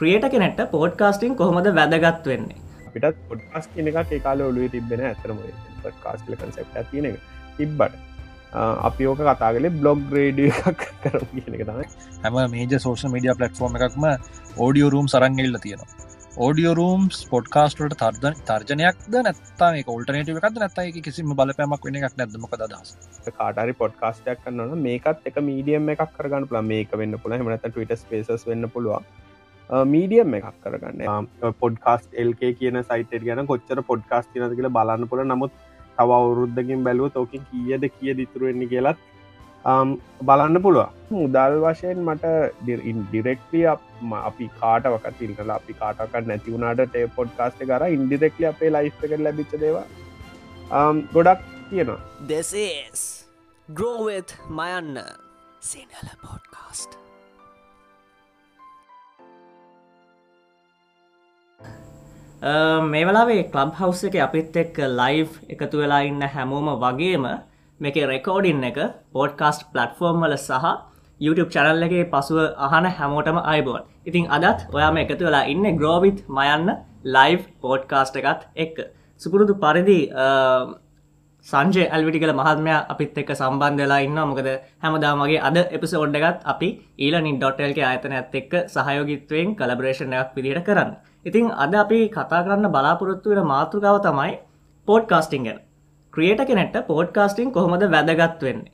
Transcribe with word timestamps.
ක්‍රියට 0.00 0.26
කෙනෙට 0.34 0.60
පෝඩ්කාස්ටිං 0.74 1.34
කොහොමද 1.40 1.66
වැදගත් 1.78 2.28
වෙන්නේ? 2.32 2.60
අපිටත් 2.88 3.18
පොඩ්කාස් 3.30 3.66
කියන 3.72 3.90
එක 3.90 3.98
ඒකාල 4.18 4.42
ඔලුව 4.46 4.70
තිබෙන 4.74 5.02
ඇතරම 5.08 5.42
පොඩ්කාස්ල 5.82 6.38
කන්සෙප් 6.42 6.78
තියන 6.92 7.08
එක 7.10 7.18
තිබ්බට. 7.58 7.98
අපි 8.88 9.08
ඕක 9.10 9.20
කතාගල 9.28 9.68
බ්ලොග් 9.80 10.00
රේඩිය 10.18 10.48
එකක් 10.52 10.86
කර 11.02 11.18
කියන 11.32 11.58
එක 11.58 11.66
තමයි. 11.68 11.86
හැම 12.22 12.38
මේජ 12.54 12.78
සෝෂ 12.86 13.04
මඩිය 13.12 13.34
පලටෆෝර්ම 13.34 13.76
එකක්ම 13.80 14.08
ඕඩියෝ 14.64 14.90
රූම් 14.96 15.12
සරංගෙල්ල 15.14 15.60
තියෙනවා. 15.66 16.08
ඕඩියෝ 16.38 16.74
රූම් 16.80 17.06
පොඩ්කාස්ටට 17.30 17.96
තර්ද 18.02 18.34
තර්ජනයක්ද 18.48 19.14
නැත්තා 19.28 19.70
කොල්ටනට 19.88 20.34
එකක් 20.34 20.60
නැත්තයි 20.60 21.06
කිසිම 21.06 21.32
බලපෑමක් 21.38 21.88
වෙන 21.88 21.98
එකක් 22.00 22.20
නැදමක 22.20 22.60
දස් 22.60 22.92
කාටරි 23.38 23.80
පොඩ්කාස්ටයක් 23.80 24.44
කන්නන 24.44 24.86
මේකත් 24.86 25.26
එක 25.30 25.40
මීඩියම් 25.48 25.96
එකක් 25.96 26.12
කරගන්න 26.18 26.52
පුළ 26.52 26.68
මේක 26.74 27.00
වෙන්න 27.02 27.18
පුළ 27.24 27.36
හමනත 27.38 27.66
ටට 27.66 28.04
ස්පේස් 28.04 28.46
වෙන්න 28.52 28.70
පුළුවන් 28.76 29.10
මීඩියම් 29.70 30.34
එකක් 30.38 30.56
කරගන්න. 30.64 31.28
පොඩ්කාස් 31.60 32.08
එල්ක 32.22 32.40
කියන 32.60 32.82
සයිට 32.88 33.12
ගැන 33.26 33.46
කොච්චර 33.46 33.82
පොඩ්කාස් 33.90 34.26
තිනද 34.32 34.56
කියල 34.58 34.68
බලන්න 34.78 35.08
පුළ 35.12 35.22
නමුත් 35.24 35.52
තව 35.98 36.10
අවුරුද්ධකින් 36.18 36.82
බැලුව 36.88 37.12
තෝක 37.14 37.30
කියද 37.52 37.86
කිය 37.98 38.14
දිතුරුවෙන්නේ 38.20 38.70
කියලත් 38.72 38.98
බලන්න 40.28 40.62
පුළුව 40.64 40.88
මුදල් 41.10 41.56
වශයෙන් 41.64 42.02
මට 42.06 42.34
ඩිරෙක්ලිය 42.66 43.66
අපි 43.70 44.50
කාටවක 44.60 45.06
තිල්කලා 45.18 45.58
අපි 45.60 45.78
කාටක 45.80 46.14
නැතිවුණට 46.30 46.84
ටේ 46.86 47.06
පොඩ්කාස්ට 47.18 47.64
කර 47.70 47.86
ඉන්ඩිරෙක්ලි 47.96 48.50
අපේ 48.52 48.70
ලයිස්ක 48.76 49.02
ලැබිච 49.18 49.52
දේවා 49.64 49.86
ගොඩක් 51.14 51.44
තියෙනවා. 51.70 52.00
දෙසේස් 52.28 53.02
ග්‍රෝවෙත් 53.68 54.34
මයන්න 54.60 54.98
සිනල 55.60 56.10
පොඩ්කාස්ට 56.26 56.98
මේ 62.42 63.04
වෙලාවේ 63.04 63.42
කලබ් 63.52 63.72
හවස් 63.74 64.04
එක 64.04 64.14
අපිත් 64.18 64.56
එක් 64.56 64.76
ලයිව් 64.90 65.28
එකතු 65.48 65.76
වෙලා 65.78 66.00
ඉන්න 66.02 66.22
හැමෝම 66.26 66.68
වගේම 66.80 67.24
මේක 67.80 67.96
රෙකෝඩින් 68.04 68.64
එක 68.64 68.78
පෝඩ්කාස්ට් 69.12 69.66
පලට්ෆෝර්ම් 69.72 70.24
වල 70.24 70.36
සහ 70.38 70.64
YouTube 71.20 71.50
චැනල් 71.50 71.82
එකේ 71.82 72.04
පසුව 72.06 72.38
අහන 72.58 72.86
හැමෝටම 72.90 73.40
අයිබෝන් 73.44 73.82
ඉතින් 74.06 74.24
අදත් 74.28 74.64
ඔයාම 74.72 74.96
එකතු 74.96 75.24
වෙලා 75.24 75.44
ඉන්න 75.46 75.66
ග්‍රෝවිත් 75.76 76.22
මයන්න 76.30 76.70
ලයිව් 77.06 77.42
පෝඩ්කාස්ට් 77.60 78.16
එකත් 78.16 78.48
එක් 78.56 78.80
සුපුරුදු 79.20 79.54
පරිදි 79.56 80.00
සංජය 81.46 81.84
ඇල්විටිකල 81.86 82.32
මහත්මයා 82.32 82.80
අපිත් 82.88 83.18
එක්ක 83.18 83.34
සම්බන්ධ 83.36 83.82
වෙලා 83.82 84.00
ඉන්න 84.06 84.22
මොකද 84.24 84.48
හැමදාමගේ 84.82 85.44
අද 85.50 85.60
එපිසෝඩ් 85.68 86.18
එකත් 86.18 86.40
අපි 86.46 86.72
ඊලනින් 86.98 87.36
ඩොටල්ක 87.36 87.84
අයතන 87.84 88.16
ඇත් 88.16 88.34
එක්ක 88.34 88.52
සහයෝගිත්වයෙන් 88.68 89.56
කලබරේෂණයක් 89.56 90.36
විදිට 90.36 90.64
කරන්න. 90.66 90.92
ඉතිං 91.26 91.50
අද 91.54 91.74
අපි 91.74 92.08
කතා 92.08 92.42
කරන්න 92.44 92.72
බලාපොරොත්තු 92.74 93.30
වෙන 93.30 93.46
මාතෘකාව 93.46 93.96
තමයි 94.06 94.32
පෝඩ්කාස්ටිං 94.88 95.44
ගැන. 95.44 95.58
ක්‍රියට 96.12 96.42
කෙනෙට 96.48 96.76
පෝඩ්කාස්ටිං 96.86 97.52
කොහොමද 97.52 97.82
වැදගත් 97.94 98.42
වෙන්නේ? 98.42 98.72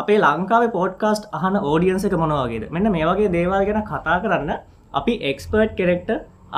අපේ 0.00 0.18
ලංකාව 0.18 0.64
පෝඩ්කාස්ට් 0.76 1.24
අහන 1.32 1.56
ඕඩියන්ස 1.62 2.04
එක 2.04 2.16
මොනවාගේද 2.22 2.64
මෙන්න 2.70 2.92
මේ 2.92 3.06
වගේ 3.08 3.32
දේවල් 3.36 3.64
ගැන 3.68 3.82
කතා 3.90 4.20
කරන්න 4.22 4.52
අපි 4.94 5.14
එක්ස්පර්ට් 5.30 5.74
කෙරෙක්ට 5.80 6.10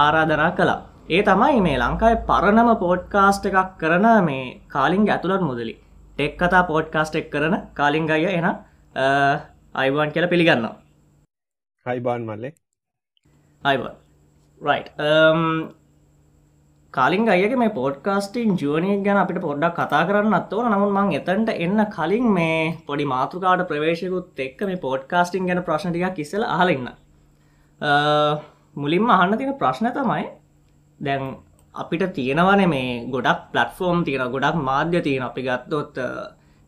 ආරාධනා 0.04 0.50
කලා 0.58 0.80
ඒ 1.08 1.22
තමයි 1.22 1.60
මේ 1.66 1.80
ලංකායි 1.82 2.22
පරණම 2.30 2.70
පෝඩ්කාස්ට් 2.84 3.50
එකක් 3.50 3.74
කරන 3.82 4.06
මේ 4.28 4.44
කාලිංග 4.68 5.08
ඇතුළත් 5.08 5.42
මුදලි. 5.48 5.74
ටෙක් 6.16 6.38
කතා 6.40 6.62
පෝඩ්කාස්ට් 6.70 7.18
එක් 7.20 7.28
කරන 7.34 7.56
කාලිංගය 7.74 8.22
එන 8.30 8.48
අයිවාන් 9.74 10.14
කියල 10.14 10.28
පිළිගන්නවා. 10.28 10.74
හයිබාන් 11.86 12.22
මල්ලෙ. 12.22 12.48
අයිබන් 13.62 14.03
රයි් 14.60 14.84
um, 14.98 15.72
කාලින් 16.94 17.28
අයගේ 17.28 17.56
මේ 17.56 17.72
පොඩ්කාස්ටිං 17.72 18.56
ජුවනය 18.56 18.90
ගැන 19.04 19.18
අපිට 19.18 19.40
පොඩ්ඩක් 19.40 19.78
කතා 19.78 20.02
කරන්න 20.08 20.34
අත්වන 20.34 20.70
නමුන් 20.70 20.92
මං 20.92 21.08
එතන්ට 21.18 21.50
එන්න 21.56 21.80
කලින් 21.88 22.26
මේ 22.30 22.58
පොඩි 22.86 23.04
මාතෘකාට 23.06 23.66
ප්‍රවේශකුත් 23.66 24.38
එක්ක 24.38 24.62
මේ 24.62 24.78
පෝඩ්කාස්ටිං 24.78 25.48
ගැන 25.48 25.62
ප්‍රශ්නටික 25.62 26.06
කිසල 26.14 26.44
අහලන්න 26.48 26.86
uh, 27.80 28.32
මුලින්ම 28.76 29.10
අහන්න 29.10 29.34
තියෙන 29.34 29.58
ප්‍රශ්න 29.58 29.90
තමයි 29.90 30.24
දැන් 31.00 31.36
අපිට 31.74 32.06
තියෙනවන 32.12 32.64
මේ 32.68 32.88
ගොඩක් 33.08 33.50
පලටෆෝර්ම් 33.52 34.06
තියෙන 34.06 34.30
ගොඩක් 34.30 34.62
මාධ්‍ය 34.62 35.02
තියෙන 35.02 35.24
අපි 35.24 35.42
ගත්තොත් 35.42 35.98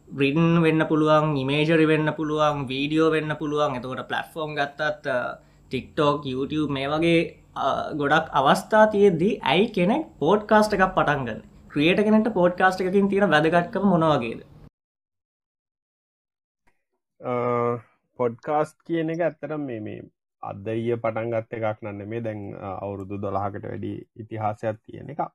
රින් 0.08 0.44
uh, 0.50 0.62
වෙන්න 0.62 0.82
පුළුවන් 0.84 1.36
ඉමේජරි 1.36 1.86
වෙන්න 1.86 2.10
පුළුවන් 2.12 2.66
වීඩියෝ 2.66 3.10
වෙන්න 3.10 3.32
පුළුවන්. 3.36 3.78
එතකොට 3.78 4.08
පලටෆෝර්ම් 4.08 4.52
ගත්තත් 4.54 5.06
uh, 5.08 5.34
ටික්ටෝක් 5.70 6.26
YouTube 6.26 6.70
මේ 6.72 6.88
වගේ 6.88 7.20
ගොඩක් 7.94 8.34
අවස්ථා 8.40 8.84
තියද්දී 8.88 9.32
ඇයි 9.44 9.70
කෙනෙක් 9.70 10.08
පෝඩ්කාස්ට 10.18 10.76
එකක් 10.76 10.84
පටන්ගන්න 10.90 11.40
ක්‍රියට 11.70 12.02
කෙනට 12.04 12.28
පෝඩ්කාස්ට 12.34 12.82
එකකින් 12.82 13.08
තියෙන 13.08 13.30
වැදගත්කම 13.30 13.88
මොනවගේද 13.92 14.44
පොඩ්කාස්ට් 18.18 18.76
කියන 18.84 19.10
එක 19.10 19.22
ඇත්තරම් 19.22 19.64
මේ 19.64 19.80
මේ 19.82 20.04
අදය 20.42 20.78
පටන් 20.98 21.32
ගත්ත 21.32 21.58
එකක් 21.62 21.82
නන්න 21.82 22.12
මේ 22.12 22.22
දැන් 22.22 22.46
අවුරුදු 22.68 23.20
දොළහකට 23.20 23.66
වැඩි 23.66 23.92
ඉතිහාසයක් 24.16 24.80
තියෙන 24.80 25.12
එක 25.14 25.26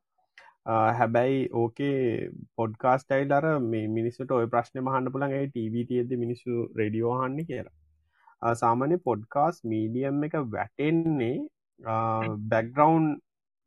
හැබැයි 0.65 1.37
ඕකේ 1.53 2.29
පොඩ්කාස්ටයිල් 2.55 3.31
අර 3.33 3.45
මේ 3.61 3.87
මිනිස්සුට 3.89 4.31
ඔය 4.31 4.47
ප්‍රශ්න 4.47 4.81
මහන්න 4.81 5.13
පුළන්ගේ 5.13 5.45
ටීව 5.47 5.77
තියද 5.87 6.11
මිනිස්සු 6.17 6.67
රඩියෝහන්න 6.75 7.39
කියලා. 7.45 8.53
සාමාන්‍ය 8.55 8.97
පොඩ්කාස් 8.99 9.63
මීඩියම් 9.65 10.23
එක 10.23 10.35
වැටෙන්නේ 10.51 11.35
බැක්ග්‍රවන්් 11.81 13.05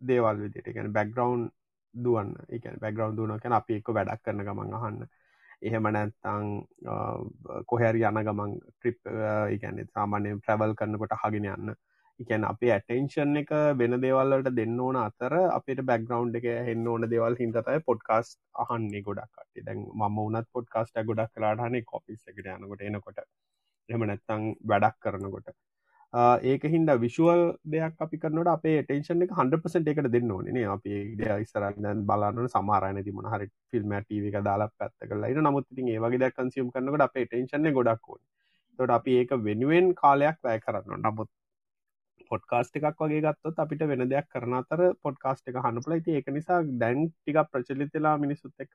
දේවල් 0.00 0.40
විදිට 0.44 0.72
ගැන 0.74 0.92
බැක්ග්‍රවන්් 0.92 1.48
දුවන්න. 1.94 2.34
එක 2.48 2.64
බැක්ග්‍රවන්් 2.80 3.16
දුවන 3.16 3.40
කැන 3.40 3.58
අපි 3.60 3.80
එක්ක 3.80 3.94
වැඩක් 3.98 4.24
කරන 4.24 4.44
ගමන් 4.44 4.74
අහන්න. 4.74 5.06
එහෙම 5.62 5.88
නැත්තං 5.92 6.46
කොහැරි 7.66 8.04
යන 8.04 8.22
ගමන් 8.28 8.54
ට්‍රිප් 8.60 9.10
ඉගැන 9.56 9.82
සාමාන්‍ය 9.88 10.38
ප්‍රැවල් 10.46 10.74
කරනකොට 10.80 11.18
හගෙන 11.24 11.50
යන්න. 11.54 11.74
එකැන 12.20 12.44
අපේ 12.46 12.70
ඇටෙන්ෂන් 12.72 13.38
එක 13.40 13.48
වෙන 13.78 13.96
දේවල්ලට 14.02 14.50
දෙන්න 14.58 14.80
ඕන 14.80 14.98
අතර 15.00 15.34
අපට 15.48 15.80
බැක්ග්‍රවන්් 15.90 16.36
එක 16.40 16.46
හෙන්න 16.68 16.86
ඕන 16.86 17.08
දේවල් 17.12 17.38
හින්තතයි 17.40 17.80
පොඩ්කාස් 17.88 18.28
අහන්නේ 18.64 19.02
ගොඩක් 19.08 19.40
ට 19.40 19.64
දැන් 19.68 19.80
ම 20.00 20.20
උනත් 20.26 20.48
පොඩ්කාස්ට 20.52 21.00
ගොඩක් 21.10 21.34
කරටහනේ 21.34 21.88
කොපිස් 21.92 22.22
එකට 22.30 22.50
යනකොට 22.52 22.84
එනකොට. 22.88 23.18
එහම 23.88 24.04
නැත්තං 24.10 24.44
වැඩක් 24.70 25.00
කරනකොට. 25.00 25.56
ඒක 26.44 26.64
හින්ද 26.64 26.90
විශුවල් 26.96 27.40
දෙයක් 27.66 27.94
අපි 27.98 28.18
කරනට 28.18 28.48
අපේ 28.48 28.82
ටේෂන් 28.82 29.24
එක 29.24 29.32
හන්ඩපසට 29.32 29.88
එකට 29.88 30.08
දෙන්න 30.08 30.30
ඕනේ 30.30 30.66
අපි 30.68 30.98
ඉස්සරන්න 31.36 32.04
බලන්න 32.04 32.48
සමාරන 32.48 33.00
ති 33.02 33.12
මොහරි 33.12 33.48
ෆිල්ම් 33.70 33.94
ටව 33.96 34.28
එක 34.30 34.44
දාලා 34.44 34.70
පැත්ත 34.72 34.94
කරලා 35.04 35.30
ඉන්න. 35.30 35.42
නමුත්ති 35.42 35.86
ඒවගේ 35.88 36.20
දෙයක් 36.20 36.36
කන්සියම් 36.36 36.70
කරනකට 36.70 37.06
අපේ 37.06 37.24
ටේෂන 37.26 37.70
ගොඩක්කෝන් 37.72 38.20
තොට 38.78 38.90
අපි 38.90 39.16
ඒක 39.16 39.34
වෙනුවෙන් 39.42 39.90
කාලයක් 39.94 40.38
වැය 40.42 40.60
කරන්න 40.60 41.02
නමුත් 41.02 41.30
පොඩ්කාස්ට 42.30 42.78
එකක් 42.78 43.02
වගේ 43.02 43.22
ගත්තොත් 43.22 43.58
අපිට 43.58 43.82
වෙන 43.84 44.06
දෙයක් 44.06 44.30
කරන 44.30 44.54
අතර 44.54 44.84
පොඩ්කාස්ට 45.02 45.50
එක 45.50 45.58
හන්නපල 45.60 45.96
ති 46.00 46.14
ඒක 46.14 46.30
නිසා 46.30 46.60
දැන් 46.78 47.08
ටික 47.10 47.42
ප්‍රචලිතලා 47.50 48.14
මිනිසුත් 48.18 48.66
එක 48.66 48.72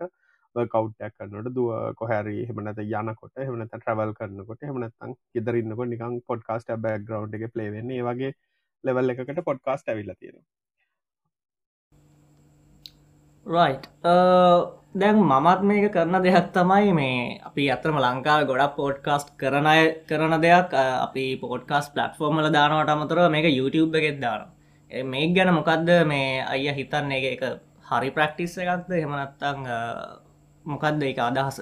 කවට්ටයක් 0.56 1.16
කරන්නට 1.16 1.52
දුව 1.56 1.70
කොහැරි 1.96 2.38
හෙමනත 2.48 2.82
යනකොට 2.84 3.36
හෙමනත 3.42 3.74
ට්‍රවල් 3.74 4.14
කරනකොට 4.14 4.64
හෙමනත්තන් 4.64 5.18
ගෙදරන්නක 5.34 5.84
නිකං 5.86 6.22
පොඩ්කාස්ට 6.28 6.74
බෑග්‍රවන්් 6.86 7.38
එක 7.40 7.54
පලේවෙන්නේ 7.54 8.04
වගේ 8.04 8.34
ලෙවල් 8.84 9.16
එකකට 9.16 9.46
පොඩ්කාස්ට 9.46 9.90
ඇවිල්ල 9.90 10.16
තියෙන 10.16 10.42
රයි් 13.46 13.76
දැන් 14.96 15.18
මමත් 15.22 15.62
මේක 15.64 15.92
කරන 15.94 16.16
දෙයක් 16.24 16.48
තමයි 16.52 16.94
මේ 16.94 17.40
අපි 17.46 17.64
අතරම 17.72 17.98
ලංකාව 17.98 18.46
ගොඩක් 18.48 18.76
පෝඩ්කාස්ට් 18.76 19.30
කරන 19.38 19.68
අය 19.68 19.82
කරන 20.08 20.42
දෙයක්. 20.42 20.74
Uh, 20.74 21.06
අපි 21.06 21.38
පෝඩ්කාස් 21.38 21.92
පලට්ෆෝර්මල 21.94 22.50
දානවට 22.52 22.90
අමතර 22.90 23.30
මේක 23.30 23.46
YouTube 23.50 23.98
එකෙත් 23.98 24.18
දාන 24.22 24.50
මේ 24.92 25.34
ගැන 25.36 25.54
මොකක්ද 25.54 25.90
මේ 26.06 26.42
අය 26.44 26.66
හිතන්නේ? 26.70 27.34
එක 27.34 27.44
හරි 27.90 28.10
ප්‍රක්ටිස් 28.12 28.58
එකක්ද? 28.58 28.90
හෙමනත්තං 28.96 29.70
මොකක්ද 30.70 31.04
ඒක 31.04 31.20
අදහස? 31.26 31.60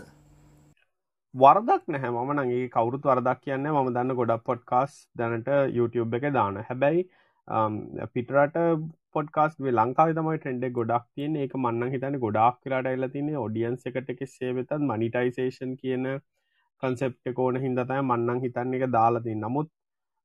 වරදක් 1.34 1.84
නැහැ. 1.88 2.12
මම 2.14 2.32
නගේ 2.40 2.70
කවුරුත් 2.70 3.08
වරදක් 3.10 3.42
කියන්න 3.46 3.70
ම 3.72 3.90
දන්න 3.90 4.18
ගොඩක් 4.20 4.44
පොඩ්කාස් 4.44 4.96
දැනට 5.16 5.50
YouTube 5.78 6.18
එක 6.20 6.30
දාන. 6.34 6.64
හැබැයි 6.70 7.04
පිටරට 8.14 8.58
පොඩ්කාස් 9.16 9.54
ලංකාව 9.72 10.10
තමයි 10.18 10.40
ට්‍රෙන්ඩ 10.40 10.66
ගොඩක් 10.74 11.06
තියන 11.16 11.38
ඒක 11.44 11.54
මන්න 11.56 11.94
හිතන 11.94 12.18
ගොඩක් 12.20 12.58
කියලාට 12.64 12.90
එල 12.92 13.10
තින 13.10 13.30
ොඩියන්ස 13.44 13.88
එකට 13.92 14.12
එක 14.14 14.24
සේවෙතත් 14.30 14.74
මනිටයිසේෂන් 14.90 15.78
කියන 15.82 16.10
කන්සෙප්ට 16.84 17.34
කෝන 17.40 17.62
හිදතයි 17.64 18.02
මන්නන් 18.02 18.44
හිතන්න 18.44 18.78
එක 18.80 18.86
දාලති 18.92 19.38
නමුත් 19.38 19.72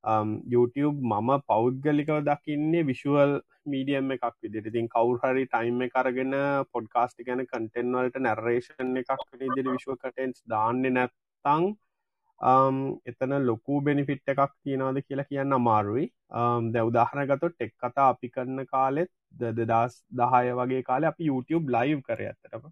Um, 0.04 0.30
YouTube 0.46 0.98
මම 1.00 1.28
පෞද්ගලිකව 1.46 2.16
දකින්නේ 2.28 2.86
විශුවල් 2.86 3.34
මීඩියම් 3.66 4.08
එකක් 4.14 4.24
විදිරිතින් 4.42 4.88
කවුහරි 4.94 5.44
ටයිම් 5.46 5.78
කරගෙන 5.92 6.34
පොඩ්කාස්ටි 6.72 7.26
ගැන 7.28 7.42
කටෙන්වලට 7.44 8.18
නැරේෂන් 8.26 8.90
එකක් 9.02 9.12
ඉදිරි 9.40 9.68
විශ්ව 9.68 9.94
කටෙන්ස් 9.96 10.42
දාන්න 10.54 10.82
නැත්තං 10.88 11.68
එතන 13.12 13.38
ලොකු 13.46 13.80
බෙනිෆිට් 13.80 14.34
එකක් 14.34 14.42
තියෙනවාද 14.64 15.00
කියලා 15.06 15.28
කියන්න 15.30 15.58
අමාරුයි. 15.60 16.10
Um, 16.32 16.72
දැ 16.74 16.82
උදාහරනගතොත් 16.82 17.54
ටෙක් 17.54 17.74
කතා 17.78 18.08
අපි 18.08 18.34
කරන්න 18.36 18.66
කාලෙත් 18.66 19.12
දෙදස් 19.40 20.02
දහය 20.14 20.44
වගේ 20.60 20.82
කාල 20.82 21.04
අපි 21.04 21.30
YouTube 21.30 21.70
ලයිව් 21.76 22.02
කර 22.02 22.20
ඇත්තටම. 22.22 22.66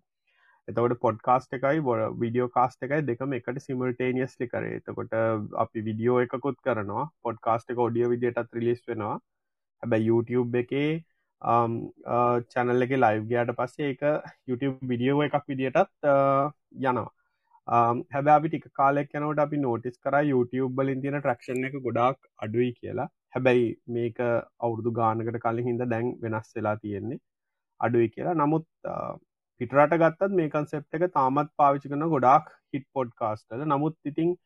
එතකොට 0.70 0.94
පොඩ්කාස්ට 1.04 1.56
එකයි 1.58 1.84
බො 1.88 1.94
විඩියෝ 2.22 2.48
කාස්ට 2.56 2.86
එකයි 2.88 3.06
දෙකම 3.10 3.36
එකට 3.38 3.60
සිමල්ටේනියස්ලි 3.66 4.50
කර. 4.54 4.64
එතකොට 4.78 5.14
අපි 5.64 5.84
විඩියෝ 5.90 6.18
එකකුත් 6.26 6.58
කරනවා. 6.66 7.06
පොඩ්කාස්ට 7.28 7.72
එක 7.74 7.84
ඔඩියෝ 7.86 8.10
විදියටත් 8.14 8.58
රිලිස් 8.58 8.82
වෙනවා. 8.90 9.16
හැබැ 9.82 10.02
YouTube 10.08 10.60
එකේ 10.62 10.90
චැනල් 12.54 12.86
එක 12.86 12.92
ලයිව් 13.04 13.22
ගයාට 13.30 13.54
පස්සේ 13.60 13.88
එක 13.94 14.02
YouTube 14.50 14.76
විඩියෝ 14.92 15.22
එකක් 15.28 15.48
විදියටත් 15.52 16.10
යනවා. 16.10 17.08
හැබැ 18.14 18.34
අපි 18.36 18.48
ටික 18.52 18.68
කාලෙක් 18.80 19.16
යනවට 19.20 19.42
අපි 19.46 19.62
නෝටිස් 19.64 19.96
කර 20.04 20.16
YouTube 20.32 20.72
බලින් 20.80 21.02
තියෙන 21.06 21.18
ට්‍රක්ෂණ 21.22 21.66
එක 21.70 21.80
ගොඩක් 21.88 22.20
අඩුයි 22.46 22.70
කියලා. 22.80 23.08
හැබැයි 23.34 23.66
මේක 23.96 24.16
අවුරුදු 24.66 24.92
ගානකට 25.00 25.40
කලින් 25.46 25.68
හිද 25.70 25.84
දැන් 25.94 26.14
වෙනස් 26.22 26.48
වෙලා 26.56 26.76
තියෙන්නේ. 26.84 27.20
අඩුයි 27.80 28.08
කියලා. 28.14 28.38
නමුත් 28.42 28.66
පිටරට 29.60 29.96
ගත්තත් 29.96 30.34
මේ 30.34 30.50
කන්සෙප් 30.50 30.98
එක 30.98 31.06
තාමත් 31.12 31.50
පාවිචි 31.56 31.88
කරන 31.88 32.06
ගොඩක් 32.10 32.52
හිට 32.72 32.86
පොඩ්කාස්ටල 32.92 33.64
නමුත් 33.66 33.96
ඉතිං 34.10 34.36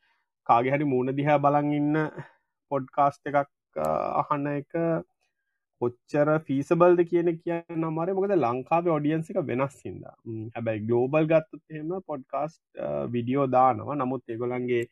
කාගෙහරි 0.46 0.87
මූුණ 0.87 1.16
දිහා 1.19 1.40
බලන් 1.40 1.75
ඉන්න 1.75 2.00
පොඩ්කාස්ට 2.70 3.31
එකක් 3.32 3.82
අහන්න 4.22 4.49
එක 4.52 4.81
කොච්චර 5.81 6.31
ෆීසබල්ද 6.49 7.05
කියන 7.11 7.31
කිය 7.37 7.61
නමර 7.76 8.12
මොකද 8.19 8.34
ලංකාව 8.37 8.90
ඔඩියන්සික 8.96 9.38
වෙනස් 9.44 9.78
හිද 9.82 10.02
හැබැයි 10.56 10.84
ගලෝබල් 10.84 11.31
ගත්තත් 11.32 11.76
එහෙම 11.76 11.94
පොඩ්කාස්ට 12.05 12.84
විඩියෝ 13.14 13.46
දානවා. 13.49 13.96
නමුත් 13.96 14.37
එගොලන්ගේ 14.37 14.82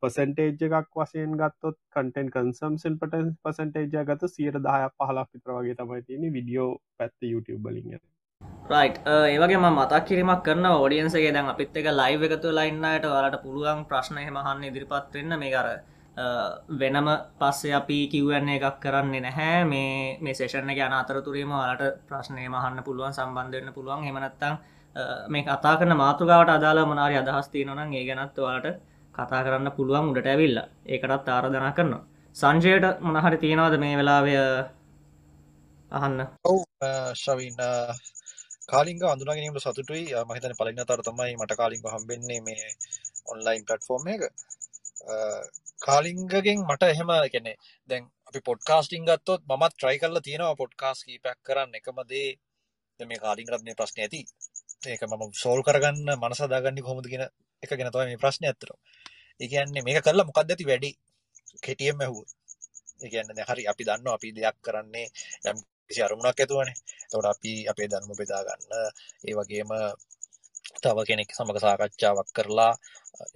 පසන්ටේජ් 0.00 0.52
එකක් 0.70 0.94
වසයෙන් 0.96 1.40
ගත්තොත් 1.40 1.78
කටන් 1.92 2.30
කන්සම්සන් 2.34 3.00
පටන් 3.00 3.34
පසන්ටේජ 3.42 4.06
ගත 4.06 4.32
සියට 4.34 4.62
දායක් 4.62 4.94
පහලක් 4.98 5.28
පිතර 5.32 5.56
වගේ 5.56 5.76
තමයි 5.76 6.06
තියෙන 6.06 6.30
විඩියෝ 6.32 6.70
පැත්ත 6.96 7.30
YouTube 7.30 7.60
බලින් 7.62 7.98
රයි් 8.70 8.88
uh, 9.06 9.26
ඒවගේ 9.26 9.58
මතක් 9.58 10.00
කිරීමක් 10.08 10.42
කරන 10.46 10.66
ෝඩියන්සගේ 10.68 11.32
දැන් 11.32 11.46
අපිත් 11.48 11.76
එක 11.76 11.86
ලයිව 11.90 12.22
එකතු 12.26 12.48
ලයින්නට 12.52 13.04
වලට 13.04 13.36
පුළුවන් 13.44 13.78
ප්‍රශ්නය 13.88 14.24
මහන්න 14.28 14.66
ඉදිරිපත්වෙන්න 14.68 15.32
මේ 15.42 15.52
කර 15.54 15.68
uh, 16.16 16.50
වෙනම 16.80 17.08
පස්සේ 17.40 17.72
අපි 17.72 17.98
කිව්වන්නේ 18.12 18.58
එකක් 18.58 18.76
කරන්නේ 18.82 19.22
නැහැ. 19.26 19.64
මේ 19.64 20.18
මේ 20.20 20.34
සේෂණ 20.34 20.72
ගැන 20.78 20.92
අතරතුරීම 20.92 21.54
වලට 21.54 22.04
ප්‍රශ්නය 22.08 22.44
මහන්න 22.46 22.84
පුළුවන් 22.88 23.16
සම්බන්ධවෙන්න 23.18 23.72
පුළුවන්. 23.72 24.04
හෙමනත්තං 24.04 24.52
uh, 24.52 25.24
මේ 25.28 25.44
කතා 25.44 25.74
කරන 25.78 25.96
මාතෘකාවට 25.96 26.52
අදාලා 26.56 26.86
මනාරි 26.86 27.16
අදහස් 27.16 27.48
තියෙනනම් 27.48 27.94
ඒ 27.94 28.04
ගැනත් 28.04 28.36
වලට 28.38 28.74
කතා 29.14 29.42
කරන්න 29.46 29.72
පුළුවන් 29.72 30.12
උඩට 30.12 30.28
ඇවිල්ල. 30.28 30.60
ඒකටත් 30.86 31.32
ආරධනා 31.36 31.72
කරනවා. 31.72 32.04
සංජයට 32.36 33.00
මොනහරි 33.00 33.38
තියෙනවද 33.38 33.80
මේ 33.80 33.96
වෙලාවය 33.96 34.36
අහන්න? 35.92 36.20
ඔව් 36.44 36.60
ශවින් 38.68 38.98
කාලිංග 38.98 39.00
අඳුනගැනීමට 39.04 39.60
සතුටුයි. 39.60 40.12
මහිතන 40.24 40.54
පලින්න 40.54 40.84
තර 40.84 41.02
තමයි 41.02 41.36
මට 41.36 41.56
කාලිංග 41.56 41.84
හම්බෙන්නේ 41.84 42.40
මේ 42.40 42.68
ඔන්ලයින් 43.26 43.64
පටෆෝර්ම් 43.64 44.08
එක. 44.08 44.22
කාලිංගගෙන් 45.80 46.60
මට 46.62 46.82
එහෙම 46.84 47.10
කෙනෙ 47.28 47.52
දැන් 47.88 48.04
අපි 48.26 48.40
පොඩ්කාස්ටිං 48.40 49.04
ගත්තොත් 49.04 49.42
මත් 49.50 49.72
ට්‍රයි 49.72 49.98
කරලා 49.98 50.20
තියෙනවා 50.20 50.54
පොඩ්කාස් 50.54 51.04
කීපයක් 51.04 51.38
කරන්න. 51.42 51.74
එකමදේ 51.74 52.28
මේ 53.00 53.18
කාලිංගරත්නය 53.18 53.74
ප්‍රශ්න 53.74 54.00
ඇති. 54.00 54.20
ඒක 54.86 55.02
මම 55.02 55.24
සෝල් 55.34 55.60
කරගන්න 55.62 56.08
මනසදාගන්න 56.16 56.82
කොහොමද 56.82 57.06
කියෙන 57.06 57.24
එක 57.62 57.70
ගෙන 57.70 57.90
තව 57.90 58.04
මේ 58.04 58.22
ප්‍රශ්න 58.24 58.44
ඇතර 58.44 58.70
ඒකන්නේ 59.40 59.82
මේක 59.82 60.02
කරලා 60.02 60.26
මොකක්ද 60.26 60.50
ඇති 60.50 60.68
වැඩි? 60.70 60.90
කෙටියම් 61.64 62.00
ඇහූ 62.00 62.22
ඒගන්න 63.04 63.44
හරි 63.48 63.62
අපි 63.66 63.82
දන්න 63.84 64.08
අපි 64.08 64.28
දෙයක් 64.32 64.56
කරන්නේ 64.60 65.08
යම් 65.46 65.58
කිසි 65.90 66.00
අරුමුණක් 66.02 66.38
ඇතුවනේ. 66.38 66.76
තොට 67.10 67.26
අපි 67.26 67.52
අපේ 67.66 67.88
ධර්ම 67.88 68.12
බෙදාගන්න 68.14 68.64
ඒ 69.24 69.34
වගේම 69.34 69.70
තව 70.76 70.96
කෙනෙක් 71.02 71.30
සමඟ 71.30 71.60
සාකච්ඡාවක් 71.60 72.28
කරලා 72.32 72.72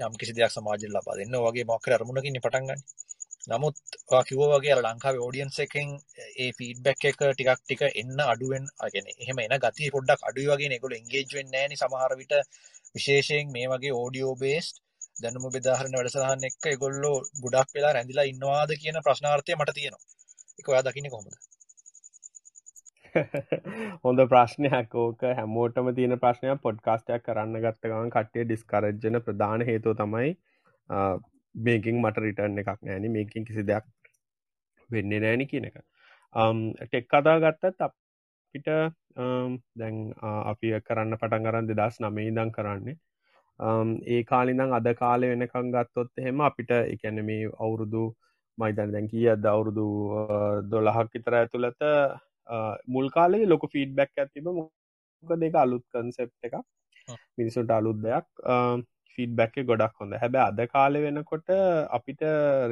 යම් 0.00 0.14
කිසි 0.14 0.32
දෙයක් 0.32 0.52
සමාජ 0.52 0.82
ලබා 0.86 1.16
දෙන්න. 1.18 1.34
වගේ 1.44 1.64
මොක්කර 1.64 1.92
අරමුණකින් 1.92 2.38
පටන්ගන්න 2.38 2.82
නමුත් 3.44 3.76
කිවෝ 4.26 4.48
වගේ 4.52 4.74
ලංකාව 4.78 5.16
ෝඩියන්ස 5.18 5.56
එකෙන් 5.58 5.88
ඒ 6.36 6.50
ෆීඩබැක් 6.52 7.04
එක 7.04 7.16
ටිකක් 7.20 7.60
ටික 7.60 7.82
එන්න 7.92 8.18
අඩුවෙන් 8.24 8.64
අගෙන 8.80 9.06
එහෙම 9.12 9.38
එන 9.40 9.54
ගති 9.58 9.90
පොඩ්ඩක් 9.90 10.20
අඩු 10.22 10.44
වගේ 10.50 10.76
එකොල 10.76 10.94
එන්ගේජෙන් 10.94 11.50
නෑන 11.50 11.74
සමහරවිට 11.74 12.34
විශේෂයෙන් 12.94 13.50
මේ 13.50 13.66
වගේ 13.68 13.92
ඕඩියෝ 13.94 14.34
බේස්ට 14.36 14.76
දැනුම 15.16 15.48
බෙදාහරන 15.50 15.96
වැඩසහන්න 15.96 16.48
එක්ක 16.48 16.64
එගොල්ලෝ 16.68 17.16
ගොඩක් 17.42 17.74
වෙලා 17.74 17.92
රැඳිලා 17.92 18.26
ඉන්නවාද 18.26 18.70
කියන 18.76 19.02
ප්‍රශ්නාර්ථය 19.02 19.52
මට 19.54 19.74
තියෙනවා. 19.74 20.04
එක 20.58 20.66
ඔයා 20.68 20.84
දකින 20.84 21.10
කොමද 21.10 21.34
හොඳ 24.04 24.20
ප්‍රශ්නයක්. 24.32 24.94
ඕක 24.96 25.22
හැමෝටම 25.38 25.90
තියෙන 25.96 26.16
ප්‍රශ්නයක්. 26.18 26.60
පොඩ්කාස්ටයක් 26.66 27.24
කරන්න 27.26 27.60
ගත්ත 27.64 27.90
ගමන් 27.90 28.12
කට්ටිය 28.14 28.44
ඩිස්කරජ්ජන 28.46 29.20
ප්‍රධාන 29.26 29.64
හේතුව 29.70 29.96
තමයි 30.00 30.30
මේකින් 31.54 32.00
මට 32.02 32.24
රිටර්න් 32.26 32.58
එකක් 32.62 32.80
නෑන 32.82 33.08
මේකින් 33.12 33.48
කිසි 33.48 33.66
දෙයක් 33.70 33.86
වෙන්න 34.90 35.14
නෑනි 35.16 35.46
කියන 35.46 35.68
එක. 35.70 35.78
ටෙක් 36.82 37.08
කතා 37.08 37.38
ගත්තත් 37.44 37.86
අපිට 37.88 38.68
දැන් 39.80 40.02
අපි 40.22 40.74
කරන්න 40.80 41.18
පටන් 41.20 41.48
කරන්න 41.48 41.70
දෙදස් 41.70 42.00
නමේ 42.00 42.34
දං 42.38 42.52
කරන්නේ. 42.58 42.96
ඒ 44.06 44.22
කාලිදං 44.24 44.72
අද 44.72 44.88
කාලය 44.96 45.32
වෙනකං 45.32 45.72
ගත්තොත් 45.76 46.10
එහෙම 46.18 46.40
අපිට 46.40 46.70
එකැන 46.72 47.24
මේ 47.24 47.48
අවුරුදු 47.58 48.04
මයිතන් 48.58 48.92
දැන් 48.94 49.08
කිය 49.08 49.28
අද 49.30 49.46
අවුරුදු 49.46 49.86
දොළහක් 50.70 51.12
විතර 51.14 51.34
ඇතුළත 51.40 51.82
මුල් 52.86 53.10
කාලේ 53.10 53.46
ලොක 53.46 53.66
ෆීඩ්බැක් 53.74 54.24
ඇතිබ 54.24 54.44
මොක 54.44 54.70
දෙක 55.42 55.54
අලුත් 55.54 55.84
කන්සෙප් 55.92 56.30
එක 56.42 56.54
මිනිසුන්ට 57.38 57.70
අලුත් 57.70 57.98
දෙයක්. 58.06 58.26
ෆීඩබැක් 59.18 59.54
ගොඩක් 59.66 60.00
හොඳ 60.00 60.14
හැබැ 60.22 60.46
අද 60.50 60.60
කාලෙ 60.74 60.98
වෙනකොට 61.04 61.48
අපිට 61.98 62.22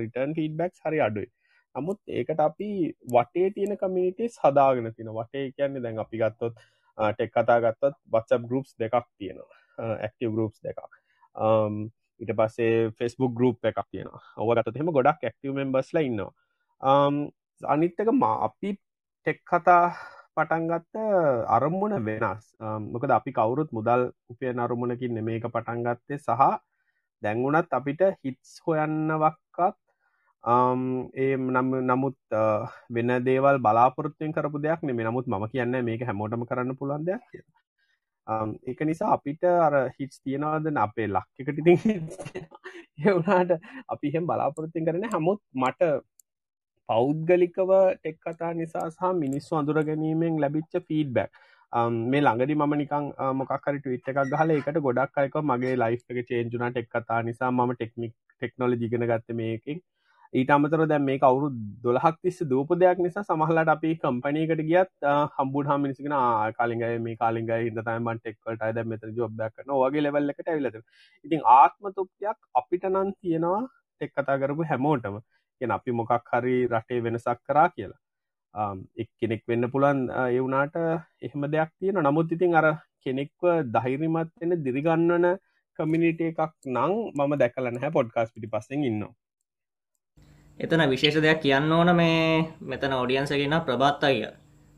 රිටර්න් 0.01 0.35
ෆීඩබැක් 0.39 0.73
හරි 0.85 1.01
අඩුයි. 1.07 1.29
නමුත් 1.75 1.99
ඒකට 2.09 2.41
අපි 2.41 2.69
වටේ 3.15 3.51
තියෙන 3.57 3.77
කමිනිටස් 3.83 4.39
හදාගෙන 4.45 4.93
තින 4.97 5.11
වටේ 5.19 5.53
කියන්නේ 5.57 5.83
දැන් 5.85 5.99
අපි 6.05 6.23
ගත්තොත් 6.23 6.55
ටෙක් 6.99 7.33
කතා 7.37 7.59
ගත්තත් 7.65 7.95
වත්සප් 8.13 8.43
ගරුප්ස් 8.51 8.75
දෙකක් 8.83 9.07
තියෙනවා. 9.19 9.61
ඇක්ටව 9.79 10.33
ගරුප්ස් 10.35 10.59
දෙකක්. 10.67 10.81
ඊට 12.21 12.33
පස්සේ 12.39 12.91
ෆෙස්බුක් 12.99 13.33
ගරුප් 13.39 13.71
එකක් 13.71 13.81
තියෙනවා. 13.91 14.23
ඔවගත 14.37 14.81
හෙම 14.81 14.93
ගොඩක් 14.99 15.29
ඇක්ටව 15.29 15.55
මෙම්බස්ල 15.61 16.01
ඉන්නවා. 16.03 16.33
අනිත්තක 17.75 18.11
මා 18.23 18.37
අපි 18.49 18.77
ටෙක් 19.27 19.41
කතා 19.45 19.93
පටන්ගත්ත 20.35 20.97
අරම්මුණ 21.57 21.95
වෙනස්. 22.07 22.45
මොකද 22.93 23.11
අපි 23.13 23.31
කවුරුත් 23.39 23.71
මුදල් 23.77 24.03
උපය 24.33 24.53
නරුමුණකින් 24.53 25.13
නෙමේක 25.17 25.45
පටන්ගත්තේ 25.47 26.19
සහ 26.19 26.43
දැංගුණත් 27.23 27.77
අපිට 27.79 28.03
හිත්ස් 28.25 28.51
හොයන්නවක්කත් 28.67 29.77
ඒ 31.23 31.35
නම් 31.37 31.69
නමුත් 31.85 32.19
වෙන 32.91 33.11
දේවල් 33.27 33.57
බලාපොරත්තුවෙන් 33.67 34.33
කරපු 34.37 34.59
දෙයක් 34.59 34.81
නෙමේ. 34.83 35.05
නමුත් 35.05 35.27
ම 35.29 35.45
කියන්න 35.53 35.85
මේක 35.89 36.07
හැමෝටම 36.09 36.47
කරන්න 36.49 36.79
පුළන් 36.81 37.05
දෙයක් 37.05 37.25
කිය 37.33 37.45
ඒක 38.71 38.81
නිසා 38.89 39.13
අපිට 39.17 39.45
අර 39.67 39.75
හිටස් 39.99 40.23
තියෙනවාද 40.25 40.67
අපේ 40.87 41.09
ලක්කකටිති 41.09 41.75
එවනාට 43.05 43.53
අපි 43.93 44.15
හෙම 44.15 44.25
බලාපොරත්තින් 44.31 44.89
කරන 44.89 45.07
හමුත් 45.15 45.41
මට 45.55 45.91
පෞද්ගලිකව 46.91 47.71
ටෙක් 47.95 48.19
කතා 48.27 48.53
නිසා 48.55 48.89
සහ 48.89 49.15
මිනිස්සු 49.23 49.61
අඳුර 49.61 49.83
ගැනීමෙන් 49.83 50.43
ලැබිච්ච 50.45 50.83
ෆීඩ්බැක් 50.89 51.31
මේ 51.73 52.21
ළඟදි 52.21 52.55
මම 52.57 52.75
නිකං 52.79 53.05
මොකක්හරි 53.37 53.79
ටවිට් 53.79 54.09
එකක් 54.13 54.21
ගහල 54.33 54.57
එකට 54.57 54.81
ගොඩක් 54.87 55.23
අයක 55.23 55.37
මගේ 55.45 55.77
ලයිෆ් 55.77 56.03
එක 56.15 56.27
චේන්ජුන 56.29 56.67
ටෙක් 56.67 56.89
කතා 56.89 57.23
නිසා 57.23 57.51
ම 57.53 57.73
ටෙක්නික් 57.73 58.15
ටෙක්නොලජි 58.33 58.91
ගෙන 58.91 59.07
ගත්ත 59.11 59.37
මේකින්. 59.41 59.81
ඊට 60.33 60.51
අමතර 60.55 60.83
දැ 60.87 60.99
මේ 61.01 61.19
කවුරු 61.19 61.49
දොලහක් 61.85 62.19
තිස්ස 62.25 62.37
දූප 62.51 62.75
දෙයක් 62.81 62.99
නිසා 63.07 63.25
සමහලට 63.25 63.71
අපි 63.75 63.91
කම්පනයකට 64.03 64.63
ගියත් 64.69 65.09
හම්බුඩ 65.37 65.71
හම 65.71 65.83
මිනිසිගෙන 65.87 66.15
කාලිගයි 66.59 67.01
මේ 67.07 67.17
කාලිගයි 67.17 67.61
හිදතයිම 67.65 68.11
ටෙක්වලට 68.19 68.63
අද 68.69 68.81
මෙත 68.93 69.07
ජොබ්යක් 69.19 69.57
කන 69.57 69.75
වගේ 69.81 70.05
ලෙවල්ල 70.07 70.35
එකට 70.35 70.53
ඇවිලද 70.53 70.79
ඉතින් 71.25 71.43
ආත්ම 71.57 71.93
තුක්තියක් 71.99 72.39
අපිට 72.63 72.87
නම් 72.91 73.11
තියෙනවා 73.17 73.63
ටෙක් 73.67 74.13
කතා 74.13 74.41
කරපු 74.43 74.69
හැමෝටම. 74.71 75.19
ගෙන 75.61 75.71
අපි 75.71 75.91
මොකක් 75.93 76.33
හරි 76.33 76.57
රටේ 76.67 77.01
වෙනසක් 77.01 77.39
කරා 77.43 77.69
කියලා. 77.71 78.01
එක් 78.97 79.09
කෙනෙක් 79.17 79.43
වෙන්න 79.47 79.71
පුළන් 79.71 80.11
එවුනාට 80.11 80.77
එහෙම 81.23 81.43
දෙයක් 81.49 81.71
තියෙන 81.79 82.03
නමුත් 82.03 82.33
ඉතින් 82.33 82.55
අර 82.55 82.67
කෙනෙක්ව 83.01 83.49
දහිරිමත් 83.69 84.33
වෙන 84.41 84.63
දිරිගන්නවන 84.65 85.27
කමිනිට 85.79 86.21
එකක් 86.23 86.55
නං 86.67 86.93
මම 87.15 87.33
දැකලන 87.39 87.79
හැ 87.79 87.91
පොඩ්කාස් 87.91 88.33
පිටි 88.35 88.49
පස්සෙන් 88.49 88.85
ඉන්න 88.85 89.07
එතන 90.61 90.85
විශේෂ 90.89 91.23
දෙයක් 91.23 91.41
කියන්න 91.41 91.73
ඕන 91.73 91.97
මේ 91.97 92.45
මෙතන 92.63 92.93
ඔඩියන්සගෙන 92.95 93.57
ප්‍රබත් 93.63 94.05
අය 94.05 94.19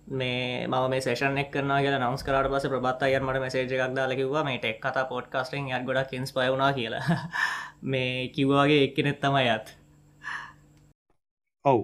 මේ 0.09 0.67
මම 0.67 0.91
මේ 0.91 1.01
සේෂන් 1.01 1.39
එක් 1.39 1.51
කරන 1.51 1.73
කියලා 1.77 2.01
නවස් 2.01 2.25
කරට 2.25 2.51
පස 2.51 2.67
ප්‍රබත් 2.69 3.03
අයන් 3.03 3.25
මට 3.25 3.41
මෙසේජ 3.41 3.73
එකක් 3.77 3.95
දාලකිවා 3.97 4.45
මේ 4.45 4.59
ටෙක් 4.59 4.81
කතා 4.81 5.05
පොඩ්කාස්ටෙන් 5.07 5.69
යට 5.69 5.87
ගොඩක් 5.87 6.11
කෙන්ස් 6.11 6.33
පයුණා 6.33 6.73
කියලා. 6.73 7.05
මේ 7.83 8.29
කිව්වාගේ 8.29 8.85
එක්කනෙත් 8.85 9.21
තමයි 9.21 9.49
අත් 9.49 9.67
ඔව්. 11.64 11.81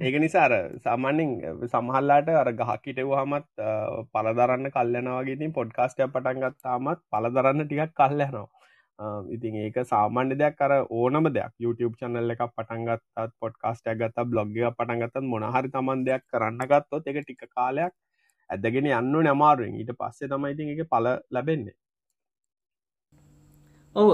ඒක 0.00 0.14
නිසාර 0.20 0.52
සාමාන්‍යෙන් 0.84 1.66
සමහල්ලාට 1.66 2.30
අර 2.36 2.52
ගහකිටව 2.60 3.12
හමත් 3.18 3.68
පලදරන්න 4.14 4.72
කල්ලනවාගේතින් 4.76 5.52
පොඩ්කාස්ටය 5.52 6.08
පටන්ගත්තාමත් 6.08 7.04
පලදරන්න 7.10 7.66
ටිකක් 7.66 7.94
කල්ලනවා 7.94 8.48
ඉතින් 9.34 9.54
ඒක 9.56 9.76
සාමාන්‍ය 9.86 10.36
දෙයක් 10.36 10.56
කර 10.56 10.72
ඕනම 10.90 11.26
දෙයක්. 11.32 11.52
YouTube 11.58 11.94
චනල්ල 11.96 12.34
එකක් 12.34 12.44
පටන්ගත්තත් 12.56 13.32
පොඩ්කාස්ටයක් 13.40 13.98
ගත්ත 14.00 14.26
බ්ලොග්ග 14.26 14.56
පටන්ගත්තත් 14.78 15.24
මොනහරි 15.24 15.70
තමන් 15.70 16.04
දෙයක් 16.04 16.24
කරන්න 16.28 16.66
ගත්තොත් 16.66 17.06
එක 17.06 17.20
ටික 17.22 17.46
කාලයක් 17.50 17.94
ඇදගෙන 18.50 18.90
යන්න 18.90 19.14
නමාරුවෙන් 19.26 19.78
ඊට 19.80 19.94
පස්සේ 20.00 20.28
තමයි 20.28 20.52
ඉතින් 20.54 20.74
එක 20.74 20.90
පල 20.90 21.06
ලැබෙන්නේ. 21.30 21.76
ඔව 23.94 24.10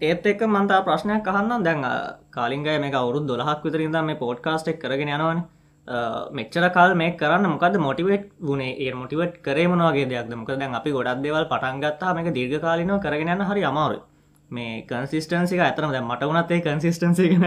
ඒත් 0.00 0.26
එක් 0.26 0.40
මන්තා 0.44 0.84
ප්‍රශ්නයක් 0.84 1.28
අහන්න 1.28 1.64
දැන් 1.64 1.84
කාලින්ගය 2.30 2.78
මේ 2.80 2.94
අවුරුත් 2.94 3.26
දොලහක් 3.26 3.62
විතරින්ද 3.64 3.96
මේ 4.04 4.16
පෝඩ්කාස්ට් 4.16 4.68
එක් 4.68 4.80
කරගෙන 4.80 5.08
යනවනේ. 5.08 5.44
මෙච්චර 6.32 6.64
කල් 6.70 6.94
මේ 6.94 7.16
කරන්න 7.16 7.46
මොකද 7.48 7.76
මොටිවේට් 7.78 8.26
වුණේ 8.40 8.76
ඒ 8.78 8.92
මොටිවට් 8.92 9.42
කරේ 9.42 9.68
මොනවාගේ 9.68 10.08
දෙයක් 10.08 10.34
මොක 10.34 10.48
දැන් 10.48 10.74
අපි 10.74 10.90
ගොඩක් 10.90 11.22
දෙවල් 11.22 11.46
පටන්ගත්තා 11.46 12.14
මේක 12.14 12.34
දීර්ඝ 12.34 12.60
කාලිනව 12.60 13.00
කරගෙනන්න 13.00 13.44
හරි 13.50 13.62
අමාරු 13.64 14.00
මේ 14.50 14.82
කන්සිස්ටන්සික 14.90 15.60
ඇතරම 15.60 15.92
දැ 15.92 16.02
මට 16.02 16.30
වනත් 16.30 16.50
ඒ 16.50 16.64
කන්සිස්ටන්සිගෙන 16.66 17.44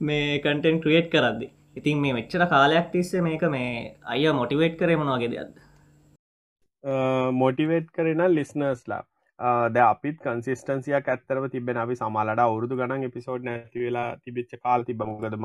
මේ 0.00 0.40
කටෙන් 0.40 0.80
ක්‍රියට් 0.80 1.08
කරද්දි. 1.14 1.48
ඉතින් 1.76 2.00
මේ 2.00 2.12
මෙච්චර 2.12 2.42
කාලයක් 2.48 2.90
තිස්සේ 2.92 3.22
මේක 3.22 3.42
මේ 3.56 3.96
අය 4.04 4.24
මොටිවේට් 4.32 4.78
කරේ 4.80 4.96
මොනවාගේ 4.96 5.32
දෙයක්ද? 5.32 5.56
මොටිවේට් 7.40 7.88
කරන 7.96 8.22
ලිස්නර්ස්ලා 8.36 9.02
ද 9.68 9.76
අපිත් 9.82 10.18
කන්සිස්ටන්සියක් 10.22 11.08
ඇත්තරව 11.08 11.50
තිබෙන 11.50 11.76
අපි 11.76 11.94
සමාලට 11.96 12.40
අවුරදු 12.40 12.76
ගණන් 12.76 13.06
එපිසෝඩ් 13.08 13.46
නැතිවෙලා 13.48 14.08
තිබිච්ච 14.24 14.52
කාල් 14.62 14.84
තිබමුගද 14.84 15.38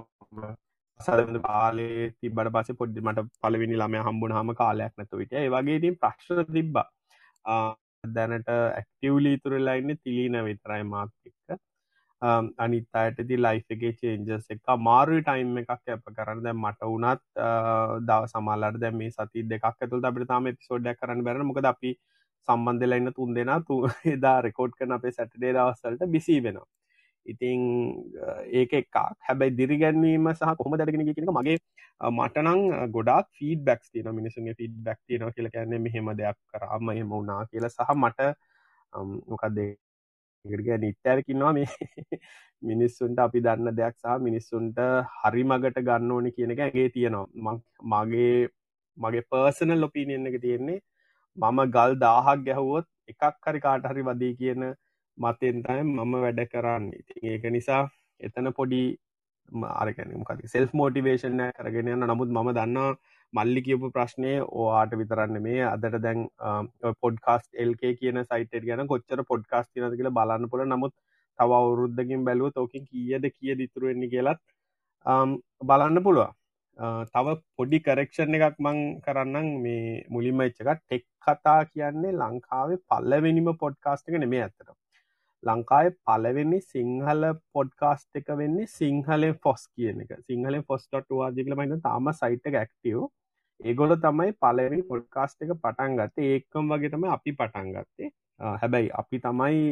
සදඳ 1.00 1.39
කාලේ 1.43 2.12
තිබට 2.22 2.51
පස 2.55 2.75
පොඩ්ඩි 2.79 3.01
මට 3.01 3.25
පලවිනි 3.43 3.77
ළම 3.77 3.96
හම්බුන 4.08 4.36
හම 4.38 4.51
කාලයක් 4.62 4.93
නැතු 4.98 5.22
විට 5.22 5.34
ඒවගේදී 5.34 5.98
ප්‍රශ්න 6.03 6.43
තිබ්බ. 6.51 6.77
දැනට 8.15 8.51
ඇක්ටවලි 8.51 9.34
තුරලාඉන්න 9.43 9.98
තිලීන 10.03 10.38
විතරයි 10.48 10.84
මාත් 10.84 11.12
එක්ක. 11.29 11.60
අනිත් 12.65 13.00
අයටති 13.01 13.41
ලයිෆගේ 13.46 13.93
චේන්ජස් 14.01 14.46
එක 14.55 14.75
මාරු 14.89 15.19
ටයිම් 15.22 15.58
එකක් 15.63 15.74
ඇප 15.74 16.05
කරන්න. 16.17 16.43
දැ 16.46 16.55
මට 16.55 16.91
වනත් 16.93 17.22
දව 18.12 18.31
සමාලට 18.34 18.79
දැ 18.86 18.93
මේ 19.01 19.15
සති 19.17 19.48
දෙකක් 19.53 19.67
ඇතුල් 19.67 20.08
අපට 20.12 20.29
තාම 20.34 20.51
පිසෝඩ්ඩක් 20.60 21.01
කරන්න 21.01 21.25
බැර 21.27 21.43
මොකද 21.51 21.72
අපි 22.39 22.48
සම්බන්ධලයින්න 22.48 23.13
තුන් 23.13 23.34
දෙෙන 23.34 23.63
තු 23.63 23.88
එදා 24.15 24.41
රෙකෝඩ් 24.41 24.72
කරන 24.72 24.91
අපේ 24.91 25.12
සැටඩේ 25.12 25.53
දවස්සලට 25.53 26.05
බිසි 26.08 26.43
වෙනවා. 26.43 26.67
ඉතිං 27.25 27.62
ඒක 28.51 28.74
එකක්. 28.74 28.96
හැබැයි 29.19 29.58
දිරිගැන්වීම 29.58 30.29
සහ 30.34 30.55
කොම 30.58 30.77
දැගෙන 30.77 31.05
කියනක 31.08 31.31
මගේ 31.31 31.58
මටනං 32.12 32.91
ගොඩක් 32.91 33.27
ෆීඩ 33.38 33.63
බැක්ස් 33.63 33.91
තින 33.91 34.10
මිනිසුන්ගේ 34.12 34.55
ෆීඩ 34.55 34.77
බැක් 34.84 35.00
තින 35.08 35.27
කියල 35.31 35.50
කියන්නේ 35.50 35.79
මෙහෙම 35.79 36.12
දෙයක් 36.17 36.38
කරම 36.48 36.89
එහෙම 36.89 37.10
වුණා 37.10 37.46
කියල 37.46 37.69
සහ 37.69 37.93
මට 37.96 38.34
මොකක්දේ 39.27 39.75
ඉග 40.46 40.69
නිත්තෑරකින්නවා 40.77 41.53
මේ 41.53 41.67
මිනිස්සුන්ට 42.62 43.19
අපි 43.19 43.41
දන්න 43.41 43.75
දෙයක් 43.75 43.96
සහ 43.96 44.15
මිනිස්සුන්ට 44.19 44.79
හරි 45.24 45.43
මගට 45.43 45.84
ගන්න 45.84 46.12
ඕනි 46.12 46.31
කියන 46.31 46.51
එක 46.51 46.60
ඇගේ 46.60 46.89
තියෙනවා. 46.89 47.58
මගේ 47.84 48.50
මගේ 48.98 49.27
පර්සනල් 49.31 49.79
ලොපීනියන් 49.79 50.27
එක 50.27 50.41
තියෙන්නේ 50.41 50.79
මම 51.38 51.59
ගල් 51.75 51.93
දාහක් 52.05 52.45
ගැහුවොත් 52.45 52.88
එකක් 53.07 53.45
හරි 53.45 53.59
කාට 53.59 53.83
හරි 53.83 54.01
වදී 54.03 54.33
කියන 54.39 54.63
මතෙන්ටයි 55.17 55.83
මම 55.83 56.13
වැඩ 56.24 56.41
කරන්න. 56.48 56.89
ඉතින් 56.93 57.29
ඒක 57.29 57.45
නිසා 57.51 57.83
එතන 58.19 58.51
පොඩි 58.53 58.81
අරකැනමකති 59.75 60.48
සෙල් 60.48 60.67
මෝටිවේෂණ 60.74 61.41
කරගෙන 61.57 61.93
යන්න. 61.93 62.05
නමුත් 62.05 62.29
මම 62.29 62.50
දන්නා 62.53 62.89
මල්ලි 63.33 63.62
කියපු 63.62 63.91
ප්‍රශ්නය 63.91 64.31
ඕආට 64.41 64.93
විතරන්න 65.01 65.41
මේ 65.41 65.62
අදට 65.65 65.98
දැන් 66.05 66.25
පොඩ්කාස්ට 67.01 67.50
එල්ක 67.55 67.83
කියන 68.00 68.24
සයිට 68.24 68.65
ගැන 68.65 68.88
කොච්චර 68.88 69.24
පොඩ්කාස් 69.31 69.67
තිනද 69.69 69.98
කියල 69.98 70.12
බලන්න 70.12 70.50
පුල 70.50 70.65
නමුත් 70.65 70.93
තව 71.39 71.59
අවුරුද්ධකින් 71.59 72.25
බැලුව 72.27 72.53
තෝකින් 72.53 72.88
කියද 72.88 73.29
කිය 73.29 73.57
දිතුරුවෙන්නේ 73.59 74.12
කියලත් 74.13 74.41
බලන්න 75.63 76.03
පුළුව 76.03 76.33
තව 77.09 77.38
පොඩි 77.55 77.79
කරෙක්ෂණ 77.81 78.36
එකක් 78.38 78.59
මං 78.59 78.77
කරන්නම්. 79.01 79.48
මේ 79.62 80.03
මුලිම 80.09 80.41
එච්චක 80.41 80.69
ටෙක් 80.75 81.05
කතා 81.21 81.62
කියන්නේ 81.67 82.13
ලංකාවේ 82.15 82.83
පල්ලවෙනිම 82.88 83.50
පොඩ්කාස්ට 83.57 84.09
එක 84.09 84.19
නෙමේ 84.19 84.43
ඇතට 84.43 84.75
ලංකායි 85.43 85.91
පලවෙන්නේ 86.05 86.62
සිංහල 86.63 87.24
පොඩ්කාස්ට් 87.53 88.19
එක 88.19 88.31
වෙන්නේ 88.38 88.67
සිංහලෙන් 88.69 89.36
ෆොස් 89.38 89.67
කියන 89.69 90.01
එක. 90.03 90.12
සිංහලෙන් 90.24 90.63
ෆොස්ටොට 90.63 91.09
වාදිකල 91.12 91.55
මයින්න 91.55 91.81
තාම 91.81 92.12
සයිට් 92.13 92.50
එක 92.51 92.57
ඇක්ටව 92.57 93.07
ඒගොල 93.59 93.95
තමයි 93.98 94.33
පලවෙනි 94.38 94.83
පොඩ්කාස්ට් 94.83 95.43
එක 95.43 95.53
පටන් 95.57 95.95
ගත්තේ. 95.98 96.27
ඒකම් 96.33 96.74
වගේටම 96.74 97.07
අපි 97.09 97.31
පටන් 97.33 97.71
ගත්තේ. 97.74 98.12
හැබැයි 98.55 98.91
අපි 98.93 99.19
තමයි 99.19 99.63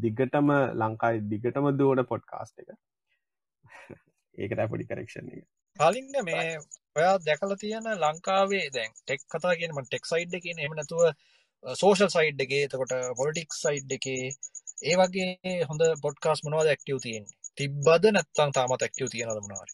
දිගටම 0.00 0.50
ලංකායි 0.76 1.22
දිගටම 1.28 1.70
දුවන 1.74 2.04
පොඩ්කාස්ට් 2.04 2.58
එක. 2.60 2.74
ඒකට 4.38 4.66
පොඩි 4.70 4.86
කරක්ෂණ 4.86 5.30
එක. 5.32 5.46
කලින්ද 5.80 6.16
මේ 6.28 6.44
ඔයා 6.98 7.16
දැකල 7.26 7.54
තියෙන 7.62 7.88
ලංකාවේ 8.02 8.66
දැන් 8.76 8.92
ටෙක් 8.98 9.24
කතා 9.32 9.54
කියනම 9.60 9.80
ටෙක් 9.86 10.04
සයිඩ් 10.10 10.36
කියන 10.44 10.62
එම 10.66 10.76
නැතුව 10.78 11.02
සෝෂල් 11.80 12.12
සයිඩ් 12.16 12.44
එකේ. 12.44 12.68
තකොට 12.72 12.94
පොලිටික් 13.18 13.50
සයිඩ් 13.62 13.90
එකේ. 13.98 14.30
ඒ 14.88 14.94
වගේ 15.00 15.58
හොඳ 15.70 15.82
පොඩ්කාස් 16.04 16.44
මොනවද 16.46 16.72
ඇක්ටව 16.72 17.02
තියෙන් 17.06 17.26
තිබ්බද 17.60 18.08
නැත්තං 18.16 18.56
තාමත් 18.58 18.86
ඇක්ටව 18.86 19.12
තියෙනද 19.14 19.42
මනවාර? 19.44 19.70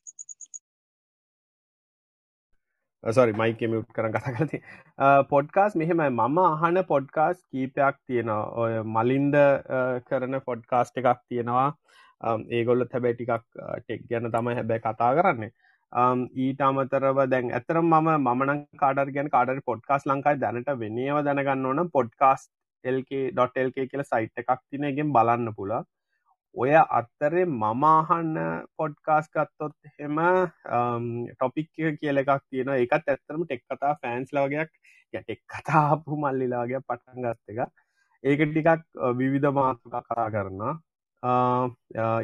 සරි 3.05 3.33
මයික 3.41 3.63
මියුට් 3.71 3.91
කරන 3.97 4.13
කතා 4.17 4.35
කරති 4.37 4.63
පොඩ්කාස් 5.31 5.79
මෙහෙමයි. 5.81 6.11
මම 6.11 6.39
අහන 6.47 6.85
පොඩ්කාස් 6.93 7.39
කීපයක් 7.51 7.97
තියෙනවා. 8.07 8.45
ඔය 8.63 8.73
මලින්ද 8.97 9.37
කරන 10.11 10.41
පොඩ්කාස්ට 10.51 11.03
එකක් 11.03 11.27
තියෙනවා. 11.29 11.69
ඒගොල්ල 12.57 12.89
හැබැයි 12.93 13.17
ටිකක් 13.19 13.45
ටෙක් 13.85 14.09
ගැන 14.11 14.33
තමයි 14.35 14.55
හැබැයි 14.59 14.85
කතා 14.89 15.13
කරන්නේ 15.19 15.53
ඊට 15.93 16.61
අමතරව 16.61 17.19
දැන් 17.29 17.53
ඇතරම් 17.53 17.89
මම 17.93 18.29
මන 18.33 18.67
කාඩර් 18.77 19.11
ගැන 19.13 19.31
කාඩර් 19.31 19.61
පොඩ්කාස් 19.63 20.07
ලංකායි 20.07 20.41
දැනට 20.41 20.71
වෙනේව 20.79 21.25
දැනගන්න 21.25 21.67
ඕන 21.67 21.91
පොඩ්කාස් 21.91 22.49
lk.lk 22.85 23.89
කියල 23.91 24.05
සයිට් 24.05 24.41
එකක් 24.43 24.61
තිනගෙන් 24.71 25.13
බලන්න 25.13 25.53
පුළ 25.55 25.75
ඔය 26.55 26.73
අත්තරේ 26.77 27.45
මමාහන්න 27.57 28.39
පොඩ්කාස් 28.77 29.29
ගත්තොත් 29.31 29.77
හෙම 29.99 30.19
ටොපික් 31.31 31.71
කියල 32.01 32.17
එකක් 32.19 32.33
තියෙන 32.49 32.73
එකත් 32.75 33.09
ඇත්තරම 33.09 33.45
ටෙක් 33.45 33.63
කතා 33.67 33.93
ෆෑන්ස් 34.01 34.33
ලවගයක් 34.33 34.73
ටෙක් 35.15 35.41
කතාපු 35.47 36.17
මල්ලිලාගේ 36.17 36.81
පටන් 36.81 37.25
ගත්ත 37.25 37.57
එක. 37.57 37.71
ඒක 38.25 38.41
ටිකක් 38.43 38.85
විවිධ 39.15 39.53
මාතුක 39.53 39.97
කතා 40.01 40.29
කරන්න 40.31 40.63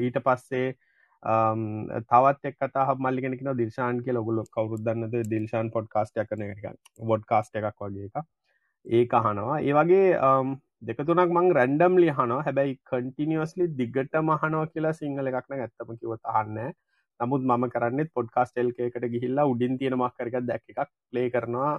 ඊට 0.00 0.20
පස්සේ 0.20 0.68
තවත් 1.22 2.44
එක් 2.44 2.56
කතා 2.56 2.94
මල්ලිගෙනෙන 2.96 3.56
දිර්ශාන් 3.56 4.02
කිය 4.04 4.14
ලොගුලො 4.14 4.44
කවරුදන්නද 4.46 5.14
දිල්ශාන් 5.24 5.70
පොඩ්කාස්ටයක් 5.70 6.28
කන 6.28 6.42
එක 6.42 6.66
බොඩ්කාස්ට 7.02 7.56
එකක් 7.56 7.74
වගේ 7.80 8.06
එක 8.06 8.26
ඒක 8.86 9.14
අහනවා. 9.14 9.60
ඒ 9.60 9.72
වගේ 9.72 10.18
දෙකතුනක් 10.82 11.32
මං 11.32 11.50
රැන්ඩම් 11.52 11.98
ලිහනවා 11.98 12.42
හැබැයි 12.42 12.78
කටිනිියස්ලි 12.84 13.66
දිගට 13.76 14.14
මහනෝ 14.22 14.66
කියලා 14.66 14.92
සිංහල 14.92 15.26
එකක්න 15.26 15.58
ඇත්තම 15.58 15.90
කිවත් 15.96 16.22
අහන්න 16.24 16.58
නමුත් 17.20 17.42
මම 17.42 17.64
කරන්න 17.74 18.10
පොඩ්කාස්ටෙල් 18.14 18.70
එකට 18.78 19.06
ගිහිල්ලා 19.14 19.46
උඩින් 19.46 19.78
තියෙන 19.78 19.98
මක්කරක 19.98 20.46
දැක් 20.46 20.64
එකක් 20.72 20.90
ප්ලේ 21.10 21.30
කරනවා. 21.30 21.74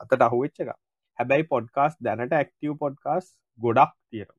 අතට 0.00 0.26
අහුවෙච්ච 0.28 0.60
එක 0.62 0.70
හැබැයි 1.18 1.50
පොඩ්කාස් 1.50 1.98
දැනට 2.00 2.32
ඇක්ටව 2.32 2.78
පොඩ්කාස් 2.78 3.34
ගොඩක් 3.58 3.94
තියෙන 4.10 4.30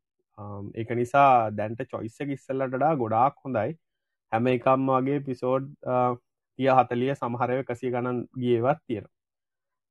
ඒක 0.76 0.90
නිසා 1.00 1.52
දැන්ට 1.52 1.84
චොයිස්ස 1.92 2.20
ඉස්සල්ලටඩා 2.28 2.96
ගොඩාක් 2.96 3.36
හොඳයි. 3.44 3.76
හැම 4.36 4.48
එකම් 4.50 4.88
වගේ 4.90 5.20
පිසෝඩ් 5.22 5.68
තිය 6.60 6.72
හතලිය 6.74 7.14
සමහරය 7.16 7.60
කසි 7.66 7.92
ගණන් 7.92 8.20
ගියවත් 8.38 8.82
තියෙන 8.84 9.08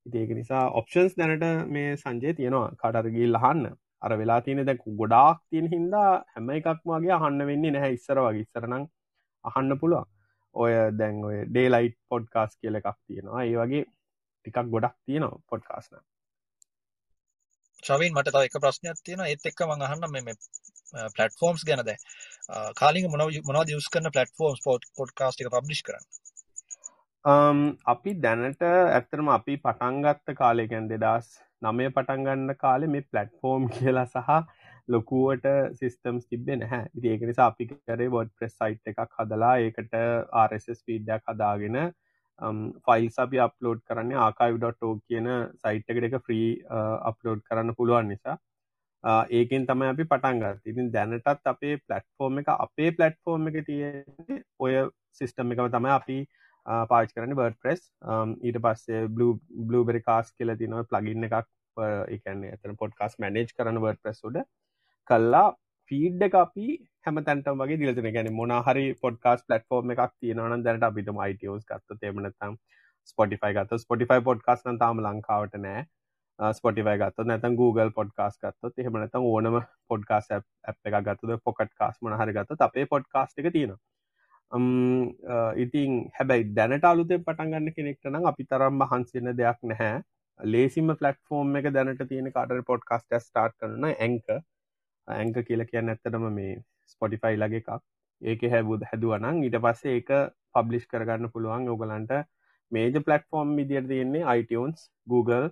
ඒක 0.06 0.30
නිසා 0.32 0.64
ඔප්ෂන්ස් 0.72 1.16
දැනට 1.16 1.44
මේ 1.68 1.96
සංජය 1.96 2.34
තියෙනවා. 2.34 2.70
කටරගී 2.74 3.28
ලහන්න 3.28 3.76
අර 4.02 4.12
වෙලා 4.14 4.40
තියෙන 4.40 4.66
දැක් 4.66 4.82
ගොඩාක් 4.94 5.38
තියෙන 5.46 5.68
හින්දා 5.68 6.10
හැම 6.30 6.50
එකක්මගේ 6.52 7.14
අහන්න 7.14 7.46
වෙන්නේ 7.46 7.72
නැහැ. 7.72 7.92
ඉස්සර 7.92 8.20
වගේ. 8.20 8.42
ඉස්සරනං 8.42 8.84
අහන්න 9.44 9.78
පුළුවන්. 9.80 10.10
ඔය 10.54 10.72
දැන් 10.98 11.24
ඔය 11.24 11.36
ඩේලයිට් 11.46 11.98
පොඩ්කාස් 12.08 12.52
කියල 12.56 12.80
එකක් 12.80 12.90
තියෙනවා. 12.98 13.44
ඒ 13.44 13.56
වගේ 13.56 13.84
ටිකක් 14.46 14.68
ගොඩක් 14.70 14.96
තියෙනවා 15.02 15.40
පොඩ්කාස්න 15.48 16.02
ශවින් 17.82 18.12
මට 18.12 18.32
තව 18.32 18.48
එක 18.48 18.56
ප්‍රශ්නයක් 18.58 19.00
තියෙන 19.04 19.22
ඒත් 19.22 19.46
එක්ක 19.46 19.64
මං 19.64 19.84
අහන්න 19.84 20.06
මේ 20.12 20.36
පලටෆෝම්ස් 21.14 21.64
ගැනද 21.68 21.90
කාලින් 22.74 23.10
මොන 23.10 23.24
මොනවද 23.44 23.74
යස් 23.74 23.88
කරන 23.88 24.10
පලටෆෝම්ස් 24.10 24.62
පොට් 24.62 24.92
පොඩ්කාස්ටික 24.94 25.50
පබ්ලිෂ් 25.50 25.82
කරන්න 25.82 26.12
Um, 27.24 27.60
අපි 27.86 28.12
දැනට 28.16 28.62
ඇත්තරම 28.62 29.28
අපි 29.34 29.54
පටන්ගත්ත 29.58 30.32
කාලෙකැන් 30.36 30.88
දෙදස් 30.90 31.28
නමය 31.62 31.86
පටන්ගන්න 31.90 32.52
කාලෙ 32.58 32.88
මේ 32.88 33.04
පලට්ෆෝර්ම් 33.06 33.68
කියලා 33.76 34.04
සහ 34.06 34.34
ලොකුවට 34.88 35.46
සිිස්ටම්ස් 35.78 36.26
තිබෙන 36.26 36.64
හැ 36.64 36.82
ඒක 37.04 37.24
නිසා 37.24 37.46
අපි 37.46 37.68
කරේ 37.70 38.10
වොඩ් 38.10 38.32
ප්‍රෙස් 38.34 38.52
සයිට් 38.56 38.92
එකක් 38.92 39.16
හදලා 39.16 39.54
ඒකට 39.62 39.96
RSS 40.42 40.84
පීඩ්ඩයක් 40.84 41.32
හදාගෙන 41.32 41.78
ෆයිල් 42.84 43.08
අපි 43.18 43.40
අප්ලෝඩ් 43.46 43.80
කරන්න 43.86 44.12
ආකායි.ෝ 44.20 44.92
කියන 45.06 45.30
සයිට් 45.62 45.94
එකට 45.94 46.08
එක 46.10 46.18
ෆ්‍රී 46.26 46.50
අප්ලෝඩ් 47.10 47.44
කරන්න 47.48 47.76
පුළුවන් 47.78 48.12
නිසා 48.12 48.36
ඒකෙන් 49.04 49.66
තමයි 49.66 49.88
අපි 49.88 50.06
පටන්ගත් 50.06 50.70
ඉතින් 50.72 50.92
දැනටත් 50.92 51.46
අපේ 51.46 51.74
පලට්ෆෝර්ම් 51.80 52.40
එක 52.42 52.52
අපේ 52.56 52.90
පලට්ෆෝර්ම් 52.92 53.50
එක 53.50 53.58
තිය 53.66 53.90
ඔය 54.58 54.78
සිිස්ටම් 55.12 55.52
එකම 55.52 55.68
තමයි 55.70 55.92
අපි 55.92 56.18
පාච් 56.86 57.12
කරන්න 57.12 57.36
බර්ඩ 57.36 57.60
ප්‍රෙස් 57.60 57.82
ඊට 58.42 58.60
පස්සේ 58.60 59.02
බ්ලූබෙරි 59.10 60.00
කාස් 60.02 60.32
කියල 60.32 60.56
තිනව 60.56 60.86
ප්ලගින්න 60.86 61.28
එකක් 61.28 61.52
එකන්නේ 62.10 62.54
ඇතන 62.54 62.76
පොඩ්කාස් 62.76 63.18
මැනේජ් 63.18 63.52
කරන 63.52 63.80
වර්ඩ 63.80 64.02
ප්‍රෙස් 64.02 64.24
උඩ 64.24 64.40
කල්ලා 65.10 65.46
ෆීඩ් 65.90 66.22
එක 66.22 66.36
අපි 66.40 66.68
හැම 67.06 67.20
තැන්ටම 67.22 67.60
වගේ 67.60 67.80
දිලතන 67.80 68.08
ගැන 68.12 68.30
මොනහරි 68.34 68.86
පොඩ්කාස් 69.02 69.44
පලටෆෝර්ම් 69.44 69.92
එකක් 69.94 70.14
තියෙනවන 70.16 70.64
දැනට 70.64 70.88
අපිට 70.88 71.12
මයිටස් 71.12 71.66
ගත්ත 71.66 72.00
තේමනතම් 72.00 72.56
ස්පොටිෆයි 73.08 73.52
ගත 73.54 73.80
ස්පොටිෆයි 73.80 74.24
පොඩ්කාස් 74.28 74.64
තාම 74.78 75.02
ලංකාවට 75.02 75.58
නෑ. 75.58 75.84
ස්පොටිෆයි 76.38 76.98
ගත්ත 76.98 77.26
නැතන් 77.30 77.56
Google 77.56 77.90
පොඩ්කාස් 77.90 78.38
ගත්තත් 78.38 78.80
එහෙමනත 78.82 79.14
ඕනම 79.20 79.58
පොඩ්කාස් 79.88 80.30
ඇ් 80.30 80.40
එක 80.90 80.96
ගත්තුද 81.08 81.34
පොකට් 81.44 81.74
කාස් 81.78 82.00
මනහරි 82.02 82.34
ගත්ත 82.38 82.66
අපේ 82.68 82.86
පොඩ්කාස් 82.86 83.38
එක 83.38 83.52
තියෙනවා. 83.52 83.78
ඉතින් 85.64 86.10
හැබැයි 86.18 86.50
දැනට 86.56 86.84
අලුතෙන් 86.90 87.24
පටන්ගන්න 87.28 87.76
කෙනෙක්ට 87.76 88.10
නම් 88.10 88.26
අපි 88.32 88.48
තරම් 88.50 88.84
හන්සින්න 88.90 89.30
දෙයක් 89.40 89.62
නැහැ. 89.62 90.02
ලේසිම 90.40 90.90
ෆලක්ෆෝර්ම් 90.98 91.56
එක 91.60 91.70
දැනට 91.78 92.04
තියෙන 92.10 92.30
කාටර 92.36 92.62
පොඩ්කාස්ට 92.70 93.18
ස්ටාර්ට් 93.26 93.58
කරන 93.60 93.90
ඇංක 93.94 94.30
ඇංක 95.08 95.36
කියල 95.48 95.64
කියන්න 95.70 95.92
ඇත්තටම 95.92 96.30
මේ 96.38 96.54
ස්පොටිෆයි 96.92 97.36
ලගේ 97.42 97.62
එකක්. 97.62 97.82
ඒක 98.22 98.42
හැබුද 98.52 98.86
හැදුවනං 98.90 99.42
ඊට 99.46 99.58
පස්සේ 99.64 99.98
ඒක 99.98 100.10
පබ්ලිෂ් 100.54 100.86
කරගන්න 100.92 101.30
පුළුවන්. 101.34 101.68
ඔගලන්ට 101.74 102.12
මේජ 102.72 102.96
පලටෆෝර්ම් 103.06 103.54
විදියට 103.60 103.88
තියෙන්නේ 103.92 104.40
iTunes 104.40 104.90
Google 105.06 105.46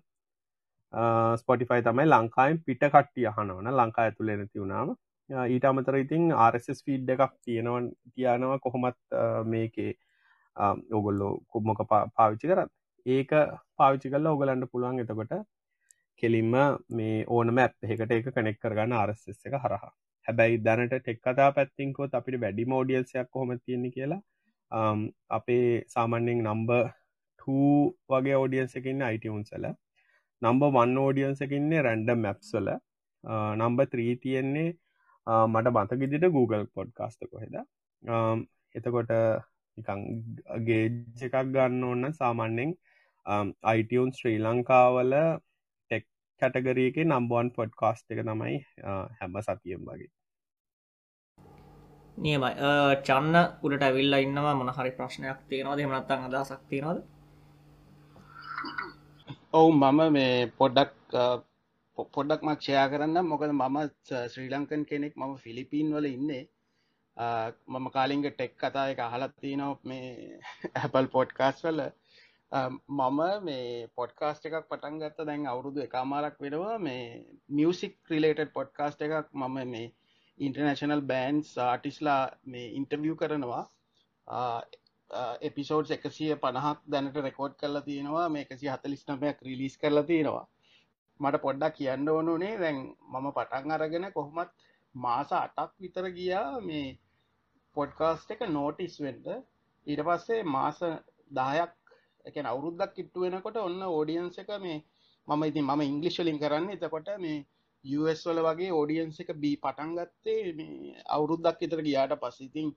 ස්පොටිෆයි 1.43 1.83
තමයි 1.87 2.07
ලංකායින් 2.07 2.61
පිට 2.67 2.85
කට්ටිය 2.95 3.27
අහනවන 3.31 3.71
ලංකා 3.81 4.05
ඇතුළේ 4.07 4.37
නැති 4.41 4.63
වුණාම. 4.63 4.95
ඊට 5.49 5.65
අමතර 5.71 5.97
ඉතින් 6.05 6.25
RSS 6.51 6.85
ෆීඩ් 6.87 7.11
එකක් 7.15 7.35
තියෙනවන් 7.45 7.89
තියනවා 8.15 8.59
කොහොමත් 8.67 8.99
මේකේ 9.53 9.93
ඔගොල්ලෝ 10.99 11.33
කුම්මක 11.53 11.83
පාවිච්චි 11.91 12.51
කරත් 12.51 12.71
ඒක 13.07 13.33
පාවිච්චි 13.77 14.13
කල්ල 14.15 14.31
ඔගලන්ට 14.35 14.71
පුළුවන්. 14.73 15.01
එතකොට 15.05 15.33
කෙලින්ම 16.23 16.55
මේ 16.99 17.25
ඕනම 17.37 17.59
ඇත් 17.65 17.77
එකට 17.95 18.13
එක 18.19 18.29
කනෙක් 18.37 18.59
කරගන්න 18.63 18.99
RSS 19.07 19.47
එක 19.49 19.57
හරහා. 19.65 19.93
හැබැයි 20.27 20.59
දැනට 20.67 20.93
ටෙක් 20.97 21.21
කතා 21.21 21.49
පැත්තිංකොත් 21.57 22.13
අපිට 22.19 22.41
වැඩි 22.43 22.69
මෝඩියල්සයක් 22.73 23.31
කොහොම 23.31 23.55
තියෙන 23.59 23.87
කියලා 23.97 24.21
අපේ 25.39 25.67
සාමන්‍යෙන් 25.95 26.45
නම්බ 26.45 26.71
වගේ 28.11 28.37
ෝඩියන්ස 28.43 28.77
එකන්න 28.81 29.03
අයිටවුන්සල 29.09 29.65
නම්බ 30.43 30.63
වන් 30.77 30.97
ෝඩියන්ස 31.05 31.41
එකන්නේ 31.47 31.83
රැන්ඩම් 31.87 32.23
මැප්සල 32.27 32.69
නම්බ 33.61 33.81
ත්‍රී 33.93 34.15
තියෙන්නේ 34.23 34.71
මට 35.47 35.73
බතකිදිට 35.77 36.27
Google 36.37 36.65
පොඩ්කාස්ට 36.77 37.23
කොහෙද? 37.33 37.55
එතකොට 38.75 39.13
නිකන්ගේ 39.79 40.83
එකක් 41.27 41.37
ගන්න 41.55 41.85
ඕන්න 41.91 42.17
සාමන්‍යෙන් 42.21 42.73
අයිටන් 43.73 44.11
ශ්‍රී 44.19 44.39
ලංකාවල 44.47 45.15
ටෙක් 45.91 46.05
කැටගරියක 46.43 46.99
නම්බුවන් 47.05 47.55
පොඩ්කාස්ට 47.59 48.11
එක 48.13 48.25
තමයි 48.31 48.59
හැම 49.21 49.41
සතියම් 49.47 49.87
වගේ. 49.89 50.11
නියමයි. 52.17 52.53
චන්න 53.07 53.37
උඩට 53.65 53.87
ඇවිල්ල 53.89 54.21
ඉන්නවා. 54.27 54.55
මොන 54.55 54.75
හරි 54.77 54.93
ප්‍රශ්නයක් 54.99 55.39
තියෙනවා 55.49 55.79
දෙමනත්තන් 55.79 56.27
අදසක් 56.29 56.63
තියෙනවාද? 56.71 57.01
ඔවු 59.53 59.73
මම 59.73 59.99
මේ 60.13 60.37
පොඩ්ඩක් 60.59 60.93
පොඩ්ඩක් 62.15 62.45
මක් 62.47 62.59
ෂයා 62.59 62.85
කරන්න 62.93 63.19
මොකද 63.25 63.51
මම 63.51 63.77
ශ්‍රී 64.33 64.49
ලංකන් 64.49 64.85
කෙනෙක්. 64.85 65.15
මම 65.17 65.35
ෆිලිපීන් 65.37 65.89
වල 65.95 66.07
ඉන්නේ. 66.09 66.45
මම 67.69 67.87
කාලින්ග 67.91 68.25
ටෙක් 68.29 68.55
කතා 68.57 68.87
එක 68.93 69.01
අහලත්ති 69.01 69.51
නො 69.57 69.69
මේ 69.85 70.41
ඇපල් 70.83 71.09
පොඩ්කාස් 71.09 71.61
වල. 71.65 71.81
මම 72.91 73.21
මේ 73.43 73.67
පොඩ්කාස්ට 73.95 74.49
එකක් 74.49 74.69
පටන් 74.71 75.01
ගත්ත. 75.03 75.29
දැන් 75.29 75.47
අවුරුදු 75.47 75.85
එකමාරක් 75.85 76.41
වෙනවා. 76.41 76.79
මේ 76.79 77.05
මියසික් 77.51 77.95
ක්‍රිලේටඩ් 78.07 78.57
පොඩ්කාස්ට 78.57 79.05
එකක් 79.07 79.29
මම 79.35 79.59
මේ 79.75 79.93
ඉන්ටර්නශනල් 80.39 81.05
බෑන්ස් 81.13 81.53
ආටිස්ලා 81.61 82.23
මේ 82.47 82.73
ඉන්ටවිය් 82.79 83.19
කරනවා. 83.21 83.65
Uh, 85.13 85.37
එපිසෝඩ් 85.47 85.91
එකසිය 85.95 86.35
පණහක් 86.43 86.79
දැනට 86.93 87.17
රෙකෝඩ් 87.25 87.55
කරලා 87.61 87.85
තියෙනවා 87.87 88.29
මේ 88.35 88.45
එකසි 88.47 88.69
හතලිස්නමයක් 88.73 89.41
රිලිස් 89.47 89.75
කරලා 89.77 90.09
තියෙනවා. 90.11 90.45
මට 91.21 91.41
පොඩ්ඩක් 91.43 91.75
කියන්න 91.79 92.09
ඕනුනේ 92.09 92.53
දැන් 92.59 92.79
මම 93.11 93.27
පටන් 93.31 93.75
අරගෙන 93.77 94.07
කොහොමත් 94.15 94.53
මාස 94.95 95.35
අටක් 95.35 95.75
විතර 95.79 96.07
ගියා 96.11 96.61
මේ 96.61 96.87
පොඩ්කාස්ට 97.77 98.33
එක 98.35 98.45
නෝටිස් 98.51 98.95
වෙන්ට 99.01 99.29
ඊට 99.87 100.03
පස්සේ 100.07 100.47
මාස 100.47 100.81
දායක් 101.31 101.75
එක 102.25 102.39
අවුරුද්දක් 102.45 102.95
කිට්ටු 102.97 103.25
වෙනකොට 103.25 103.59
ඔන්න 103.59 103.83
ඕඩියන්ස 103.89 104.39
එක 104.39 104.53
මේ 104.61 104.79
මම 105.29 105.45
ඉතින් 105.45 105.67
මම 105.67 105.83
ඉංගලිශ්ලින් 105.83 106.39
කරන්න. 106.39 106.71
එතකොට 106.71 107.11
මේ 107.19 107.45
US 107.85 108.25
වල 108.27 108.41
වගේ 108.43 108.73
ඕඩියන්ස 108.73 109.21
එක 109.21 109.35
බී 109.37 109.57
පටන් 109.59 109.93
ගත්තේ 109.99 110.55
මේ 110.55 110.97
අවුරුද්දක් 111.11 111.61
විතර 111.61 111.85
ගියාට 111.89 112.17
පස්සිතින් 112.23 112.73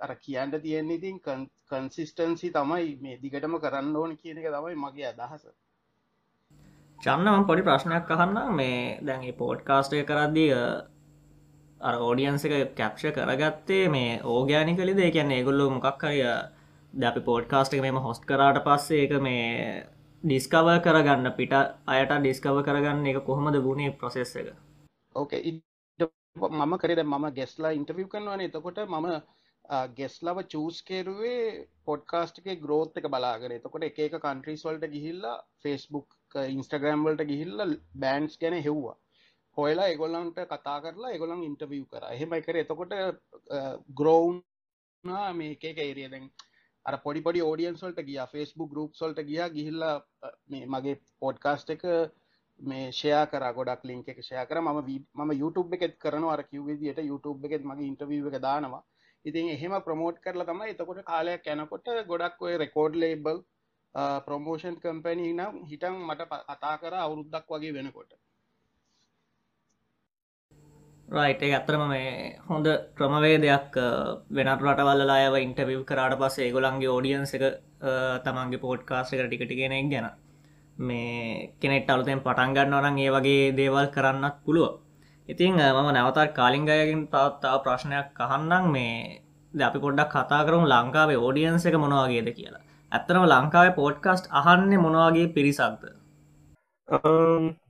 අර 0.00 0.14
කියන්න 0.16 0.54
තියෙන්නේ 0.62 0.96
ඉතින් 0.96 1.20
කන්සිස්ටන්සි 1.68 2.50
තමයි 2.52 2.88
මේ 3.02 3.20
දිගටම 3.22 3.54
කරන්න 3.58 3.96
ඕන 3.96 4.16
කියන 4.16 4.38
එක 4.38 4.48
තමයි 4.48 4.76
මගේ 4.76 5.12
අදහස. 5.12 5.44
චන්නම 6.98 7.46
පොඩි 7.46 7.62
ප්‍රශ්නයක් 7.62 8.10
අහන්න. 8.10 8.36
මේ 8.52 8.98
දැන් 9.06 9.24
පෝඩ්කාස්ටය 9.34 10.04
කරද්දිය 10.04 10.52
අර 11.80 11.94
ඕඩියන්ස 12.00 12.44
එක 12.46 12.76
කැප්ෂ 12.76 13.04
කරගත්තේ 13.16 13.88
මේ 13.88 14.20
ඕගෑනි 14.24 14.76
කලිද 14.76 15.00
කියන්න 15.12 15.36
ඒගොල්ලු 15.38 15.70
මොකක් 15.70 16.04
අය 16.04 16.20
ද 16.92 17.02
අපි 17.04 17.20
පෝඩ්කාස්ට 17.20 17.74
එක 17.74 17.82
මෙම 17.82 17.98
හොස්ට 17.98 18.24
කරාට 18.24 18.64
පස්සේ 18.66 19.04
එක 19.04 19.12
මේ 19.20 19.44
ඩිස්කව 20.24 20.68
කරගන්න 20.84 21.36
පිට 21.38 21.54
අයට 21.86 22.12
ඩිස්කව 22.16 22.58
කරගන්න 22.66 23.06
එක 23.06 23.18
කොහොමද 23.26 23.56
ගුණේ 23.66 23.96
ප්‍රසෙස් 24.00 24.36
එක? 24.36 24.48
ඕකේ 25.14 25.60
මම 26.36 26.74
කරද 26.78 27.00
මම 27.04 27.26
ගෙස්ලා 27.38 27.72
ඉන්ටවිව් 27.72 28.08
කරනවන. 28.08 28.40
එතකොට 28.40 28.78
මම 28.86 29.08
ගෙස්ලව 29.98 30.38
චූස් 30.52 30.82
කෙරුවේ 30.82 31.66
පොඩ්කාස්ට 31.86 32.38
එක 32.38 32.60
ග්‍රෝත් 32.60 32.98
එක 32.98 33.08
බලාගෙන. 33.08 33.52
එතකොට 33.52 33.84
එක 33.84 33.98
එක 33.98 34.16
කන්ට්‍රීස් 34.20 34.64
වලට 34.66 34.90
ගිහිල්ලා 34.94 35.42
ෆෙස්බුක් 35.62 36.08
ඉන්ස්ටග්‍රම් 36.56 37.04
වලට 37.06 37.26
ගිහිල්ල 37.30 37.78
බෑන්ස් 37.96 38.36
ගැන 38.38 38.60
හෙව්වා. 38.62 38.96
හොයලා 39.56 39.88
එගොල්ලන්ට 39.94 40.40
කතා 40.52 40.80
කරලා 40.84 41.14
එගොලන් 41.16 41.44
ඉන්ටවිය් 41.44 41.84
කර. 41.90 42.04
එහෙමයි 42.12 42.42
කර. 42.42 42.56
එතකොට 42.56 42.92
ග්‍රෝවුන් 44.00 44.42
මේ 45.38 45.56
එක 45.70 45.78
ඒරියදැන් 45.78 46.28
අර 46.86 46.96
පොඩි 47.04 47.20
පොඩි 47.22 47.40
ෝඩියන්ස් 47.40 47.82
වලට 47.84 48.06
ගිය. 48.08 48.20
ෆෙස්බුක් 48.32 48.70
ගරුප් 48.70 48.94
සොල්ට 48.94 49.24
ගිය. 49.30 49.42
ගිහිල්ලා 49.56 49.96
මගේ 50.74 51.00
පොඩ්කාස්ට 51.20 51.70
එක 51.70 51.84
මේ 52.60 52.90
ෂයා 52.92 53.26
කර. 53.32 53.52
ගොඩක් 53.58 53.86
ලින්ක 53.90 54.08
එක 54.08 54.20
ෂය 54.22 54.44
කර. 54.50 54.60
ම 54.60 54.68
ම 55.24 55.38
YouTube 55.42 55.78
එකෙත් 55.78 55.96
කරන 55.98 56.24
අර 56.34 56.42
කිවවිදිට 56.50 57.06
YouTube 57.12 57.46
එකෙත් 57.48 57.64
මගේ 57.64 57.88
ඉන්ටවීව 57.92 58.28
එක 58.28 58.42
දානවා. 58.42 58.82
ඉතින් 59.24 59.46
එහෙම 59.48 59.74
ප්‍රමෝට් 59.84 60.16
කරලා 60.24 60.48
තමයි 60.48 60.72
එතකොට 60.72 61.00
කාලයක් 61.04 61.46
යැනකොට 61.46 61.86
ගොඩක් 62.08 62.42
ඔය 62.42 62.54
රෙකෝඩ් 62.58 63.00
ලේබල් 63.02 63.38
ප්‍රමෝෂන් 64.26 64.76
කම්පැනී 64.82 65.32
නම් 65.32 65.54
හිටන් 65.70 65.96
මට 66.08 66.28
කතා 66.50 66.74
කර 66.82 66.94
අවුරුද්දක් 66.96 67.48
වගේ 67.48 67.74
වෙනකොට. 67.76 68.12
රයිට 71.08 71.42
ඇත්තරම 71.46 71.84
මේ 71.88 72.12
හොඳ 72.48 72.66
ක්‍රමවේදයක් 72.98 73.78
වෙනත් 74.30 74.62
රටවල්ලා 74.62 75.18
අයව 75.18 75.34
ඉන්ටවිව් 75.38 75.82
කරාට 75.90 76.18
පස්සේ 76.20 76.52
ගොලන්ගේ 76.52 76.92
ෝඩියන්ස 76.94 77.34
එක 77.36 77.44
තමන්ගේ 78.24 78.62
පෝට්කාස්ට 78.64 79.14
එක 79.14 79.26
ටිකටිගෙනෙක් 79.26 79.90
ගැන. 79.92 80.08
මේ 80.78 81.56
කෙනෙට 81.60 81.90
අලුතෙන් 81.90 82.24
පටන්ගන්න 82.24 82.74
වරන් 82.74 82.98
ඒ 82.98 83.10
වගේ 83.16 83.52
දේවල් 83.58 83.86
කරන්නත් 83.96 84.36
පුළුව 84.44 84.83
ඉතිං 85.28 85.54
මම 85.54 85.88
නැවතත් 85.88 86.32
කාලිංගයකින් 86.32 87.02
තවත්තාව 87.06 87.58
ප්‍රශ්නයක් 87.62 88.08
කහන්නම් 88.14 88.64
මේ 88.72 89.20
අපි 89.54 89.78
පොඩ්ඩක් 89.78 90.10
කතා 90.14 90.42
කරුම් 90.46 90.64
ලංකාවේ 90.66 91.18
ෝඩියන්ස 91.18 91.64
එක 91.64 91.76
මොනවාගේද 91.76 92.28
කියලා. 92.30 92.64
ඇත්තරම 92.92 93.24
ලංකාවේ 93.24 93.74
පෝඩ්කස්ට් 93.74 94.30
අහන්නේ 94.32 94.78
මොනවාගේ 94.78 95.26
පිරිසක්ද? 95.28 95.82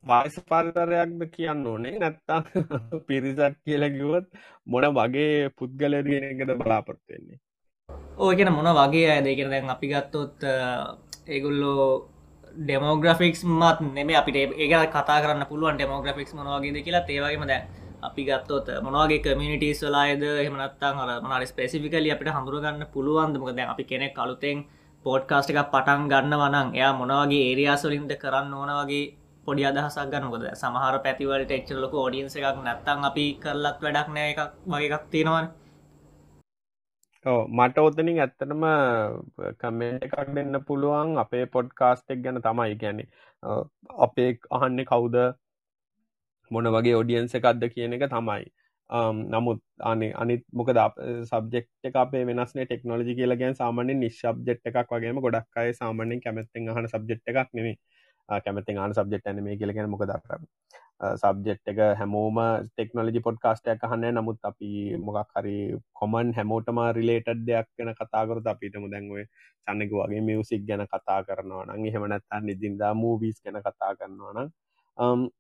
වායිස 0.05 0.37
පරිතරයක්ද 0.45 1.23
කියන්න 1.31 1.67
ඕනේ. 1.67 1.95
නැත්තා 1.99 2.41
පිරිසක් 3.09 3.55
කියලකිවොත් 3.65 4.27
මොන 4.67 4.85
වගේ 4.93 5.51
පුද්ගලදගෙනකද 5.57 6.51
බලාපොත්වෙන්නේ 6.59 7.39
ඕකෙන 8.17 8.53
මොන 8.53 8.71
වගේ 8.73 9.07
අය 9.11 9.21
දෙකෙන 9.21 9.51
දැන් 9.51 9.71
අපි 9.71 9.87
ගත්තොත් 9.89 10.37
ඒගුල්ලෝ 11.27 11.87
ඩෙමෝග්‍රෆික්ස් 12.57 13.41
මත් 13.45 13.79
නෙම 13.93 14.11
අපිට 14.15 14.37
ඒක 14.37 14.75
කතා 14.93 15.19
කරන්න 15.23 15.47
පුළුවන් 15.51 15.77
ඩෙමෝග්‍රෆික්ස් 15.77 16.35
මොනවාගේද 16.35 16.79
කියලා. 16.87 17.05
ඒවගේම 17.09 17.47
දැන් 17.47 17.65
අපි 18.03 18.23
ගත්තොත් 18.29 18.69
මොනවාගේ 18.83 19.23
කමිනිටස් 19.25 19.81
වලායද 19.83 20.23
එහමනත්තන් 20.23 21.03
අර 21.03 21.11
මනට 21.23 21.51
ස්පෙසිිකල 21.53 22.07
අපිට 22.15 22.31
හඳුරගන්න 22.37 22.87
පුළුවන්දමක 22.95 23.51
දැන් 23.57 23.69
අපි 23.75 23.85
කෙනෙක් 23.85 24.15
කලුතෙන් 24.15 24.59
පෝඩ්කාස්ට 25.05 25.51
එකක් 25.53 25.71
පටන් 25.73 26.09
ගන්න 26.13 26.35
වනන් 26.43 26.69
එයා 26.79 26.93
මොනවගේ 26.95 27.43
ඒරියාසොලින්ද 27.49 28.13
කරන්න 28.23 28.55
ඕන 28.55 28.71
වගේ 28.81 29.05
පොඩි 29.47 29.65
අදහසක් 29.71 30.07
ගන්නකොද 30.13 30.45
සමහර 30.53 30.97
පැතිවලට 31.05 31.51
එච්චරලක 31.57 31.95
ෝඩියන්ස 32.03 32.37
එකක් 32.39 32.63
නැත්තන් 32.67 33.05
අපි 33.11 33.27
කරලත් 33.43 33.79
වැඩක් 33.85 34.09
නෑ 34.15 34.31
එකක් 34.33 34.41
වගේ 34.67 34.89
එකක් 34.89 35.05
තියෙනවන. 35.13 35.47
මට 37.25 37.79
ඔතනින් 37.79 38.19
ඇත්තටම 38.21 38.65
කමෙන්ට් 39.59 40.05
එකක් 40.07 40.35
දෙන්න 40.35 40.59
පුළුවන් 40.67 41.17
අපේ 41.19 41.47
පොඩ්කාස්ටෙක් 41.47 42.21
ගැන 42.25 42.41
තමයි. 42.41 42.75
ගැන 42.77 43.01
අපේ 43.99 44.31
අහන්නේ 44.51 44.85
කවුද? 44.85 45.17
මොන 46.51 46.69
වගේ 46.69 46.97
ඔඩියන්ස 46.97 47.35
එකක්ද 47.35 47.65
කියන 47.75 47.97
එක 47.99 48.07
තමයි. 48.11 48.45
නමුත් 49.27 49.61
අනේ 49.83 50.13
අනිත් 50.15 50.45
මොකද 50.53 50.79
සබ්ෙක්් 51.25 51.69
එක 51.83 51.97
අපේ 51.97 52.25
වෙනස්නේ 52.27 52.67
ටෙක්නෝජි 52.67 53.17
කියලා 53.17 53.37
ගැන් 53.37 53.55
සාමානෙන් 53.55 54.01
නිශ්බ්ජෙට් 54.01 54.71
එකක් 54.73 54.93
වගේම 54.93 55.21
ගොඩක් 55.21 55.57
අය 55.57 55.73
සාමානෙන් 55.73 56.21
කැමැත්තෙන් 56.21 56.69
අහන 56.69 56.89
සබ්ෙට් 56.89 57.23
එකක් 57.27 57.49
නෙමේ 57.55 57.77
කැමතින් 58.29 58.79
ආන 58.79 58.95
සබ්ෙට් 58.95 59.27
ඇන 59.27 59.45
මේ 59.45 59.57
කියලගෙන 59.57 59.91
මොකද 59.91 60.13
සබ්ජෙට් 61.01 61.67
එක 61.67 61.79
හැමෝම 61.99 62.39
ටෙක්නෝලජි 62.67 63.21
පොඩ්කාස්ටයක් 63.21 63.83
අහන්න 63.83 64.07
නමුත් 64.13 64.39
අපි 64.43 64.71
මොකක් 64.99 65.33
හරි 65.35 65.57
කොමන් 65.93 66.33
හැමෝටම 66.33 66.81
රිලේටඩ් 66.93 67.47
දෙයක් 67.47 67.69
ගැන 67.75 67.95
කතාකරත 67.95 68.47
අපිටම 68.47 68.87
දැන්වේ 68.89 69.27
චන්නක 69.67 69.93
වගේ 69.93 70.23
මියසික් 70.23 70.67
ගැන 70.67 70.87
කතා 70.87 71.21
කරනවා 71.25 71.65
නං 71.69 71.87
එහෙමනැත්තන් 71.87 72.53
ඉදින්දා 72.55 72.93
මූවිස් 72.97 73.43
ගැන 73.43 73.61
කතා 73.61 73.93
කරනවා 73.95 74.35
නම් 74.37 74.49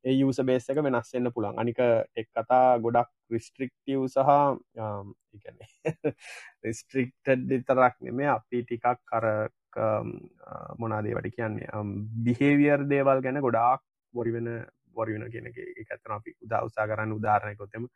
ඒ 0.05 0.14
යුස 0.14 0.43
බේස 0.43 0.69
එක 0.69 0.83
වෙනස්සෙන්න්න 0.83 1.33
පුළන් 1.33 1.59
අනික 1.59 1.81
එක් 1.81 2.29
කතා 2.31 2.79
ගොඩක් 2.81 3.11
රිස්ට්‍රික්ටව් 3.31 4.07
සහ 4.09 4.31
රිස්ට්‍රික්ටඩ් 6.64 7.47
විතරක් 7.51 8.01
නෙමේ 8.01 8.29
අපි 8.29 8.64
ටිකක් 8.64 8.99
කර 9.05 9.27
මොනාදේ 10.79 11.14
වට 11.14 11.35
කියන්නේ? 11.37 11.69
බිහේවියර් 12.25 12.88
දේවල් 12.88 13.23
ගැන 13.23 13.40
ගොඩාක් 13.40 13.83
බොරි 14.14 14.33
වෙන 14.33 14.49
බොරි 14.96 15.14
වෙන 15.14 15.30
කියෙන 15.30 15.46
එක. 15.50 15.59
ඇතන 15.90 16.16
අපි 16.18 16.37
උදා 16.46 16.64
උසා 16.68 16.87
කරන්න 16.88 17.16
උදාරණයකොතෙම 17.18 17.88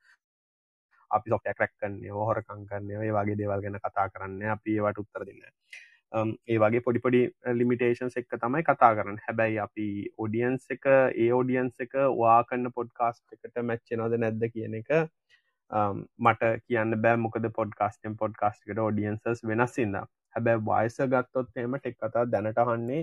අපි 1.10 1.30
සොක්ටයක් 1.30 1.60
රැක්කන්නේ 1.60 2.16
හොරකං 2.20 2.64
කරන්නේ 2.70 3.04
ඒ 3.04 3.12
වගේ 3.12 3.38
දේවල් 3.42 3.62
ගැන 3.62 3.80
කතා 3.80 4.08
කරන්න. 4.08 4.42
අපි 4.56 4.78
ඒවට 4.78 5.04
උත්තර 5.04 5.26
දෙන්න 5.28 5.44
ඒ 6.48 6.58
වගේ 6.58 6.82
පොඩිපොඩි 6.86 7.22
ලිමිටේෂන්ස් 7.54 8.18
එක්ක 8.20 8.36
තමයි 8.42 8.64
කතා 8.64 8.92
කරන්න. 8.96 9.18
හැබැයි 9.26 9.58
අපි 9.66 9.86
ඔඩියන්ස් 10.18 10.68
එක 10.76 10.86
ඒ 10.90 11.30
ඔඩියන්ස් 11.40 11.86
එක 11.86 11.96
වා 12.20 12.42
කන්න 12.44 12.74
පොඩ්කාස්ට් 12.78 13.38
එකට 13.38 13.64
මැච්චෙනවද 13.70 14.20
නැද්ද 14.24 14.46
කියන 14.54 14.78
එක 14.80 14.94
මට 16.18 16.52
කියන්න 16.66 17.00
බෑ. 17.02 17.16
මොකද 17.18 17.50
පොඩ්කාස්ටෙන් 17.58 18.16
පොඩ්කාස්ට්කට 18.16 18.86
ඔඩියන්සස් 18.86 19.44
වෙනස්සින්න 19.44 20.00
හැබැයි 20.34 20.64
වයස 20.66 20.98
ගත්තොත් 21.14 21.62
එම 21.64 21.78
ටෙක් 21.78 21.98
කතා 21.98 22.24
දැනටහන්නේ 22.32 23.02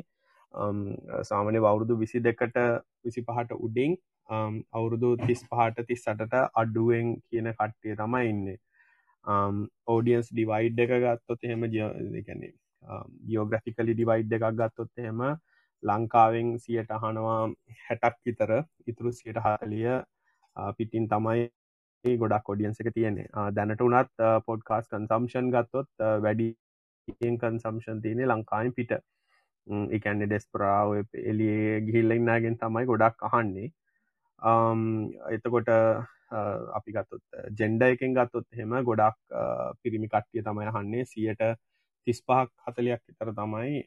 සාමනය 1.30 1.60
වවුරුදු 1.60 1.98
විසි 2.04 2.20
දෙකට 2.28 2.60
විසි 3.04 3.22
පහට 3.22 3.58
උඩින් 3.60 3.96
අවුරුදු 4.74 5.10
තිස් 5.24 5.41
පහට 5.50 5.88
තිස් 5.89 6.04
සටට 6.04 6.36
අඩුවෙන් 6.54 7.15
කියන 7.30 7.52
කට්ටිය 7.54 7.96
තමයි 7.96 8.30
ඉන්නේ. 8.30 8.60
ඕඩියන්ස් 9.88 10.30
ඩිවයිඩ් 10.32 10.80
එක 10.86 10.94
ගත්තොත් 11.04 11.44
එහෙම 11.44 11.68
ජයකැනේ 11.68 12.54
ගියෝග්‍රෆිකලි 13.28 13.94
ඩිවයිඩ් 13.94 14.36
එකක් 14.38 14.48
ගත්තොත් 14.62 15.04
එහෙම 15.04 15.22
ලංකාවෙන් 15.84 16.50
සියට 16.63 16.91
අහනවා 16.98 17.39
හැටක් 17.86 18.18
විතර 18.26 18.52
ඉතුරු 18.88 19.12
සියට 19.20 19.39
හතලිය 19.46 19.88
පිටින් 20.78 21.08
තමයි 21.13 21.50
ගොඩක් 22.06 22.46
කොඩියන්ස 22.50 22.80
එක 22.82 22.91
තියෙන්නේ. 22.94 23.28
දැනට 23.52 23.82
උනත් 23.82 24.24
පොඩ්කාස් 24.48 24.88
කන්සම්ෂන් 24.91 25.52
ගත්තොත් 25.56 25.89
වැඩි 26.26 26.50
කන්සම්ෂන් 27.41 28.02
තියනෙ 28.06 28.30
ලංකායින් 28.32 28.74
පිට. 28.74 28.94
එකන්නේ 29.67 30.28
ඩෙස්පරාව 30.28 30.95
එලිය 31.32 31.82
ගිහිල්ලඉන්නගෙන් 31.88 32.58
තමයි 32.62 32.86
ගොඩක් 32.91 33.25
අහන්නේ. 33.30 33.71
එතකොට 35.36 35.71
අපි 36.78 36.95
ගත්තොත් 36.95 37.23
ජෙන්ඩ 37.60 37.82
එකෙන් 37.88 38.13
ගත්තොත් 38.17 38.47
එහෙම 38.54 38.78
ගොඩක් 38.89 39.17
පිරිමි 39.82 40.08
කට්ටිය 40.08 40.45
තමයි 40.47 40.71
අහන්නේ. 40.71 41.06
සියට 41.06 41.43
තිස් 42.08 42.21
පහක් 42.21 42.49
හතලයක් 42.67 43.01
විතර 43.10 43.34
තමයි 43.41 43.84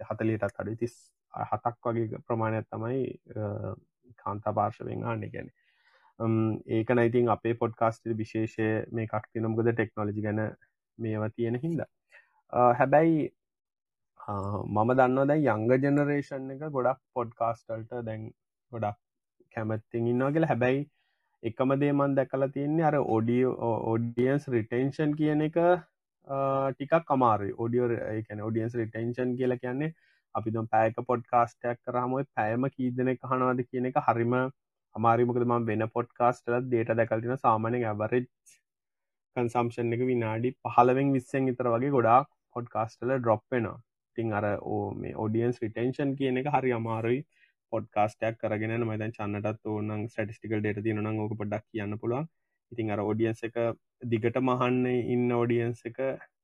හතලියටත් 0.00 0.60
අඩි 0.62 0.76
තිස් 0.82 0.96
හතක් 1.34 1.76
වගේ 1.86 2.20
ප්‍රමාණයක් 2.26 2.66
තමයි 2.72 3.00
කාන්තා 4.22 4.52
පාර්ශවෙන් 4.58 5.02
ආන්න 5.04 5.24
ගැන 5.32 5.48
ඒක 6.76 6.90
නයිතින් 6.98 7.28
අපේ 7.28 7.54
පොඩ්කාස්ට 7.62 8.06
විශේෂය 8.20 8.68
මේ 8.92 9.06
කක්ති 9.06 9.42
නොම්ගද 9.44 9.72
ටෙක්නෝලජි 9.72 10.22
ගැන 10.26 10.40
මේවා 10.98 11.28
තියෙන 11.36 11.58
හින්ද. 11.64 11.80
හැබැයි 12.78 13.18
මම 14.28 14.90
දන්න 14.92 15.28
දැ 15.28 15.38
යංග 15.46 15.68
ජනරේෂන් 15.74 16.46
එක 16.52 16.62
ගොඩක් 16.72 17.00
පොඩ්කාස්ටල්ට 17.14 17.92
දැන් 18.06 18.24
ගොඩක් 18.72 18.98
කැමැත්තිෙන් 19.54 20.08
ඉන්නවා 20.12 20.30
කියලා. 20.32 20.48
හැබැයි 20.48 20.80
එකම 21.42 21.74
දේමන් 21.82 22.16
දැකලා 22.16 22.48
තියන්නේ 22.50 22.88
අර 22.88 22.96
ඔඩියෝ 23.16 23.70
ඔඩියන්ස් 23.92 24.48
රිටේන්ෂන් 24.48 25.14
කියන 25.20 25.46
එක 25.46 25.58
ටිකක් 25.58 27.14
අමාරු 27.16 27.52
ඔඩියෝ 27.58 27.88
එකන 28.12 28.42
ෝඩියන්ස් 28.42 28.76
රිටේන්ෂන් 28.76 29.38
කියල 29.38 29.56
කියන්නේ 29.58 29.92
අපි 30.34 30.50
දම් 30.50 30.68
පෑක 30.68 31.00
පොඩ්කාස්ටයක් 31.06 31.82
කරහමයි 31.84 32.28
පෑම 32.34 32.70
කීදන 32.70 33.14
කහනවාද 33.14 33.64
කියන 33.64 33.90
එක 33.90 34.04
හරිම 34.06 34.38
අමාරිමකද 34.94 35.44
ම 35.46 35.66
වෙන 35.66 35.88
පොඩ්කාස්ටලත් 35.92 36.70
දේට 36.72 36.94
දැකල්තින 36.96 37.38
සාමානය 37.38 37.84
ඇවරෙජ් 37.84 38.24
කන්සම්ෂන් 39.36 39.96
එක 39.96 40.06
විනාඩි 40.06 40.56
පහලවෙන් 40.64 41.14
විස්සෙන් 41.14 41.52
ඉතර 41.52 41.74
වගේ 41.74 41.94
ගොඩක් 41.96 42.32
පොඩ්කාස්ටල 42.56 43.12
ඩ්‍රොප්පෙන 43.16 43.74
තින් 44.16 44.32
අර 44.32 44.46
ඕ 44.72 44.82
මේ 45.02 45.14
ෝඩියන්ස් 45.16 45.60
රිටේන්ෂන් 45.64 46.14
කියන 46.18 46.40
එක 46.42 46.50
හරි 46.54 46.72
අමාරුයි. 46.78 47.20
පොඩ්කාස්ටයක් 47.72 48.38
කරගෙන 48.40 48.86
මයිතන් 48.90 49.14
චන්නටත් 49.16 49.66
ඕනන් 49.66 50.06
ස්ටිකල් 50.08 50.60
ඩේට 50.60 50.82
තියනන 50.84 51.12
ඕක 51.14 51.34
පොඩක් 51.40 51.64
කියන්න 51.68 51.98
පුළුවන්. 52.02 52.28
ඉතින් 52.72 52.92
අර 52.94 53.00
ෝඩියන්ස 53.00 53.42
එක 53.48 53.56
දිගට 54.12 54.38
මහන්න 54.42 54.84
ඉන්න 55.14 55.32
ෝඩියන්ස 55.32 55.82
එක 55.90 55.98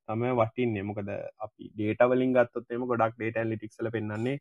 තම 0.09 0.25
වටින්නේ. 0.41 0.83
මොකද 0.83 1.13
අපි 1.47 1.71
ඩේටවලින් 1.75 2.35
ගත්තොත්තේම 2.37 2.89
ගොඩක් 2.91 3.15
ඩේට 3.17 3.49
ලිටික්සල 3.51 3.91
පෙන්න්නේ 3.97 4.39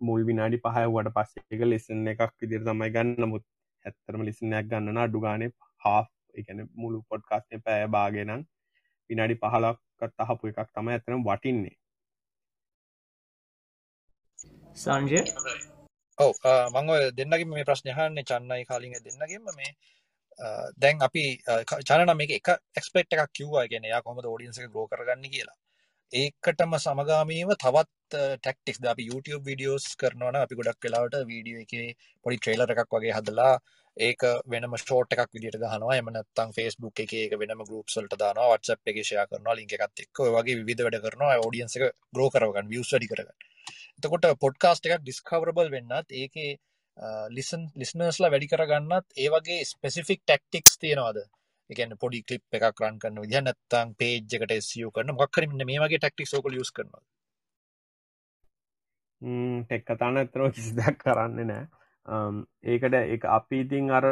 මුල් 0.00 0.22
විනාඩි 0.24 0.62
පහයවට 0.64 1.10
පස්සේ 1.16 1.56
එක 1.56 1.62
ලෙසන 1.64 2.06
එකක් 2.12 2.32
විදිර 2.42 2.62
තමයි 2.64 2.90
ගන්න 2.94 3.28
මුත් 3.32 3.44
ඇත්තරම 3.84 4.24
ලිසිනයක් 4.28 4.70
ගන්නන 4.70 5.02
අඩුගානේ 5.02 5.50
හා 5.82 6.02
එකන 6.34 6.64
මුළු 6.74 7.02
පොඩ්කාස්ටය 7.10 7.60
පෑ 7.66 7.86
බාගෙනන් 7.88 8.46
විනාඩි 9.10 9.40
පහලක්කත් 9.42 10.24
අහපු 10.24 10.52
එකක් 10.52 10.70
තම 10.74 10.88
ඇතරම් 10.88 11.26
වටින්නේ. 11.28 11.76
සංජය? 14.74 15.22
ඔව 16.18 16.34
මංව 16.74 16.90
දෙන්නගේ 17.18 17.48
මේ 17.52 17.64
ප්‍රශ්නයහන්නේ 17.64 18.28
චන්නයි 18.30 18.68
කාලිග 18.70 18.94
දෙන්නගේම 19.06 19.48
මේ 19.56 19.72
දැන් 20.82 21.02
අපි 21.06 21.24
චනන 21.88 22.14
මේ 22.16 22.36
එක 22.38 22.48
එක්ස්පෙක්් 22.78 23.16
එකක් 23.16 23.32
කිව්වා. 23.38 23.66
ගෙන 23.72 23.84
යා 23.84 24.02
කොමද 24.02 24.24
ෝඩියන්ස 24.24 24.60
ගෝ 24.76 24.86
කරගන්න 24.92 25.26
කියලා. 25.34 25.58
ඒකටම 26.12 26.72
සමගාමීව 26.76 27.50
තවත් 27.64 28.22
ටෙක්ටික් 28.44 28.78
අපි 28.92 29.04
YouTube 29.10 29.44
විඩියෝස් 29.50 29.84
කරනවන 30.00 30.38
අපි 30.40 30.58
ගොඩක් 30.60 30.86
වෙලාවට 30.86 31.20
වීඩියෝ 31.28 31.62
එක 31.64 31.74
පොඩි 32.24 32.38
ට්‍රේලර 32.38 32.72
එකක් 32.74 32.96
වගේ 32.96 33.14
හදලා 33.18 33.52
ඒක 33.96 34.22
වෙනම 34.52 34.74
ෂෝට් 34.82 35.14
එකක් 35.14 35.30
විදිට 35.36 35.60
ගහනවා. 35.62 35.98
එමනත්තම් 36.00 36.50
ෆස්බුක් 36.56 37.04
එක 37.04 37.12
එක 37.20 37.36
වෙනම 37.42 37.62
ගරුප්සල්ට 37.68 38.16
දාන 38.22 38.42
වත්සප් 38.50 38.92
එක 38.92 38.98
ෂය 39.04 39.22
කරනවා. 39.30 39.54
ලින්ක 39.58 39.72
එකත් 39.76 40.04
එක් 40.06 40.22
වගේ 40.36 40.58
විධ 40.70 40.82
වැඩ 40.86 41.00
කරනවා. 41.06 41.38
ෝඩියන්ස 41.44 41.76
එක 41.78 41.84
ග්‍රෝ 42.14 42.28
කරගන්න 42.34 42.70
වියස්ඩි 42.74 43.10
කරගන්න. 43.12 43.49
එතකොට 44.00 44.26
පොඩ්කාස්ට 44.44 44.88
එකක් 44.88 45.02
ඩිස්කවරබල් 45.02 45.72
වෙන්නත් 45.76 46.16
ඒක 46.16 46.40
ලිසන් 47.30 47.68
ලිස්නර්ස්ලා 47.76 48.32
වැඩි 48.32 48.50
කරගන්නත් 48.52 49.20
ඒවගේ 49.24 49.60
ස්පෙසිෆික් 49.66 50.20
ටෙක්ටික්ස් 50.22 50.74
තියෙනවාද? 50.78 51.22
එකන 51.70 51.96
පොඩි 52.02 52.20
කලිප් 52.28 52.58
එකක් 52.58 52.82
රන් 52.82 52.98
කරන්න 52.98 53.22
විදිහ 53.24 53.42
නැත්තං 53.42 53.96
පේජ් 53.98 54.36
එකට 54.38 54.58
සිය 54.66 54.90
කරන 54.94 55.14
මක්කරන්න 55.14 55.66
මේ 55.68 55.82
වගේ 55.82 56.00
ටෙක්ටික් 56.00 56.30
සෝකල 56.30 56.60
යස් 56.60 56.72
කරනවා 56.72 57.04
ටෙක් 59.22 59.84
කතාන 59.86 60.18
ඇතරෝ 60.18 60.50
කිසිදක් 60.50 60.98
කරන්න 60.98 61.40
නෑ. 61.44 61.64
ඒකට 62.64 62.94
එක 62.96 63.24
අපි 63.30 63.60
ඉතින් 63.60 63.90
අර 63.92 64.06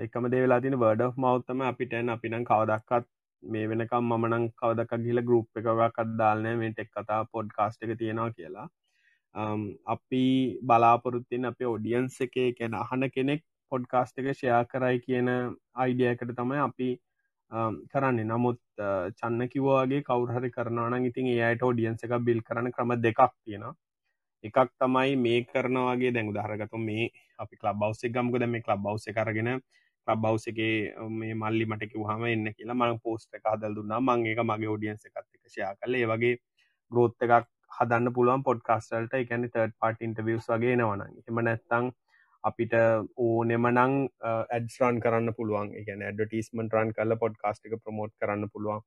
එකම 0.00 0.28
දේවෙලා 0.28 0.60
තින 0.60 0.78
වර්ඩ 0.78 1.12
මවත්තම 1.14 1.60
අපිටැන් 1.62 2.14
අපිනම් 2.14 2.44
කවදක්කත් 2.44 3.10
මේ 3.52 3.66
වෙනකම් 3.70 4.14
මනං 4.14 4.46
කවදක් 4.60 5.02
ගිල 5.06 5.20
ගරුප් 5.28 5.60
එකක් 5.60 6.00
අදදාල්නෑ 6.04 6.56
මේ 6.62 6.72
ටෙක් 6.72 6.90
කතා 6.92 7.20
පොඩ් 7.32 7.48
කාස්ට 7.58 7.84
එක 7.84 7.98
තියෙනවා 8.00 8.34
කියලා. 8.36 8.68
අපි 9.86 10.24
බලාපොරොත්තින් 10.62 11.50
අප 11.50 11.60
ඔඩියන්ස 11.66 12.20
එක 12.26 12.36
කැන 12.58 12.74
අහන 12.82 13.10
කෙනෙක් 13.16 13.42
පොඩ්කාස්ට 13.72 14.20
එක 14.20 14.28
ෂයා 14.32 14.62
කරයි 14.72 15.00
කියන 15.06 15.28
අයිඩියකට 15.74 16.34
තමයි 16.40 16.60
අපි 16.66 16.90
කරන්නේ. 17.92 18.24
නමුත් 18.24 18.60
චන්න 19.18 19.48
කිවවාගේ 19.52 20.02
කවුරහරි 20.02 20.50
කරනවන 20.56 21.08
ඉතින් 21.10 21.30
ඒයට 21.32 21.66
ෝඩියන්ස 21.68 22.04
එක 22.04 22.14
බිල් 22.28 22.42
කරන 22.42 22.70
ක්‍රම 22.76 22.94
දෙකක් 23.06 23.20
තියෙනවා. 23.44 23.74
එකක් 24.44 24.70
තමයි 24.80 25.16
මේ 25.16 25.44
කරනවාගේ 25.50 26.12
දැන් 26.14 26.30
උදාහරගතු 26.32 26.78
මේ 26.88 27.08
අපි 27.38 27.54
කලබ් 27.56 27.76
බවස 27.82 28.12
ගම්ගද 28.14 28.46
මේ 28.46 28.64
කලබ් 28.66 28.80
බවස 28.86 29.06
කරගෙන 29.18 29.50
ලබ් 30.06 30.20
බවස 30.22 30.46
එක 30.52 30.60
මේ 31.18 31.34
මල්ලි 31.42 31.66
මට 31.66 31.90
කිවහම 31.92 32.24
එන්න 32.26 32.52
කියලා 32.56 32.78
මං 32.80 33.02
පෝස්ට 33.04 33.38
එක 33.38 33.50
හදල් 33.52 33.76
දුන්නා. 33.78 34.00
මං 34.00 34.26
ඒක 34.26 34.40
මගේ 34.50 34.70
ෝඩියන්ස 34.74 35.10
එකත්කෂයා 35.10 35.74
කල 35.80 36.00
ඒ 36.00 36.06
වගේ 36.12 36.34
ග්‍රෝත් 36.92 37.26
එකක් 37.26 37.50
හදන්න 37.78 38.14
පුළුවන් 38.16 38.42
පොඩ්කාස්ටල්ට 38.48 39.14
එකන 39.20 39.46
තර්ඩ 39.52 39.76
පාට 39.80 40.02
ඉන්ටවියස් 40.08 40.48
වගේ 40.52 40.74
නවන 40.78 41.22
එම 41.28 41.40
නැත්තං 41.48 41.92
අපිට 42.44 42.74
ඕනෙමනං 43.26 43.78
ඇඩ්ස්රන් 44.30 45.00
කරන්න 45.04 45.36
පුළුවන්. 45.38 45.70
එක 45.80 45.88
ඇඩටිස්මන් 45.94 46.68
රන් 46.74 46.92
කල 46.98 47.16
පොඩ්කාස්ට 47.22 47.66
එක 47.66 47.80
ප්‍රමෝට් 47.84 48.14
කරන්න 48.20 48.50
පුළුවන්. 48.52 48.84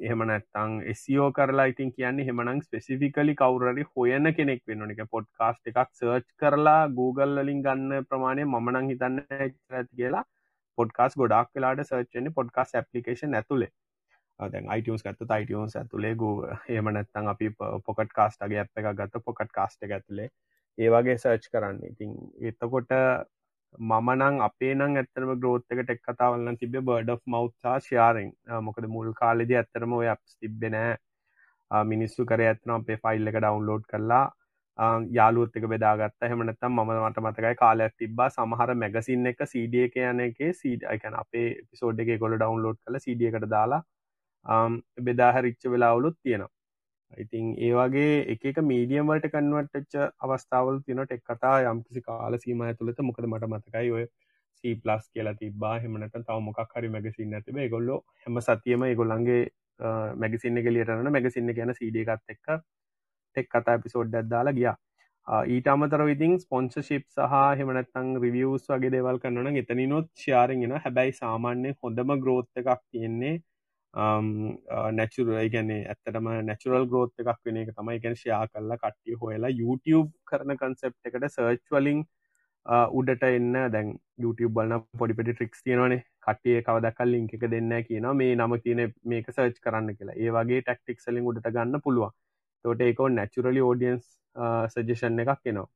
එහෙම 0.00 0.24
නැත්තං 0.28 0.78
එසිෝ 0.92 1.28
කරලා 1.32 1.66
ඉතින් 1.72 1.92
කියන්නේ 1.92 2.28
හෙමනං 2.28 2.62
ස්පෙසිෆිකලි 2.62 3.34
කවුරරි 3.34 3.84
හොයන 3.92 4.32
කෙනෙක් 4.38 4.62
වෙන්න 4.66 4.94
එක 4.94 5.02
පොඩ්කාස්ට 5.10 5.70
එකක් 5.72 5.82
සර්ච් 5.92 6.26
කරලා 6.36 6.80
Google 6.90 7.36
වලින් 7.38 7.62
ගන්න 7.62 8.08
ප්‍රමාණය 8.10 8.46
මනං 8.46 8.90
හිතන්න 8.92 9.20
ඇති 9.38 9.84
කියලා 9.94 10.24
පොඩ්කාස් 10.78 11.16
ගොඩක් 11.16 11.54
වෙලාට 11.54 11.84
සර්ච්න්නේ 11.84 12.34
පොඩ්කාස් 12.34 12.74
ඇපලිකේෂන් 12.74 13.38
ඇතුළේ 13.40 13.72
දැන් 14.40 14.68
අයිටස් 14.70 15.02
ගත්ත 15.02 15.30
අයිටස් 15.30 15.76
ඇතුළේ 15.76 16.14
ගූ 16.16 16.34
ඒම 16.68 16.92
නැත්තං 16.94 17.32
අපි 17.34 17.54
පොකට් 17.86 18.12
කාස්ටගේ 18.14 18.60
ඇප් 18.62 18.82
එක 18.82 18.92
ගත්ත 19.00 19.24
පොකට් 19.24 19.52
කාස්ට 19.52 19.88
ඇතුළේ 19.88 20.28
ඒ 20.78 20.90
වගේ 20.90 21.18
සර්ච් 21.18 21.50
කරන්න. 21.52 21.78
ඉතින් 21.84 22.14
එතකොට 22.42 22.92
මමනං 23.76 24.40
අපේ 24.40 24.72
නං 24.74 24.96
ඇත්තරම 24.96 25.34
ග්‍රෝත් 25.40 25.64
එක 25.72 25.82
ටෙක් 25.82 26.00
කතාවලන්න 26.04 26.58
තිබේ 26.60 26.82
බර්ඩ් 26.82 27.10
of 27.10 27.22
මෞත්තා 27.26 27.76
ශයාරෙන් 27.80 28.32
මොකද 28.62 28.88
මුල් 28.88 29.12
කාලෙද 29.14 29.52
ඇත්තරම 29.52 29.92
ඔය 29.92 30.08
අප්ස් 30.08 30.36
තිබෙනෑ 30.36 31.84
මිනිස්සු 31.84 32.26
කර 32.26 32.42
ඇත්න 32.46 32.74
අපේ 32.76 32.98
ෆයිල් 33.04 33.30
එක 33.30 33.38
ඩවන්ලෝඩ් 33.38 33.84
කරලා 33.92 34.24
යාලුත් 35.10 35.56
එක 35.56 35.66
බෙදාගත්ත. 35.66 36.20
හෙමනත්තම් 36.22 36.72
මම 36.72 36.90
මට 37.06 37.18
මතකයි 37.20 37.54
කාලයක් 37.56 37.94
තිබා 37.96 38.28
සමහර 38.30 38.74
මැගසින් 38.74 39.26
එක 39.26 39.40
සඩ 39.44 39.74
එක 39.86 39.96
යන 40.02 40.20
එක 40.20 40.38
සීඩ 40.60 40.84
එකන 40.94 41.14
අපේ 41.14 41.48
පිසෝඩ් 41.70 42.00
එක 42.00 42.12
ගොල 42.20 42.36
ඩවන්ලෝඩ් 42.36 42.78
කළ 42.84 43.00
සඩ 43.00 43.30
එකට 43.30 43.48
දාලා 43.50 43.82
බෙදාහරිච්ච 45.00 45.70
වෙලාවලුත් 45.72 46.16
තියෙනවා. 46.22 46.57
ඉතින් 47.16 47.52
ඒ 47.58 47.72
වගේ 47.72 48.14
එක 48.28 48.62
මීඩියම්වලට 48.62 49.28
කන්වටච්ච 49.28 50.08
අවස්ථාවල් 50.20 50.80
තින 50.82 51.02
ටෙක් 51.02 51.22
කතා 51.24 51.56
යම්කිසි 51.64 52.02
කාල 52.02 52.38
සීම 52.38 52.60
ඇතුළත 52.62 53.00
මොකද 53.02 53.26
මට 53.26 53.48
මතකයි 53.48 53.90
ඔය 53.90 54.04
සීපලස් 54.64 55.06
කියලා 55.12 55.34
තිබා 55.34 55.76
හෙමනට 55.78 56.18
තව 56.18 56.38
මොකක් 56.40 56.74
හරි 56.74 56.88
මැගසින්න 56.88 57.34
ඇතිබ 57.34 57.62
ගොල්ලො 57.70 57.96
හැම 58.20 58.40
සතියම 58.40 58.84
ගොල්ලන්ගේ 58.94 59.40
මැගසින්න 60.16 60.62
ගෙලියටන 60.62 61.10
මැගසින්න 61.10 61.54
ගැන 61.54 61.74
සීඩියකත් 61.74 62.36
එක්ක 62.36 62.46
ටෙක් 63.36 63.48
කතා 63.48 63.78
පිසෝඩ් 63.78 64.14
ඇද්දාලා 64.14 64.52
ගියා. 64.52 64.76
ඊට 65.48 65.66
අමතර 65.68 66.02
විතින් 66.04 66.38
ස්පොන්සශිප් 66.40 67.04
සහ 67.08 67.34
හෙමනත්තං 67.58 68.14
රිවියස් 68.22 68.64
වගේ 68.68 68.90
දෙවල් 68.90 69.18
කරන්න 69.18 69.60
එතනිනොත් 69.62 70.08
ශාරෙන්ගෙන 70.16 70.74
හැබැයි 70.78 71.14
සාමාන්‍ය 71.14 71.74
හොඳම 71.82 72.14
ග්‍රෝත්ත 72.22 72.62
එකක් 72.62 72.70
තියෙන්නේ 72.82 73.34
Um, 73.94 74.58
uh, 74.68 74.90
නැචුර 74.92 75.28
ගැන්නේ 75.52 75.86
ඇත්තටම 75.88 76.28
නැචුරල් 76.48 76.86
ග්‍රෝත් 76.86 77.22
එකක් 77.22 77.40
වෙන 77.46 77.56
එක 77.56 77.70
තමයි. 77.76 78.00
ගැන 78.00 78.16
ෂයා 78.16 78.46
කල්ලා 78.52 78.78
කට්ටිය 78.82 79.16
හොයලා 79.22 79.50
YouTube 79.50 80.10
කරන 80.30 80.56
කන්සෙප් 80.56 80.94
එකට 81.10 81.26
සර්ච් 81.28 81.72
වලින් 81.76 82.04
uh, 82.66 82.86
උඩට 83.00 83.24
එන්න. 83.30 83.56
දැන් 83.72 83.96
YouTube 84.18 84.52
බලන්න 84.58 84.84
පොඩිපටි 85.02 85.34
ට්‍රික්ස් 85.34 85.64
තියෙනවනේ. 85.64 86.04
කට්ටිය 86.26 86.60
කවදක්කල් 86.68 87.12
ලින්ක 87.14 87.34
එක 87.34 87.48
දෙන්න 87.54 87.72
කියනවා. 87.88 88.14
මේ 88.20 88.36
නම 88.36 88.58
කියන 88.66 88.84
මේක 89.04 89.32
සර්ච් 89.32 89.58
කරන්න 89.64 89.96
කියලා. 89.96 90.18
ඒ 90.22 90.36
වගේ 90.36 90.60
ටක්ටික් 90.68 91.00
සලින් 91.00 91.32
උඩට 91.32 91.50
ගන්න 91.56 91.84
පුළුවන්. 91.88 92.14
තොට 92.64 92.84
ඒකෝ 92.88 93.08
නැචුරලි 93.08 93.64
ෝඩියන්ස් 93.70 94.06
සජෂන් 94.74 95.24
එකක් 95.24 95.52
එනවා. 95.52 95.68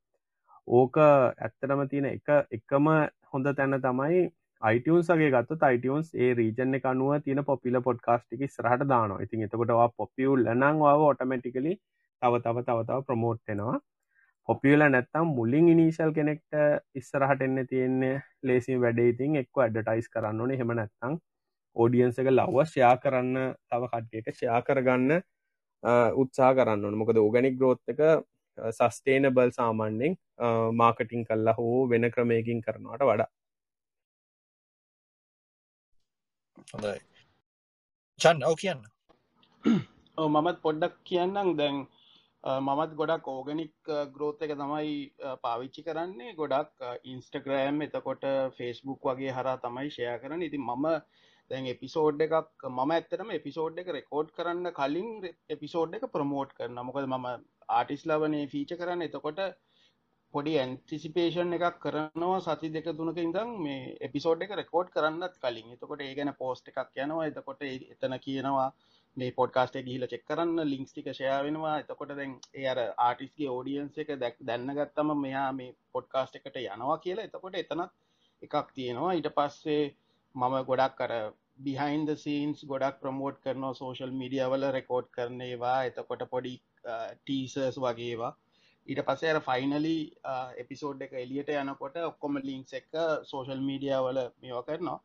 ඕක 0.68 0.96
ඇත්තටම 1.01 1.88
තියෙන 1.90 2.12
එක 2.12 2.29
එකම 2.59 2.87
හොඳ 3.33 3.55
තැන 3.57 3.81
තමයි 3.88 4.22
අයිටන්ස්ගේ 4.62 5.31
ගත්ත 5.35 5.62
අයිටන්ස් 5.68 6.11
ඒ 6.16 6.33
රීජන 6.40 6.77
එක 6.79 6.85
අනුව 6.90 7.14
තියෙන 7.25 7.44
පොපිල 7.44 7.79
පොඩ්කාස්ටික 7.87 8.42
ස්රහට 8.48 8.85
දානවා. 8.92 9.22
ඉතින් 9.25 9.46
එතකොටවා 9.46 9.88
පොපියුල් 10.01 10.44
ලනංවාව 10.46 11.01
ඔටමටිකලි 11.07 11.72
තව 12.22 12.33
තව 12.44 12.57
තවතාව 12.68 13.03
ප්‍රමෝට්ටෙනවා 13.09 13.81
පොපියල 14.48 14.83
නැත්තම් 14.87 15.35
මුලින් 15.38 15.68
ඉනිශල් 15.68 16.12
කෙනෙක්ට 16.12 16.55
ඉස්සරහට 16.94 17.42
එන්න 17.46 17.66
තියෙන්නේ 17.72 18.14
ලේසින් 18.42 18.81
වැඩේ 18.85 19.09
ඉතින් 19.12 19.37
එක්ව 19.42 19.62
ඇඩටයිස් 19.64 20.09
කරන්න 20.14 20.40
ඕනේ. 20.40 20.59
හෙම 20.61 20.72
නැත්තං 20.79 21.18
ඕඩියන්ස 21.77 22.18
එක 22.22 22.31
ලව්ව 22.31 22.66
ෂයා 22.66 22.94
කරන්න 23.05 23.37
තව 23.68 23.90
කට්ටියට 23.92 24.33
ෂයා 24.33 24.62
කරගන්න 24.62 25.20
උත්සා 26.22 26.55
කරන්න 26.57 26.85
ඕන. 26.85 26.98
මොකද 27.03 27.22
ඕගනික් 27.25 27.59
ග්‍රෝත් 27.59 27.94
එක 27.94 28.03
සස්ටේනබල් 28.79 29.55
සාමාන්‍යෙන් 29.59 30.18
මාකටිං 30.81 31.25
කල්ලා 31.29 31.59
හෝ 31.61 31.79
වෙන 31.90 32.11
ක්‍රමයකින් 32.11 32.66
කරනවට 32.66 33.09
වඩා. 33.11 33.31
හොඳයි. 36.68 37.01
චන් 38.18 38.44
ඔව 38.44 38.55
කියන්න. 38.57 38.83
මමත් 40.29 40.62
පොඩ්ඩක් 40.62 40.96
කියන්නම්. 41.05 41.57
දැන් 41.57 41.83
මමත් 42.44 42.94
ගොඩක් 42.94 43.29
ඕගනික් 43.29 43.90
ග්‍රෝත් 44.11 44.42
එක 44.42 44.55
තමයි 44.55 44.94
පාවිච්චි 45.42 45.85
කරන්නේ. 45.85 46.35
ගොඩක් 46.35 46.87
ඉන්ස්ටග්‍රෑම් 47.07 47.83
එතකොට 47.83 48.25
ෆෙස්බුක් 48.57 49.11
වගේ 49.11 49.33
හරා 49.33 49.59
තමයි 49.59 49.90
ෂය 49.90 50.09
කරන 50.22 50.42
ඉති 50.42 50.59
මම 50.61 50.87
දැන් 51.51 51.66
එපිසෝඩ් 51.66 52.25
එකක් 52.27 52.66
මම 52.68 52.92
ඇත්තරම 52.92 53.31
එපිසෝඩ් 53.33 53.79
එක 53.79 53.92
රෙකෝඩ් 53.96 54.33
කරන්න 54.37 54.72
කලින් 54.72 55.11
එපිසෝඩ් 55.48 55.94
එක 55.94 56.07
ප්‍රමෝට් 56.12 56.55
කරන 56.55 56.83
මොකද 56.83 57.07
මම 57.09 57.29
ආටිස් 57.70 58.07
ලවනේ 58.07 58.48
ෆීච 58.48 58.75
කරන්න. 58.75 59.03
එතකොට 59.03 59.40
පොඩි 60.34 60.52
ඇන්ටිසිපේෂන් 60.58 61.56
එකක් 61.56 61.76
කරනවා 61.80 62.40
සති 62.40 62.68
දෙක 62.70 62.88
තුනක 62.92 63.18
ඉඳම් 63.18 63.50
මේ 63.64 63.92
එපිසෝඩ් 64.00 64.44
එක 64.44 64.54
රෙකෝඩ් 64.60 64.88
කරන්නත් 64.90 65.34
කලින්. 65.38 65.68
එතකොට 65.74 66.02
ඒ 66.02 66.14
ගැන 66.14 66.32
පෝස්ට් 66.34 66.70
එකක් 66.70 66.98
යනවා. 66.98 67.26
එතකොට 67.26 67.62
එතන 67.64 68.16
කියනවා 68.18 68.68
මේ 69.16 69.32
පොඩ්කාස්ට 69.32 69.76
ගිහිල 69.80 70.06
චෙක් 70.06 70.24
කරන්න 70.24 70.62
ලිංක්ස් 70.66 70.92
ටික 70.92 71.10
ෂය 71.10 71.28
වෙනවා. 71.40 71.74
එතකොට 71.80 72.14
දැන් 72.18 72.32
ඒ 72.54 72.66
අර 72.66 72.80
ආටිස්ගේ 73.00 73.50
ඕඩියන්ස 73.50 73.98
එක 73.98 74.14
දැක් 74.18 74.38
දැන්නගත්තම 74.42 75.12
මෙයා 75.18 75.50
මේ 75.54 75.76
පොඩ්කාස්ට් 75.92 76.38
එකට 76.38 76.58
යනවා 76.62 76.98
කියලා. 76.98 77.28
එතකොට 77.28 77.56
එතනත් 77.56 77.90
එකක් 78.42 78.74
තියෙනවා. 78.74 79.12
ඊට 79.12 79.30
පස්සේ 79.34 79.82
මම 80.34 80.54
ගොඩක් 80.64 80.98
කර 80.98 81.14
බිහින්ද 81.60 82.08
සීන්ස් 82.18 82.60
ගොඩක් 82.66 83.00
ප්‍රමෝට් 83.00 83.42
කරනවා 83.42 83.74
සෝශල් 83.74 84.12
මීඩියවල 84.14 84.64
රෙකෝඩ් 84.72 85.08
කරනේවා 85.10 85.78
එතකොට 85.84 86.22
පොඩි 86.30 86.54
ටීසර්ස් 86.84 87.76
වගේවා 87.78 88.32
ඊට 88.86 89.00
පස්සේ 89.02 89.30
අර 89.30 89.40
ෆයිනලි 89.42 89.96
එපිසෝඩ් 90.58 91.02
එක 91.02 91.12
එලියට 91.16 91.50
යනකොට 91.54 91.96
ඔක්කොම 92.02 92.38
ලිංක්ස් 92.42 92.72
එක 92.74 92.88
සෝශල් 93.24 93.62
මීඩිය 93.62 93.96
වල 94.00 94.20
මේවා 94.38 94.64
කරනවා. 94.64 94.98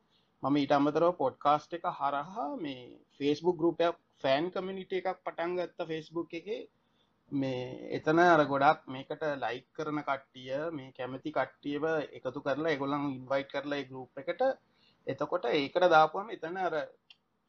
මම 0.44 0.58
ඊට 0.58 0.74
අමතරව 0.74 1.14
පොඩ්කාස්ට් 1.18 1.72
එක 1.74 1.86
හරහා 1.94 2.48
මේ 2.58 2.82
ෆේස්බුක් 3.18 3.58
ගරුපයක් 3.58 4.02
ෆෑන් 4.24 4.50
කමිනිිට 4.52 4.94
එකක් 4.94 5.22
පටන් 5.22 5.56
ගත්ත 5.58 5.88
ෆෙස්බුක් 5.88 6.34
එක 6.34 6.50
මේ 7.32 7.64
එතන 7.92 8.20
අර 8.22 8.44
ගොඩක් 8.46 8.84
මේකට 8.88 9.24
ලයික් 9.38 9.66
කරන 9.74 10.02
කට්ටිය 10.02 10.60
මේ 10.72 10.94
කැමති 10.94 11.32
කට්ටියව 11.32 11.86
එකතු 12.12 12.42
කරලා 12.42 12.72
එගොලන් 12.72 13.08
ඉන්වයිට් 13.12 13.52
කරලා 13.52 13.84
ගරුප් 13.84 14.18
එකට. 14.18 14.42
එතකොට 15.08 15.46
ඒකට 15.52 15.90
දාපුම 15.90 16.30
එතන 16.32 16.58
අර 16.60 16.76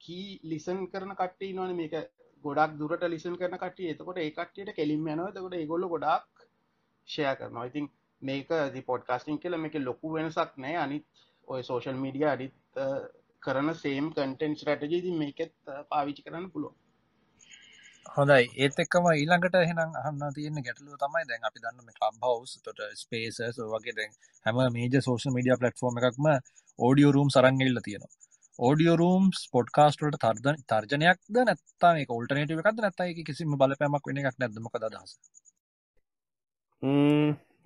කී 0.00 0.40
ලිසන් 0.44 0.80
කරන 0.88 1.14
කට්ටි 1.14 1.52
නොන 1.54 1.74
මේක 1.74 1.94
ගොඩක් 2.44 2.76
දුරට 2.80 3.06
ලිසන් 3.06 3.36
කරන 3.36 3.58
කටිය 3.58 3.92
එතකොට 3.92 4.18
ඒ 4.18 4.30
කට්ටියට 4.32 4.74
කෙලින්ම 4.74 5.06
යනවා. 5.06 5.30
එතකොට 5.30 5.54
ඒගොල්ල 5.54 5.88
ගොඩක් 5.88 6.44
ෂය 7.08 7.30
කරනවා. 7.34 7.68
ඉතින් 7.70 7.86
මේක 8.22 8.48
දි 8.74 8.82
පොඩ්කාස්ටිං 8.82 9.38
කියල 9.38 9.56
මේක 9.58 9.78
ලොකු 9.80 10.12
වෙනසක් 10.12 10.58
නෑ. 10.58 10.76
අනිත් 10.76 11.06
ඔය 11.48 11.62
සෝශල් 11.62 11.96
මීඩිය 11.96 12.26
අඩිත් 12.26 12.54
කරන 13.42 13.74
සේම් 13.76 14.12
කටෙන්් 14.12 14.60
රටජදී 14.66 15.16
මේකෙත් 15.16 15.54
පාවිචි 15.90 16.22
කරන්න 16.22 16.52
පුළුව 16.52 16.74
හොඳයි. 18.16 18.44
ඒත් 18.56 18.78
එක්කම 18.82 19.06
ඊළඟට 19.10 19.56
එහෙනම් 19.56 19.92
අහන්න 20.00 20.34
තියෙන 20.34 20.62
ගැටලුව 20.66 20.96
තමයි 21.02 21.24
දැන් 21.28 21.44
අපි 21.48 21.62
දන්න 21.64 21.92
කලබ් 21.98 22.24
හවස් 22.24 22.52
තොට 22.64 22.80
ස්පේසස් 23.00 23.60
වගේ 23.74 23.94
දැන් 23.98 24.16
හැම 24.46 24.60
මේජ 24.76 24.96
සෝෂල් 25.00 25.34
මීඩිය 25.36 25.58
පලට්ෆෝර්ම 25.60 26.00
එකක්ම 26.00 26.28
ඕඩියෝ 26.78 27.12
රූම් 27.12 27.30
සරංගල්ල 27.30 27.80
තියෙනවා. 27.86 28.27
ඕඩියෝ 28.58 28.96
රූම්ස් 28.96 29.44
පොඩ්කාස්ටලට 29.52 30.18
තර්ද 30.22 30.46
තර්ජනයක්ද 30.70 31.36
නැත්තා 31.40 31.92
මේ 31.96 32.08
ඔල්ටනට 32.10 32.54
එකක් 32.54 32.70
නැත්තයි 32.78 33.24
කිසිම 33.24 33.54
බලපෑමක් 33.60 34.10
වෙන 34.10 34.20
එකක් 34.22 34.40
නැදමක 34.42 34.78
දහස 34.84 35.12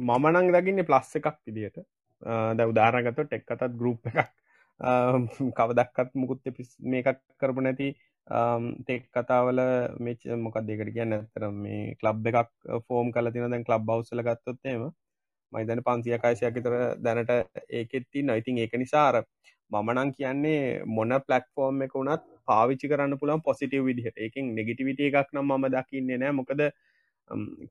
මමනං 0.00 0.52
දකින්නේ 0.52 0.88
ප්ලස් 0.88 1.16
එකක් 1.20 1.34
විදිට 1.46 1.82
ද 2.56 2.68
උදාරගත 2.68 3.18
ටෙක් 3.18 3.50
අතත් 3.54 3.76
ගරුප් 3.80 4.08
එකක්. 4.12 4.30
කවදක්කත් 5.52 6.14
මුකුත් 6.14 6.54
පිස් 6.56 6.70
මේකක් 6.86 7.20
කරපු 7.40 7.60
නැති 7.60 7.88
තෙක් 8.86 9.08
කතාවල 9.10 9.60
මෙච 10.00 10.26
මොකක් 10.38 10.58
දෙකට 10.62 10.92
කියන්න? 10.94 11.12
ඇතර 11.14 11.48
මේ 11.54 11.94
කලබ් 12.00 12.26
එකක් 12.32 12.52
ෆෝම් 12.86 13.12
කල 13.12 13.30
තින 13.30 13.50
දැන් 13.50 13.64
කලබ් 13.64 13.86
බවසල 13.86 14.22
ගත්තොත්තේම 14.22 14.90
මයිදන 15.52 15.82
පන්සිය 15.82 16.18
කාශයක් 16.18 16.58
තර 16.58 16.76
දැනට 16.98 17.32
ඒකෙත්ති 17.70 18.24
නයිතින් 18.24 18.58
ඒක 18.58 18.76
නිසාර 18.76 19.24
මමනං 19.72 20.14
කියන්නේ 20.16 20.62
මොන 20.96 21.14
පලට්ෆෝර්ම් 21.26 21.82
එක 21.86 21.94
වුණත් 21.98 22.24
පාවිච්චි 22.48 22.90
කරන්න 22.92 23.20
පුළන් 23.20 23.44
පොසිටව 23.48 23.84
විදිහට. 23.88 24.16
එකින් 24.28 24.54
නෙගිටිවිට 24.56 25.04
එකක් 25.08 25.32
නම් 25.34 25.52
මම 25.52 25.68
දකින්නේ 25.76 26.18
නෑ. 26.22 26.36
මොකද 26.40 26.62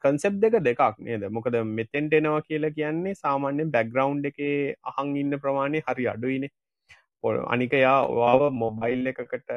කන්සෙප් 0.04 0.40
දෙක 0.44 0.58
දෙකක් 0.62 0.82
නේද? 1.00 1.28
මොකද 1.30 1.56
මෙතෙන්ට 1.78 2.18
එනවා 2.20 2.42
කියලා 2.48 2.76
කියන්නේ 2.80 3.20
සාමාන්‍යෙන් 3.24 3.74
බැග්‍රවන්් 3.76 4.26
එක 4.32 4.42
අහන් 4.92 5.16
ඉන්න 5.24 5.40
ප්‍රමාණය 5.46 5.84
හරි 5.88 6.08
අඩුයිනේ. 6.16 6.52
අනික 7.24 7.74
යා 7.78 7.98
ඔයාව 8.12 8.44
මොබයිල් 8.62 9.10
එකකට 9.12 9.52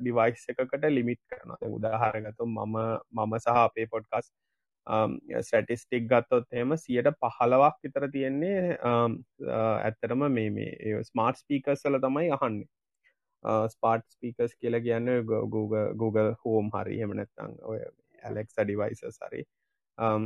ඩිවයිස් 0.00 0.44
එකකට 0.52 0.84
ලිමිට් 0.96 1.20
කරන 1.30 1.50
උදාහරගතු 1.76 2.46
මම 2.46 2.76
මම 3.16 3.34
සහ 3.38 3.58
අපේ 3.64 3.86
පොඩ්කස් 3.86 4.30
සැටිස්ටික් 5.42 6.08
ගත්තොත් 6.10 6.46
එම 6.52 6.76
සියට 6.84 7.08
පහලවක් 7.22 7.76
විතර 7.84 8.06
තියෙන්නේ 8.14 8.76
ඇත්තරම 8.82 10.26
මේ 10.36 10.50
මේ 10.50 11.02
ස්මාර්ට් 11.10 11.42
ස්පීකර්සල 11.42 11.98
තමයි 12.06 12.30
අහන්නේ. 12.38 12.68
ස්පාට් 13.68 14.04
ස්පීකස් 14.08 14.56
කියලා 14.56 14.80
කියන්න 14.80 15.08
Google 15.26 16.26
හෝම් 16.44 16.70
හරි 16.74 16.98
හෙමනැත්තං 17.02 17.54
ඔය 17.64 17.78
ඇලෙක් 18.22 18.48
ඩිවයිස 18.56 19.04
සරි 19.18 19.44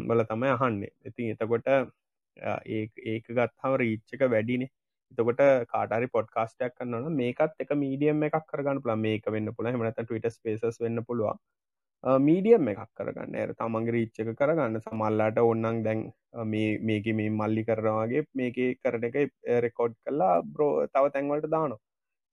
බල 0.08 0.24
තමයි 0.30 0.54
අහන්නේ. 0.56 0.94
ඉතින් 1.04 1.34
එතකොට 1.34 1.68
ඒක 2.68 3.28
ගත්තාව 3.28 3.76
රීච්චක 3.82 4.24
වැඩිනේ. 4.30 4.70
එතකොට 5.12 5.42
කාටරි 5.72 6.08
පොඩ්කාස්ටයක් 6.16 6.74
කන්නන 6.78 7.18
මේකත් 7.20 7.60
එක 7.64 7.74
මීඩියම් 7.82 8.24
එකක් 8.28 8.40
කරගන්න 8.50 8.82
පුළ 8.82 8.96
මේක 8.98 9.30
වෙන්න 9.36 9.54
පුළ 9.58 9.70
හමනත 9.72 9.98
ටවිට 10.00 10.30
ස්පේසස් 10.36 10.80
වෙන්න 10.80 11.04
පුළුවන්. 11.10 11.38
මීඩියම් 12.04 12.68
එකක් 12.68 12.90
කරගන්න. 12.94 13.34
ඇර 13.34 13.54
තමන්ගේ 13.54 13.94
රීච්චක 13.96 14.30
කරගන්න. 14.40 14.80
සමල්ලාට 14.80 15.38
ඔන්නන් 15.42 15.82
දැන් 15.82 16.00
මේ 16.46 16.78
මේක 16.80 17.06
මේ 17.14 17.30
මල්ලි 17.30 17.64
කරවාගේ 17.64 18.24
මේක 18.34 18.58
කරන 18.82 19.04
එක 19.04 19.16
රෙකෝඩ් 19.66 19.94
කල්ලා 20.04 20.42
බ්‍රෝ 20.44 20.86
තව 20.86 21.12
තැන්වලට 21.14 21.50
දානවා. 21.50 21.80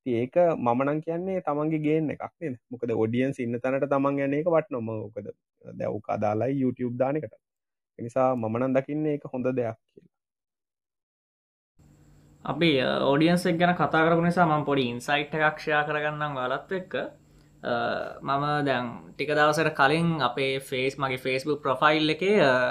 ඒක 0.06 0.36
මමනන් 0.58 1.02
කියන්නේ 1.02 1.42
තමන්ගේ 1.42 1.80
ගේන 1.80 2.10
එකක් 2.10 2.24
නේ 2.42 2.58
මොකද 2.70 2.92
ඔඩියන්ස් 3.04 3.40
ඉන්න 3.40 3.60
තැනට 3.60 3.88
තමන් 3.88 4.20
යන 4.26 4.34
එක 4.34 4.48
වට 4.48 4.76
නොම 4.76 4.90
ෝකද 4.90 5.32
දැව් 5.80 5.98
කදාලායි 6.08 6.62
YouTube 6.62 6.98
දානකට 6.98 7.36
නිසා 8.00 8.36
මමනන් 8.36 8.74
දකින්නේ 8.74 9.14
එක 9.16 9.30
හොඳ 9.34 9.46
දෙයක් 9.46 9.78
කියලා. 9.94 10.12
අපි 12.46 12.70
ඕඩියන්සක් 12.82 13.58
ගැන 13.60 13.76
කතා 13.76 14.06
කරපු 14.06 14.28
නිසා 14.28 14.46
මම 14.46 14.66
පොඩි 14.66 14.90
ඉන්සයිට් 14.90 15.34
එකක්ෂයා 15.40 15.84
කරගන්නම් 15.84 16.38
ගලත් 16.38 16.72
එක්ක. 16.80 16.94
මම 17.64 18.66
දැන් 18.66 18.86
ටික 19.10 19.30
දවසට 19.30 19.74
කලින් 19.74 20.08
අපේ 20.20 20.60
ෆේස් 20.62 20.98
මගේ 20.98 21.18
ෆේස්බුක් 21.20 21.62
ප්‍රොෆයිල් 21.62 22.10
එක 22.10 22.24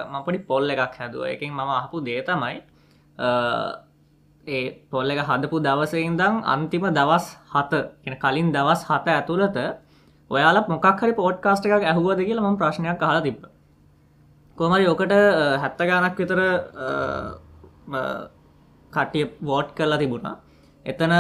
මපොඩි 0.09 0.39
පොල් 0.41 0.65
එකක් 0.67 0.95
හැදුව. 0.95 1.25
එකින් 1.27 1.53
මම 1.53 1.71
අහපු 1.73 1.97
දේ 2.01 2.23
තමයි 2.23 2.57
ඒ 4.47 4.65
පොල්ල 4.91 5.11
එක 5.11 5.21
හදපු 5.21 5.57
දවසඉදම් 5.61 6.35
අන්තිම 6.45 6.85
දවස් 6.91 7.27
හත 7.49 7.73
එන 8.05 8.15
කලින් 8.17 8.53
දවස් 8.53 8.83
හත 8.85 9.07
ඇතුළත 9.11 9.57
ඔයාලා 10.31 10.69
මොකක් 10.69 11.01
හරි 11.01 11.13
පෝට්කාස්ට 11.13 11.67
එකක් 11.67 11.85
ඇහුවද 11.85 12.21
කියලා 12.21 12.47
ම 12.47 12.57
ප්‍රශ්නයක් 12.57 12.99
කහලා 12.99 13.23
තිබ 13.23 13.39
කොමරි 14.59 14.87
ඕකට 14.87 15.15
හැත්ත 15.63 15.81
ගානක් 15.81 16.17
විතර 16.17 16.41
කටිය 18.93 19.25
වෝට් 19.41 19.69
කරලා 19.77 19.99
තිබුණා. 19.99 20.37
එතන 20.87 21.13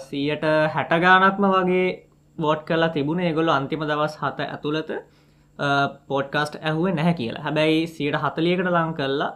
සීයට 0.00 0.44
හැටගානක්ම 0.74 1.44
වගේ 1.48 2.07
වෝට් 2.42 2.62
කරලා 2.68 2.90
තිබුණ 2.96 3.20
ඒගොල්ල 3.26 3.50
අන්තිම 3.58 3.84
දවස් 3.90 4.16
හත 4.22 4.48
ඇතුළත 4.54 4.90
පෝඩ්කාස්ට් 6.10 6.58
ඇහුව 6.68 6.84
නැහැ 6.98 7.14
කියලා. 7.20 7.44
හැබැයි 7.46 7.86
සියට 7.94 8.18
හතලියකට 8.24 8.68
ලං 8.74 8.92
කරලා 8.98 9.30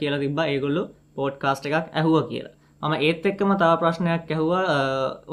කියලා 0.00 0.22
තිබ්බා 0.24 0.46
ඒගොල්ලු 0.54 0.82
පෝඩ්කාස්ට් 1.16 1.68
එකක් 1.68 1.92
ඇහුව 2.00 2.16
කියලා. 2.30 2.54
මම 2.82 2.94
ඒත් 3.06 3.26
එක්කම 3.30 3.52
තව 3.60 3.70
ප්‍රශ්නයක් 3.82 4.32
ඇහුව 4.34 4.50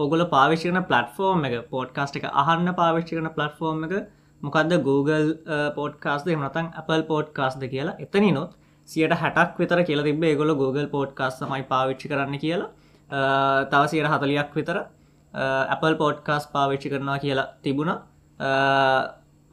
ඔගොල 0.03 0.25
පාවිච්චිකන 0.35 0.79
පලටෆෝර්ම් 0.91 1.47
එක 1.47 1.55
පෝඩ්කාස්ට් 1.73 2.19
එක 2.19 2.29
අහන්න 2.43 2.69
පාවිච්චිකන 2.81 3.29
පලටෆෝර්ම් 3.37 3.83
එක. 3.87 3.93
මොකක්ද 4.41 4.71
Google 4.87 5.27
පෝඩ්කාස්ද 5.75 6.27
මනතන් 6.39 6.67
Apple 6.81 7.03
පෝඩ්කාස්ද 7.11 7.61
කියලා. 7.73 7.97
එතනි 8.03 8.31
නොත් 8.37 8.51
සියට 8.89 9.13
හැටක් 9.21 9.59
විතර 9.61 9.79
කියල 9.87 10.01
තිබ 10.07 10.25
ගොල 10.39 10.51
Google 10.61 10.87
පෝට්කාස් 10.95 11.39
සමයි 11.39 11.63
පාවිච්චි 11.71 12.11
කරන්න 12.11 12.37
කියලා. 12.43 12.69
තව 13.71 13.81
සියට 13.91 14.09
හතලියක් 14.13 14.53
විතර 14.57 14.77
Apple 15.35 15.95
පෝට්කාස් 15.95 16.47
පාවිච්චි 16.47 16.89
කරනවා 16.89 17.19
කියලා 17.19 17.47
තිබුණ. 17.61 17.91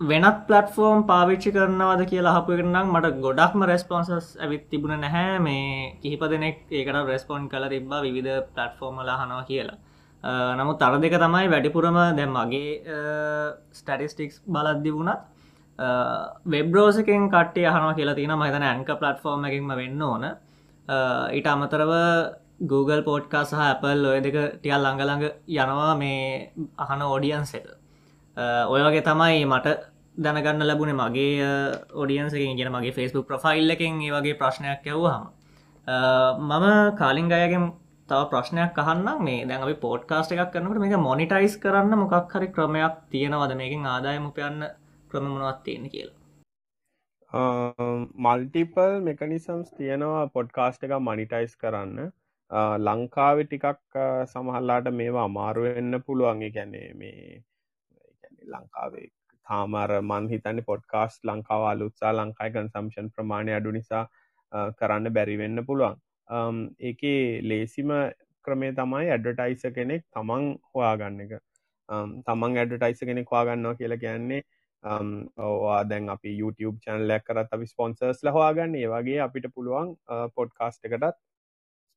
වෙනත් 0.01 0.38
පලටෆෝර්ම් 0.49 1.07
පාවිච්චි 1.07 1.53
කරනවාද 1.53 2.03
කියලා 2.07 2.35
හපු 2.37 2.59
කරනම් 2.59 2.92
මට 2.95 3.21
ගොඩක්ම 3.21 3.64
රෙස්පොන්සස් 3.64 4.37
ඇවිත් 4.37 4.68
තිබුණ 4.71 5.01
නැහැ. 5.01 5.38
මේ 5.40 5.97
කිහිප 6.03 6.23
දෙනෙක් 6.31 6.59
ඒකට 6.71 7.07
රෙස්පොන්් 7.07 7.49
කල 7.49 7.68
තිබා 7.68 8.03
විධ 8.03 8.31
පලටෆෝර්මල 8.55 9.11
හනවා 9.12 9.45
කියලා. 9.45 9.79
නමුත් 10.59 10.83
අර 10.83 10.99
දෙක 11.01 11.18
තමයි 11.18 11.51
වැඩිපුරම 11.51 11.99
දැම් 12.18 12.31
මගේ 12.31 12.73
ස්ටටිස්ටික්ස් 13.73 14.42
බලද්දි 14.47 14.90
වුණත් 14.92 15.21
වෙබ්රෝසකෙන් 16.47 17.29
කට්ටේ 17.31 17.66
අහනවා 17.66 17.95
කියලා 17.95 18.14
තියෙන 18.14 18.38
මහිතන 18.38 18.62
ඇන්ක 18.62 18.90
පලට්ෆෝර්ම් 19.01 19.45
එකක්ම 19.45 19.75
වෙන්න 19.77 20.03
ඕන. 20.03 20.25
ඊට 21.33 21.47
අමතරව 21.47 21.92
Google 22.61 23.03
පෝට්කා 23.03 23.45
සහ 23.45 23.62
Apple 23.73 24.09
ඔය 24.11 24.21
දෙක 24.27 24.37
ටියල් 24.59 24.83
ළඟළඟ 24.85 25.25
යනවා 25.59 25.95
මේ 26.03 26.53
අහන 26.79 27.03
ඕඩියන්ස 27.03 27.55
එක. 27.59 27.67
ඔය 28.73 28.81
වගේ 28.87 29.05
තමයි 29.09 29.45
මට 29.47 29.77
දැනගන්න 30.25 30.67
ලැබුණේ 30.69 30.99
මගේ 31.03 31.51
ඔඩියන්සකින් 32.03 32.57
ගෙන 32.59 32.73
මගේ 32.73 32.97
ෆස්බුක් 32.97 33.27
ප්‍රෆයිල් 33.31 33.75
එකින් 33.77 34.03
ඒ 34.03 34.12
වගේ 34.17 34.38
ප්‍රශ්නයක් 34.41 34.87
ඇව්හම 34.87 35.25
මම 36.51 36.97
කාලින් 37.01 37.33
අයගෙන් 37.33 37.65
තව 38.09 38.23
ප්‍රශ්නයක් 38.33 38.79
අහන්න 38.85 39.23
මේ 39.27 39.45
දැන් 39.49 39.62
අපි 39.67 39.77
පෝට්කාස්ට 39.85 40.33
එකක් 40.35 40.51
කරනට 40.55 40.83
මේක 40.85 40.97
මොනිටයිස් 41.09 41.55
කරන්න 41.62 41.95
මොකක් 42.03 42.33
හරි 42.35 42.49
ක්‍රමයක් 42.57 42.97
තියෙනවද? 43.12 43.53
මේකින් 43.61 43.87
ආදායම 43.93 44.27
උපයන්න 44.31 44.67
ක්‍රම 45.11 45.25
මොනවත් 45.35 45.62
තියෙන 45.67 45.85
කියලා? 45.93 46.19
මල්ටිපල් 48.25 48.99
මෙකනිසම්ස් 49.09 49.69
තියෙනවා 49.79 50.25
පොඩ්කාස්ට 50.35 50.85
එක 50.85 50.93
මනිටයිස් 51.09 51.55
කරන්න. 51.62 52.12
ලංකාවෙ 52.53 53.45
ටිකක් 53.45 53.97
සමහල්ලාට 54.27 54.88
මේවා 54.93 55.25
අමාරුවෙන්න 55.25 56.03
පුළුවන්. 56.07 56.41
ගැනේ 56.51 56.88
මේ 56.95 57.43
ලංකාවේ 58.47 59.07
තාමර 59.47 59.93
මන් 60.01 60.29
හිතන්න 60.29 60.65
පොඩ්කාස් 60.65 61.21
ලංකාව 61.25 61.62
අලුත්සා 61.71 62.12
ලංකායි 62.12 62.53
කන්සම්ෂන් 62.53 63.12
ප්‍රමාණය 63.17 63.55
අඩු 63.55 63.73
නිසා 63.73 64.05
කරන්න 64.79 65.12
බැරිවෙන්න 65.12 65.65
පුළුවන්. 65.67 65.97
ඒකේ 66.81 67.41
ලේසිම 67.43 67.91
ක්‍රමේ 68.45 68.73
තමයි 68.73 69.11
ඇඩටයිස 69.11 69.65
කෙනෙක් 69.75 70.05
තමන් 70.11 70.45
හොයාගන්න 70.71 71.21
එක. 71.21 71.33
තමන් 72.27 72.59
ඇඩටයිස 72.59 73.01
කෙනෙක් 73.03 73.31
වාගන්නවා 73.31 73.75
කියලා 73.75 74.03
කියන්නේ 74.05 74.43
ඕවා 75.41 75.83
දැන් 75.88 76.09
අපි 76.11 76.38
YouTube 76.38 76.79
චැනල්ලයක් 76.85 77.25
කරත් 77.27 77.53
අපි 77.57 77.67
ස්පොන්සර්ස් 77.67 78.25
ලහවාගන්න 78.29 78.75
ඒ 78.77 78.88
වගේ 78.95 79.21
අපිට 79.27 79.53
පුළුවන් 79.55 79.93
පොඩ්කාස්ට 80.35 80.88
එකටත් 80.88 81.21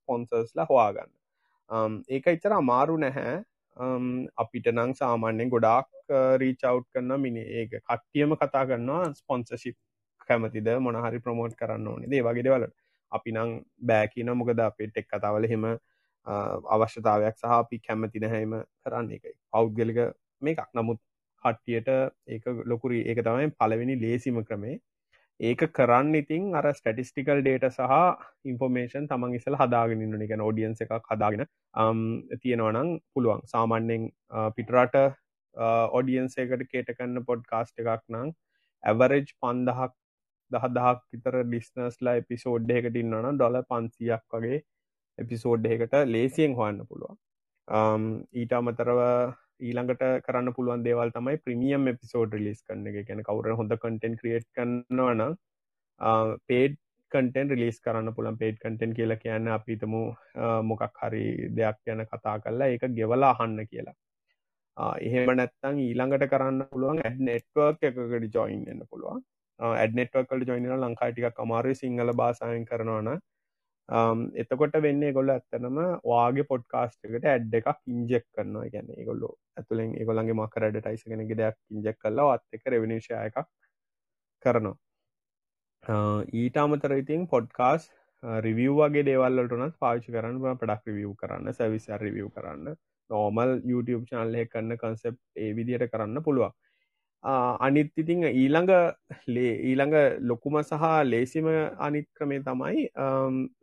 ස්පොන්සර්ස් 0.06 0.56
ල 0.56 0.66
හවාගන්න 0.70 2.00
ඒක 2.10 2.34
ඉතර 2.38 2.54
අමාරු 2.54 2.98
නැහැ. 3.00 3.44
Um, 3.78 4.28
අපිට 4.38 4.68
නං 4.72 4.94
සාමාන්‍යෙන් 4.96 5.50
ගොඩාක් 5.52 5.88
uh, 6.10 6.36
රීචව් 6.40 6.78
කරන්න 6.86 7.20
මිනි 7.20 7.42
ඒක 7.60 7.74
කට්ටියම 7.74 8.36
කතා 8.36 8.62
කරන්නවා 8.70 9.10
ස්පොන්සශිප් 9.14 9.76
කැමතිද 10.28 10.70
මොනහරි 10.80 11.20
ප්‍රමෝට් 11.20 11.58
කරන්න 11.60 11.90
ඕනේ 11.94 12.12
දේ 12.14 12.22
වගේ 12.24 12.46
දෙවලට 12.48 12.76
අපි 13.12 13.34
නං 13.34 13.52
බෑකින 13.86 14.32
මොකද 14.34 14.62
අපිට 14.68 15.02
එක් 15.02 15.10
කතාවල 15.10 15.48
හෙම 15.54 15.66
uh, 15.68 16.76
අවශ්‍යතාවයක් 16.76 17.36
සහ 17.36 17.58
අපි 17.58 17.82
කැමති 17.88 18.24
නැහැම 18.24 18.56
කරන්න. 18.82 19.12
එක 19.12 19.36
පෞද්ගලික 19.52 20.00
මේකක්. 20.42 20.64
නමුත් 20.74 21.02
කට්ටියට 21.44 21.92
ඒක 22.28 22.48
ලොකුරි 22.66 23.04
ඒක 23.04 23.24
තමයි 23.28 23.52
පලවෙනි 23.60 24.00
ලේසිම 24.00 24.40
ක්‍රමේ. 24.46 24.80
ඒක 25.40 25.62
කරන්න 25.74 26.16
ඉතින් 26.16 26.56
අර 26.56 26.66
ස්ටටිස්ටිකල් 26.72 27.42
ඩේට 27.42 27.66
සහ 27.70 27.96
ඉන්ෆෝමේෂන් 28.46 29.08
තමන් 29.08 29.36
ඉසල 29.36 29.56
හදාගෙන 29.56 30.06
නික 30.14 30.32
ෝඩියන්ස 30.40 30.82
එකක් 30.82 31.10
හදාගෙන 31.12 31.44
um, 31.76 32.24
තියෙනවනං 32.42 33.00
පුළුවන්. 33.14 33.42
සාමාන්‍යෙන් 33.46 34.08
uh, 34.32 34.50
පිටරට 34.52 34.96
uh, 34.96 35.88
ඔඩියන්ස 35.92 36.38
එකට 36.38 36.64
කේටකන්න 36.72 37.26
පොඩ් 37.26 37.44
කාස්ට 37.46 37.76
එකක් 37.78 38.04
නං 38.10 38.32
ඇවරෙජ් 38.84 39.28
පන්දහක් 39.36 39.92
දහදහක් 40.52 41.04
විතර 41.12 41.42
ඩිස්නස්ලා 41.44 42.16
එපිසෝඩ් 42.16 42.72
එකට 42.72 42.96
ඉන්නවන 42.96 43.36
ඩොල 43.36 43.60
පන්සියක් 43.70 44.26
වගේ 44.32 44.62
එපිසෝඩ් 45.20 45.68
එකට 45.68 45.96
ලේසියෙන් 46.08 46.56
හොන්න 46.56 46.80
පුළුවන්. 46.88 47.18
Um, 47.68 48.24
ඊට 48.32 48.54
අමතරව 48.54 49.02
ඊළඟට 49.60 50.06
කරන්න 50.26 50.54
පුළුවන් 50.54 50.86
දේවල් 50.86 51.12
තමයි 51.16 51.42
ප්‍රමියම් 51.44 51.88
එපිසෝඩ් 51.88 52.34
රිලිස් 52.34 52.64
කන්න 52.64 52.88
එක. 52.88 53.08
ගැන 53.08 53.24
කවර 53.24 53.58
හොඳ 53.60 53.76
කටෙන් 53.76 54.18
ක්‍රියට් 54.22 54.48
කරන්නවන 54.56 55.36
පේඩ් 56.48 56.80
කටෙන් 57.12 57.54
රිලිස් 57.54 57.80
කරන්න 57.80 58.16
පුළන් 58.16 58.40
පේඩ් 58.42 58.58
කටෙන් 58.64 58.96
කියලා 58.98 59.22
කියන්න 59.22 59.52
අපිතමු 59.58 60.02
මොකක් 60.64 61.00
හරි 61.04 61.28
දෙයක් 61.52 61.94
යන 61.94 62.04
කතා 62.06 62.40
කරලා 62.40 62.72
ඒක 62.74 62.90
ගෙවලා 62.98 63.36
අහන්න 63.36 63.62
කියලා. 63.68 63.96
එහෙම 65.02 65.32
නැත්තං 65.36 65.80
ඊළඟට 65.84 66.28
කරන්න 66.34 66.68
පුළුවන් 66.72 67.00
ඇඩ් 67.02 67.24
නෙට්වර්ක් 67.30 67.88
එකකට 67.92 68.36
ජොයින් 68.36 68.68
එන්න 68.68 68.84
පුළුවන්. 68.90 69.24
ඇඩ්නෙට්වර්කල් 69.60 70.44
ජොයින 70.48 70.68
ලංකාටික 70.78 71.40
අමාරු 71.40 71.76
සිංහල 71.76 72.12
බාසායන් 72.14 72.66
කරනවන 72.66 73.10
එතකොට 73.90 74.78
වෙන්නේ 74.82 75.12
ගොල්ල 75.14 75.30
ඇත්තනම 75.30 75.78
වාගේ 76.04 76.48
පොඩ්කාස්ට 76.52 77.06
එකට 77.06 77.26
ඇඩ් 77.26 77.54
එකක් 77.54 77.82
ඉන්ජෙක් 77.88 78.26
කරනවා. 78.34 78.70
ගැන 78.74 78.90
ගොල්ලු 79.06 79.30
ඇතුළෙන් 79.58 79.94
ඒගොලන්ගේ 80.00 80.34
මක 80.34 80.58
රඩ 80.62 80.82
ටයිසගෙනගේ 80.82 81.38
දෙයක් 81.38 81.58
ඉන්ජෙක් 81.72 82.00
කල්ලා 82.00 82.34
අත් 82.34 82.44
එක 82.54 82.66
රෙවිනිශය 82.68 83.14
එකක් 83.20 83.46
කරනවා. 84.46 84.78
ඊට 86.34 86.58
අමතර 86.58 86.98
ඉතින් 86.98 87.28
පොඩ්කාස් 87.28 87.92
රිවිය් 88.42 88.74
වගේ 88.74 89.06
දේවල්ලටනත් 89.06 89.78
පාචි 89.80 90.12
කරන්න 90.12 90.60
පඩක් 90.60 90.92
රිවිය් 90.92 91.16
කරන්න 91.22 91.54
සැවිස 91.54 91.88
රිවිය් 92.04 92.30
කරන්න. 92.36 92.76
නෝමල් 93.10 93.52
YouTube 93.64 94.06
චාන්ලය 94.12 94.46
කන්න 94.48 94.78
කන්සෙප් 94.78 95.18
ඒ 95.36 95.54
විදියට 95.54 95.92
කරන්න 95.92 96.24
පුළුවන්. 96.24 96.54
අනිත් 97.26 97.92
ඉතිං 97.98 98.24
ඊළඟ 98.24 98.72
ලේ 99.28 99.54
ඊළඟ 99.62 99.96
ලොකුම 100.22 100.58
සහ 100.62 100.84
ලේසිම 101.06 101.48
අනිත් 101.80 102.08
ක්‍රමේ 102.14 102.42
තමයි 102.42 102.90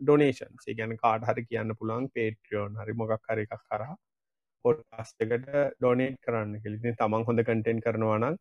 ඩොනේෂන් 0.00 0.78
ගැන 0.78 0.96
කාඩ 0.96 1.28
හරි 1.28 1.44
කියන්න 1.44 1.74
පුළන් 1.74 2.08
පේට්‍රියෝන් 2.10 2.76
හරි 2.76 2.94
මොකක් 2.94 3.28
හරි 3.28 3.44
එකක් 3.48 3.60
කර 3.66 3.84
පොට්ස්කට 4.64 5.36
ඩොනේට් 5.76 6.18
කරන්න 6.20 6.56
කෙලිති 6.64 6.94
තමන් 6.94 7.28
හොඳ 7.28 7.42
කටෙන්් 7.42 7.84
කරනවානම් 7.84 8.40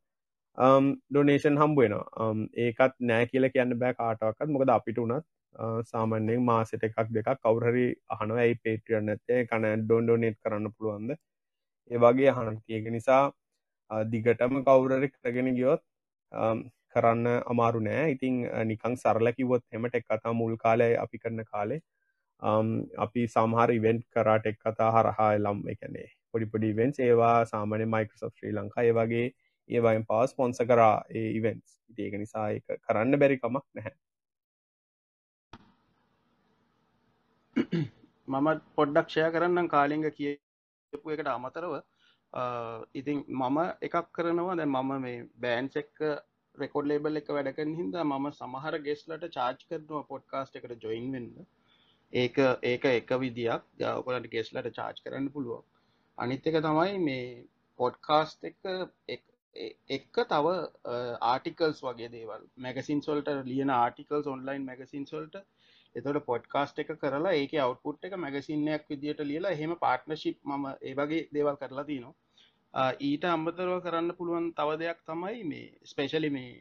ඩොනේෂන් 1.09 1.61
හම්බුවෙනවා 1.61 2.31
ඒකත් 2.59 2.97
නෑ 3.03 3.27
කියල 3.27 3.49
කියන්න 3.49 3.77
බෑ 3.77 3.93
කාටවක්කත් 3.93 4.55
මොකද 4.55 4.73
අපිට 4.77 4.99
උනත් 4.99 5.27
සාමන්‍යෙන් 5.83 6.43
මාසට 6.43 6.83
එකක් 6.83 6.97
දෙකක් 7.09 7.29
කවුරහරි 7.39 7.85
අහනව 8.09 8.37
ඇයි 8.37 8.55
පේට්‍රියන් 8.63 9.05
නැත්තේ? 9.05 9.45
කන 9.45 9.83
ඩොන් 9.83 10.05
ඩොනේට් 10.05 10.37
කරන්න 10.39 10.73
පුළුවන්ද? 10.73 11.11
ඒ 11.91 11.97
වගේ 11.97 12.29
අහන 12.31 12.57
ඒක 12.69 12.85
නිසා 12.89 13.23
දිගටම 14.07 14.61
කවුරරි 14.63 15.09
කරගෙන 15.09 15.49
ගියොත් 15.55 15.83
කරන්න 16.91 17.27
අමාරු 17.45 17.81
නෑ. 17.81 18.05
ඉතිං 18.15 18.43
නිකං 18.67 18.95
සරල 18.95 19.31
කිවොත් 19.33 19.63
හෙමට 19.71 19.95
එක් 19.95 20.07
කතා 20.07 20.33
මුල් 20.33 20.55
කාලය 20.57 20.89
අපි 20.97 21.17
කරන 21.17 21.43
කාලේ 21.45 21.81
අපි 22.99 23.27
සමහර 23.27 23.69
ඉවෙන්ට් 23.71 24.07
කරාට 24.09 24.45
එක් 24.45 24.59
කතා 24.59 24.89
හරහා 24.91 25.31
ලම් 25.37 25.61
එකනේ 25.73 26.09
පොඩිපොඩි 26.33 26.75
වෙන්ස් 26.75 26.99
ඒවා 27.01 27.37
සාමානය 27.45 27.85
මයිකසප් 27.95 28.33
ශ්‍රී 28.37 28.53
ලංකා 28.53 28.83
ඒ 28.83 28.93
වගේ 28.99 29.25
ඒවයින් 29.69 30.05
පවස් 30.05 30.33
පොන්ස 30.35 30.61
කරා 30.69 30.95
ඒ 31.11 31.27
ඉවෙන්ස් 31.39 31.77
ඒක 31.99 32.15
නිසා 32.21 32.47
එක 32.51 32.79
කරන්න 32.79 33.19
බැරිකමක් 33.21 33.65
නැහැ. 33.75 33.93
මම 38.27 38.47
පොඩ්ඩක්ෂය 38.77 39.27
කරන්නම් 39.35 39.67
කාලිංග 39.67 40.05
කියපු 40.11 41.15
එකට 41.15 41.29
අමතරව. 41.29 41.73
ඉතින් 42.33 43.23
මම 43.27 43.57
එකක් 43.81 43.95
කරනවා. 44.13 44.55
දැ 44.55 44.65
මම 44.65 44.91
මේ 45.05 45.23
බෑන්ස් 45.45 45.75
එක්ක 45.83 45.97
රෙකොඩ් 46.55 46.87
ලේබල් 46.91 47.21
එක 47.21 47.31
වැඩකන 47.37 47.73
හිද 47.79 47.97
මම 48.03 48.27
සමහර 48.33 48.77
ගෙස්ලට 48.87 49.25
චාර්ජ් 49.37 49.65
කරනවා 49.69 50.03
පොඩ්කාස්ට 50.11 50.55
එකට 50.55 50.85
ජොයින් 50.85 51.11
වෙන්න. 51.11 51.45
ඒක 52.13 52.37
ඒක 52.71 52.85
එක 52.85 53.11
විදියක්. 53.25 53.63
ඔකලට 53.99 54.31
ගෙස්ලට 54.35 54.71
චාර්ජ් 54.79 55.03
කරන්න 55.05 55.29
පුළුවන්. 55.35 55.63
අනිත් 56.17 56.47
එක 56.47 56.61
තමයි 56.67 56.97
මේ 57.07 57.43
පොඩ්කාස්ට 57.79 58.43
එක 58.45 59.23
එක්ක 59.95 60.15
තව 60.31 60.47
ආටිකල්ස් 61.31 61.79
වගේ 61.87 62.11
දේවල්. 62.17 62.43
මැගසින් 62.57 63.01
සොල්ට 63.07 63.31
ලියන 63.51 63.69
ආටිකල්ස් 63.77 64.27
ඔන්ලයින් 64.35 64.67
මැගසින් 64.69 65.05
සොල්ට 65.13 65.35
එතට 65.95 66.19
පොඩ්කාස්ට 66.25 66.79
එක 66.79 66.91
කරලා 66.97 67.33
ඒක 67.35 67.53
අවට්පුට් 67.59 68.05
එක 68.05 68.17
මැගසින්නයක් 68.17 68.83
විදිට 68.89 69.21
ලියලා 69.25 69.55
හෙම 69.55 69.73
පාර්ට්නශිප් 69.77 70.37
ම 70.51 70.67
ඒ 70.81 70.93
වගේ 70.95 71.27
දේවල් 71.31 71.57
කරලා 71.57 71.85
තිනවා. 71.85 72.13
ඊට 73.01 73.23
අම්බතරව 73.27 73.77
කරන්න 73.81 74.15
පුළුවන් 74.17 74.47
තව 74.53 74.77
දෙයක් 74.77 74.99
තමයි 75.05 75.43
මේ 75.45 75.65
ස්පේශලි 75.85 76.29
මේ 76.29 76.51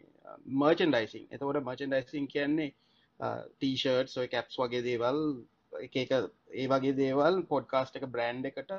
මර්චන්ඩයිසින් 0.57 1.27
එතකොට 1.31 1.63
මර්චන්ඩයිසින් 1.63 2.27
කියන්නේ 2.29 2.71
ටීෂර්ට් 3.55 4.11
සොය 4.11 4.27
කැප්ස් 4.29 4.59
වගේ 4.59 4.83
දේවල් 4.83 5.21
එක 5.81 5.97
ඒ 5.97 6.67
වගේ 6.69 6.95
දේවල් 6.95 7.43
පොඩ්කාස්ට 7.47 7.97
එක 7.97 8.07
බ්‍රන්් 8.09 8.43
එකට 8.47 8.73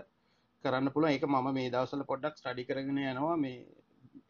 කරන්න 0.64 0.94
පුළුව 0.94 1.12
එක 1.12 1.26
මම 1.26 1.48
මේ 1.54 1.70
දවසල 1.70 2.04
පොඩ්ඩක් 2.06 2.38
ස්ටඩි 2.38 2.66
කරගෙන 2.66 3.02
යනවා 3.06 3.38
මේ 3.38 3.60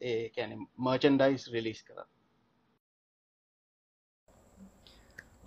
ඒ 0.02 0.30
කැන 0.30 0.54
මර්චන්ඩයිස් 0.80 1.48
රිලිස් 1.54 1.82
කර 1.84 2.04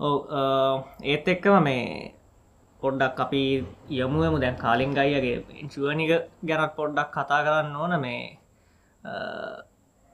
ඒත් 0.00 1.28
එක්කම 1.28 1.62
මේ 1.62 2.14
පොඩ්ඩක් 2.82 3.18
අපි 3.18 3.42
යමුුවමු 3.88 4.40
දැන් 4.40 4.56
කාලින් 4.56 4.90
ගයියගේ 4.90 5.44
ඉන්ශුවනික 5.54 6.10
ගැනත් 6.42 6.74
පොඩ්ඩක් 6.76 7.10
කතා 7.12 7.44
කරන්න 7.44 7.76
ඕන. 7.76 8.00
මේ 8.00 8.36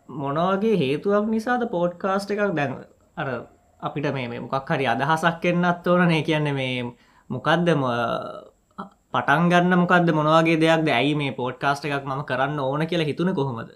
මොනවගේ 0.08 0.76
හේතුවක් 0.76 1.26
නිසාද 1.26 1.62
පෝඩ්කාස්ට 1.68 2.30
එකක්? 2.30 2.54
දැන් 2.54 2.84
අර 3.16 3.28
අපිට 3.80 4.12
මේ 4.12 4.40
මොකක් 4.40 4.68
හරි 4.68 4.86
අදහසක් 4.86 5.44
එන්නත් 5.44 5.86
ඕනනේ. 5.86 6.22
කියන්න 6.22 6.54
මේ 6.54 6.84
මොකක්දම 7.30 7.82
පටන් 9.12 9.50
ගන්න 9.50 9.78
මොකක්ද 9.78 10.08
මොනවගේ 10.12 10.60
දෙයක් 10.60 10.88
ඇයි 10.90 11.14
මේ 11.16 11.32
පෝඩ්කාස්ට 11.32 11.84
එකක් 11.86 12.04
මම 12.04 12.22
කරන්න 12.24 12.58
ඕන 12.60 12.86
කියලා 12.86 13.10
හිතුන 13.10 13.34
කොහොමද? 13.34 13.70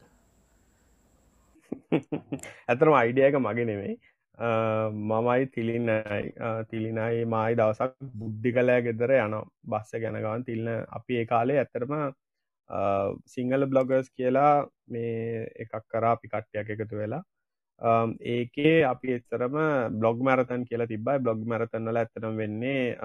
ඇතරම 2.69 2.95
අයිඩියක 2.95 3.37
මගේ 3.39 3.65
නෙමෙයි. 3.65 3.95
මමයි 4.39 5.47
තිලින්නයි 5.49 6.33
තිලිනයි 6.71 7.25
මයි 7.27 7.55
දවසක් 7.55 7.95
බුද්ධි 8.15 8.53
කලෑ 8.53 8.83
ගෙදර 8.83 9.13
යන 9.17 9.37
බස්ස 9.65 9.95
ගැනගවන් 9.97 10.45
තිල්න්න 10.45 10.87
අපි 10.91 11.21
ඒ 11.21 11.27
කාලේ 11.27 11.59
ඇතරම 11.59 11.95
සිංහල 13.27 13.67
බ්ලොගර්ස් 13.67 14.11
කියලා 14.11 14.67
මේ 14.89 15.47
එකක් 15.57 15.87
කරා 15.87 16.13
අපි 16.13 16.29
කට්ටයක් 16.29 16.71
එකතු 16.71 16.97
වෙලා. 16.97 17.23
ඒකේ 18.25 18.85
අපි 18.85 19.13
එතරම 19.13 19.57
බ්ලොග් 19.93 20.19
මරතන් 20.21 20.65
කියලා 20.65 20.87
තිබයි 20.87 21.19
බ්ලොග් 21.21 21.41
මරතන්වල 21.45 21.97
ඇතරම් 21.97 22.37
වෙන්නේ 22.37 22.97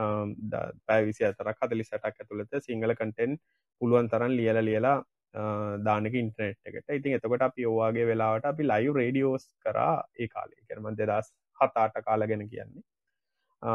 පැවිසි 0.88 1.26
අතරක් 1.26 1.58
හතලි 1.62 1.84
සටක් 1.84 2.22
ඇතුළත 2.22 2.60
සිංහල 2.62 2.94
කටෙන් 2.96 3.38
පුළුවන් 3.82 4.10
තරන් 4.10 4.32
ලියල 4.32 4.62
ලියලා 4.62 4.98
දානක 5.34 6.14
ඉන්ටනෙට් 6.14 6.58
එකට. 6.66 6.90
ඉතින් 6.90 7.18
එතකොට 7.18 7.42
අපි 7.42 7.66
ඕවාගේ 7.66 8.06
වෙලාවට 8.06 8.46
අපි 8.46 8.64
ලයිව් 8.64 8.96
රේඩියෝස් 8.96 9.46
කරා 9.66 10.04
ඒ 10.20 10.28
කාලේ. 10.28 10.62
කරම 10.70 10.88
දෙදස් 10.96 11.34
හතාට 11.60 12.00
කාල 12.06 12.28
ගැන 12.28 12.50
කියන්නේ. 12.50 12.84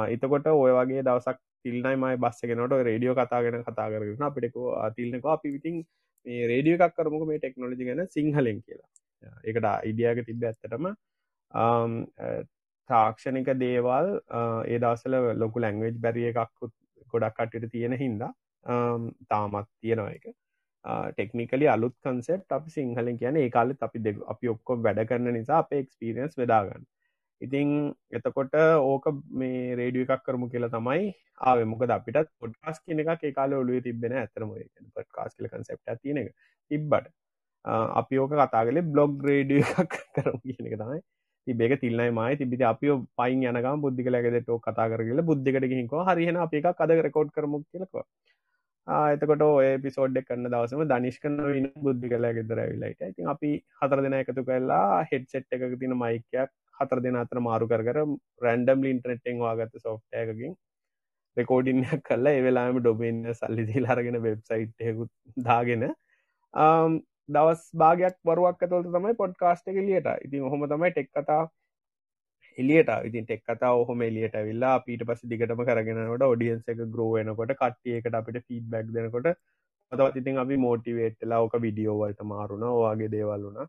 එතකොට 0.08 0.46
ඔය 0.46 0.72
වගේ 0.72 1.02
දවසක් 1.02 1.38
තිල්නයිමයි 1.62 2.16
බස්සගෙනට 2.16 2.76
රේඩියෝ 2.90 3.14
කතාගෙන 3.14 3.62
කතා 3.62 3.88
කරගෙන 3.90 4.26
අපිටකෝ 4.30 4.74
අතිල්නක 4.78 5.26
අපි 5.26 5.54
විතින් 5.56 5.84
මේ 6.26 6.46
රේඩිය 6.46 6.76
එකක් 6.78 6.96
කරමුක 6.98 7.26
මේ 7.28 7.38
ටෙක්නොලජි 7.38 7.88
ගැන 7.88 8.06
සිංහලෙන් 8.08 8.60
කියලා. 8.62 8.90
එකට 9.44 9.68
ඉඩියක 9.90 10.26
තිබ 10.26 10.44
ඇත්තටම 10.44 10.86
තාක්ෂණික 12.90 13.50
දේවල් 13.58 14.08
ඒ 14.68 14.78
දවසල 14.78 15.14
ලොකු 15.42 15.62
ලැංවේජ් 15.64 16.00
බැරිය 16.06 16.30
එකක් 16.32 16.56
ගොඩක් 17.12 17.36
කටට 17.38 17.70
තියෙන 17.70 17.94
හින්දා 18.04 18.32
තාමත් 19.30 19.68
තියෙනවා 19.80 20.16
එක 20.16 20.26
ටෙක්නිකලි 20.84 21.68
අලුත් 21.68 21.94
කන්සෙප් 22.00 22.56
අපි 22.58 22.70
සිංහලින් 22.70 23.20
කියන 23.20 23.36
ඒ 23.36 23.48
කාලෙත් 23.50 23.82
අපි 23.82 23.98
දෙ 23.98 24.12
අපි 24.26 24.52
ඔක්කො 24.54 24.80
වැඩ 24.82 25.06
කරන 25.06 25.32
නිසා 25.38 25.58
අප 25.58 25.72
එක්ස්පිරියන්ස් 25.74 26.36
වෙදාගන්න 26.38 26.84
ඉතිං 27.40 27.68
එතකොට 28.10 28.54
ඕක 28.82 29.06
මේ 29.32 29.74
රේඩිය 29.76 30.04
එකක් 30.06 30.24
කරමු 30.26 30.48
කියලා 30.48 30.74
තමයි 30.76 31.10
ආව. 31.40 31.58
මොකද 31.64 31.90
අපිට 31.90 32.30
පොඩ්කාස් 32.40 32.78
කියන 32.80 33.02
එක 33.04 33.24
ඒ 33.24 33.32
කාල 33.32 33.54
ඔලුව 33.54 33.82
තිබෙන 33.82 34.14
ඇතරම 34.14 34.54
පොඩ්කාස් 34.94 35.36
කියල 35.36 35.48
කන්සෙප්ට 35.48 36.00
තියෙන 36.02 36.22
එක 36.22 36.30
තිබ්බට. 36.70 37.10
අපි 38.00 38.18
ඕක 38.18 38.32
කතාගලේ 38.42 38.84
බ්ලොග් 38.84 39.12
රේඩිය 39.24 39.64
එකක් 39.82 39.98
කරම 40.14 40.38
කියන 40.42 40.70
එක 40.70 40.78
තමයි 40.78 41.00
තිබේක 41.46 41.74
තිල්න්නයි 41.80 42.12
මයි 42.12 42.36
තිබිති 42.36 42.64
අපි 42.64 42.86
පයින් 43.18 43.44
යනකම් 43.44 43.80
බුද්ධි 43.80 44.06
කලගෙදට 44.06 44.50
කතා 44.66 44.88
කරගල 44.90 45.22
බුද්ධිකට 45.22 45.68
ගහිකෝ 45.72 46.04
හරිහෙන 46.04 46.36
අපි 46.38 46.62
එකක් 46.62 46.80
අද 46.80 46.94
රෙකෝඩ් 47.00 47.34
කරමු 47.36 47.62
කියලකවා 47.64 48.06
එතකොට 48.86 49.42
ඔය 49.42 49.68
පිසෝඩ් 49.78 50.18
කරන්න 50.20 50.46
දවසම 50.46 50.82
දනිෂ්කන 50.86 51.38
වෙන 51.46 51.68
බුද්ධි 51.78 52.10
කලා 52.10 52.32
ගෙදර 52.32 52.60
විලයිට 52.64 53.00
ඉතින් 53.02 53.30
අපි 53.34 53.52
හතර 53.80 54.02
දෙන 54.02 54.16
එකතු 54.18 54.44
කල්ලා 54.44 55.06
හෙඩ් 55.12 55.24
සෙට් 55.28 55.56
එක 55.58 55.64
තින 55.80 55.96
මයිකයක් 55.96 56.52
හතර 56.80 57.00
දෙන 57.00 57.16
අතර 57.16 57.40
මාරු 57.40 57.68
කර 57.70 58.02
රැන්ඩම් 58.42 58.84
ඉන්ටනෙට්ෙන් 58.84 59.40
වාගත්ත 59.40 59.80
සෝෆ්ටයකින් 59.80 60.54
රෙකෝඩින්යක් 61.36 62.04
කල්ලා 62.04 62.34
එවෙලාම 62.34 62.78
ඩොබන්න 62.78 63.32
සල්ලිදි 63.32 63.84
ලාරගෙන 63.86 64.20
වෙබ්සයිට්යකුත් 64.22 65.12
දාගෙන 65.44 65.88
දවස් 67.28 67.62
භාගයක් 67.74 68.16
වරුවක් 68.22 68.62
ඇතුවත 68.62 68.90
තමයි 68.90 69.16
පොඩ්කාස්ට 69.16 69.68
එක 69.68 69.80
ලියට 69.80 70.10
ඉතින් 70.20 70.44
හොම 70.46 70.68
තමයි 70.68 70.92
ටෙක් 70.92 71.10
කතා 71.12 71.42
එලියට 72.58 72.90
ඉතින් 73.08 73.26
ටෙක් 73.26 73.42
කතා 73.48 73.72
ඔහොම 73.76 74.02
එලියට 74.02 74.36
වෙල්ලා 74.42 74.76
පීට 74.80 75.04
පස 75.06 75.22
දිගටම 75.26 75.62
කරගෙනට 75.64 76.26
ඔඩියන්ස 76.26 76.68
එක 76.68 76.82
ග්‍රෝවෙනකොට 76.88 77.54
කට්ටියකට 77.54 78.18
අපිට 78.20 78.46
ෆීඩ්බැක් 78.46 78.92
දෙනකොට 78.92 79.30
අතවත් 79.92 80.16
ඉතින් 80.16 80.38
අපි 80.38 80.56
මෝටිවේට්ලා 80.56 81.40
ඕක 81.40 81.56
විඩියෝවලට 81.64 82.22
මාරුණ 82.24 82.68
ඕවාගේ 82.68 83.10
දේවල් 83.10 83.42
වුණ. 83.46 83.66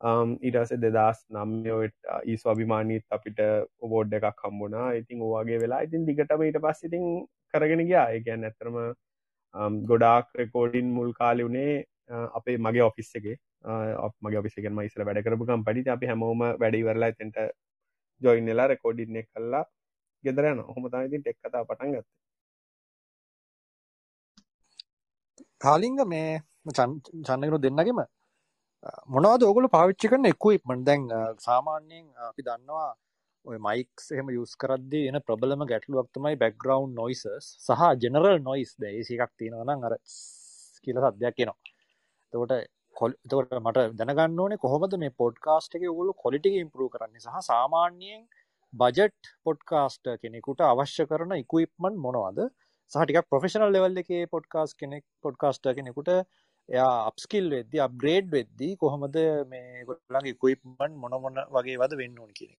Um, 0.00 0.30
ඊටස 0.42 0.72
දෙදස් 0.76 1.20
නම්යෝට 1.34 2.10
ඊස්වාභිමානීත් 2.24 3.16
අපිට 3.16 3.40
ඔබෝඩ් 3.80 4.16
එකක් 4.18 4.44
හම්බුණා. 4.44 4.86
ඉතින් 5.00 5.24
ඕවාගේ 5.26 5.60
වෙලා 5.64 5.80
ඉතින් 5.88 6.06
දිගටම 6.08 6.46
ඊට 6.48 6.60
පස් 6.64 6.84
ඉතින් 6.88 7.04
කරගෙන 7.54 7.84
ගියා. 7.90 8.06
ඒකැන් 8.10 8.48
ඇතරම 8.50 8.78
um, 8.80 9.82
ගොඩාක් 9.90 10.32
රෙකෝඩින් 10.34 10.94
මුල් 10.98 11.12
කාලි 11.20 11.48
වුණේ 11.48 11.84
uh, 12.10 12.26
අපේ 12.40 12.58
මගේ 12.58 12.88
ඔෆිස් 12.90 13.12
එක. 13.20 13.28
Uh, 13.64 14.10
මගේ 14.22 14.42
ඔෆිසිගෙන් 14.42 14.74
මයිසල 14.74 15.04
වැඩ 15.04 15.24
කරපුකම් 15.26 15.64
පඩි 15.66 15.90
අපි 15.90 16.12
හැමෝම 16.12 16.44
වැඩිවරලා 16.62 17.12
තැට 17.14 17.56
ජොයින්නලා 18.20 18.68
රෙකෝඩින්න 18.68 19.22
කල්ලා 19.24 19.64
ගෙදරයන 20.24 20.60
හොම 20.66 20.84
තමයිතින් 20.88 21.22
ටෙක් 21.22 21.38
කතා 21.38 21.64
පටන් 21.64 21.94
ගත්ත. 21.94 22.08
කාලිංග 25.60 25.98
මේ 26.06 26.30
චන්නකරු 27.24 27.58
දෙන්නගෙම 27.58 28.00
මොනවද 29.08 29.42
ඔගුල 29.44 29.66
පාවිච්චි 29.68 30.10
කරන 30.10 30.30
එක්කුයිප්මට 30.30 30.86
දැන් 30.88 31.02
සාමාන්‍යයෙන් 31.40 32.06
අපි 32.28 32.42
දන්නවා 32.42 32.90
ඔය 33.44 33.58
මයික්ස් 33.58 34.06
එහම 34.12 34.30
යස් 34.34 34.52
කරදදි 34.62 35.00
එන 35.08 35.18
ප්‍රබලම 35.20 35.62
ගැටලුවක් 35.70 36.08
තමයි 36.14 36.36
බැක්ග්‍රවන්් 36.36 36.94
නොයිසස් 36.94 37.46
සහ 37.66 37.82
ජෙනරල් 38.02 38.38
නොයිස් 38.40 38.72
ද 38.80 38.90
ඒසිකක් 38.90 39.32
තියෙනවන 39.38 39.86
අර 39.88 39.94
කියල 40.84 40.98
සද්‍යයක් 41.04 41.36
කියෙනවා 41.36 41.58
තකොට 42.32 42.52
කොල් 42.96 43.14
තවට 43.24 43.60
මට 43.60 43.86
දැනගන්න 44.00 44.42
ඕනේ 44.42 44.58
කොහොමද 44.58 44.98
මේ 44.98 45.16
පොඩ්කාස්ට් 45.18 45.78
එක 45.78 45.86
ඔගුලු 45.92 46.12
කොලිටි 46.16 46.52
ඉම්පරූ 46.60 46.88
කරන්නේ 46.88 47.24
සහ 47.24 47.40
සාමාන්‍යයෙන් 47.48 48.22
බජට් 48.72 49.32
පොඩ්කාස්ට 49.46 50.12
කෙනෙකුට 50.22 50.62
අවශ්‍ය 50.64 51.06
කරන 51.06 51.36
ඉකුයිප්මන් 51.36 51.94
මොනවද? 51.98 52.40
සහටික 52.92 53.18
ප්‍රෆෙෂනල් 53.26 53.70
ලෙවල් 53.70 54.02
එක 54.02 54.10
පොඩ්කාස් 54.30 54.74
කෙනෙක් 54.74 55.04
පොඩ්කාස්ට 55.22 55.68
කෙනෙකුට 55.76 56.10
එයා 56.68 56.92
අපස්කිල් 57.08 57.46
වෙද්දි 57.50 57.80
අප්ග්‍රේඩ් 57.80 58.28
වෙද්දී 58.30 58.72
කොහොමද 58.76 59.16
මේ 59.48 59.84
ගොල්ලන්ගේ 59.88 60.36
කුයිප්මන් 60.36 60.92
මොන 61.02 61.16
මොන 61.22 61.40
වගේ 61.52 61.78
වද 61.78 61.98
වෙන්න 62.00 62.18
ඕන 62.18 62.32
කියෙන 62.32 62.54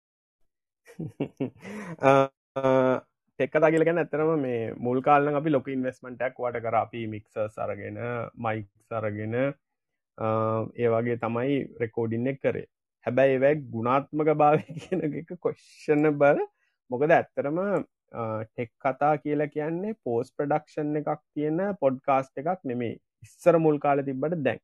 එක්කතා 3.40 3.70
කියලගෙන 3.74 4.02
ඇතරම 4.04 4.34
මේ 4.40 4.60
මුල් 4.80 5.00
කාලන 5.02 5.40
අපි 5.40 5.50
ලොක 5.50 5.68
ඉන්වස්මටක් 5.70 6.36
වට 6.38 6.64
කර. 6.66 6.76
අපි 6.78 7.02
මික්ස 7.08 7.40
සරගෙන 7.50 7.98
මයික් 8.40 8.70
සරගෙන 8.90 9.36
ඒ 10.18 10.90
වගේ 10.94 11.18
තමයි 11.18 11.58
රෙකෝඩින්න 11.82 12.32
එක් 12.34 12.42
කරේ. 12.42 12.68
හැබැයි 13.06 13.38
එවැ 13.40 13.54
ගුණාත්මක 13.74 14.34
භාව 14.36 14.58
කියන 14.78 15.06
එක 15.10 15.36
කොශ්ෂණ 15.40 16.12
බල 16.22 16.42
මොකද 16.92 17.12
ඇත්තරම 17.12 17.60
ටෙක් 18.12 18.72
කතා 18.80 19.14
කියලා 19.18 19.52
කියන්නේ 19.56 19.98
පෝස් 20.04 20.32
ප්‍රඩක්ෂන් 20.34 20.96
එකක් 21.02 21.22
තියෙන 21.34 21.62
පොඩ්කාස්ට 21.82 22.42
එකක් 22.44 22.64
නෙමේ 22.64 22.94
ඉස්සර 23.24 23.60
මුල් 23.60 23.80
කාල 23.80 24.04
තිබ්බට 24.04 24.38
දැන්. 24.44 24.62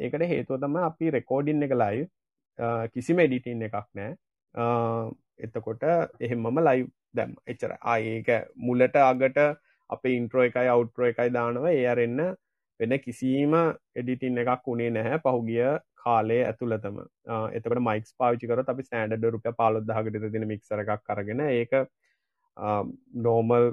ඒකට 0.00 0.26
හේතුව 0.32 0.60
තම 0.60 0.78
අපි 0.84 1.10
රෙකෝඩින් 1.10 1.66
එක 1.68 1.74
ලයි 1.82 2.06
කිසිම 2.92 3.18
එඩිටින් 3.18 3.66
එකක් 3.68 3.88
නෑ. 3.94 4.12
එතකොට 5.38 5.84
එහෙමම 6.20 6.60
ලයිව් 6.60 6.88
දැම් 7.12 7.36
එච්චර 7.46 7.76
ආඒක 7.94 8.30
මුලට 8.58 8.96
අගට 9.02 9.38
අප 9.90 10.06
ඉන්ට්‍රෝ 10.08 10.48
එකයි 10.48 10.68
අවුට්‍රෝ 10.68 11.10
එකයි 11.10 11.30
දානව. 11.38 11.66
ඒරෙන්න 11.66 12.34
වෙන 12.84 12.96
කිසිීම 13.00 13.58
එඩිටින් 13.96 14.40
එකක් 14.44 14.70
වුණේ 14.70 14.94
නැහැ 14.96 15.20
පහුගිය 15.26 15.66
කාලේ 16.04 16.40
ඇතුළතම. 16.46 16.98
එතකට 17.52 17.84
මයික් 17.88 18.10
පාවිචිකර 18.18 18.64
අපි 18.66 18.88
සෑන්ඩ 18.90 19.28
රුප 19.28 19.52
පාලොදහකට 19.58 20.32
තින 20.34 20.48
මික්සර 20.52 20.84
එකක් 20.84 21.06
කරගෙන 21.10 21.44
ඒක 21.48 21.78
නෝමල් 23.26 23.70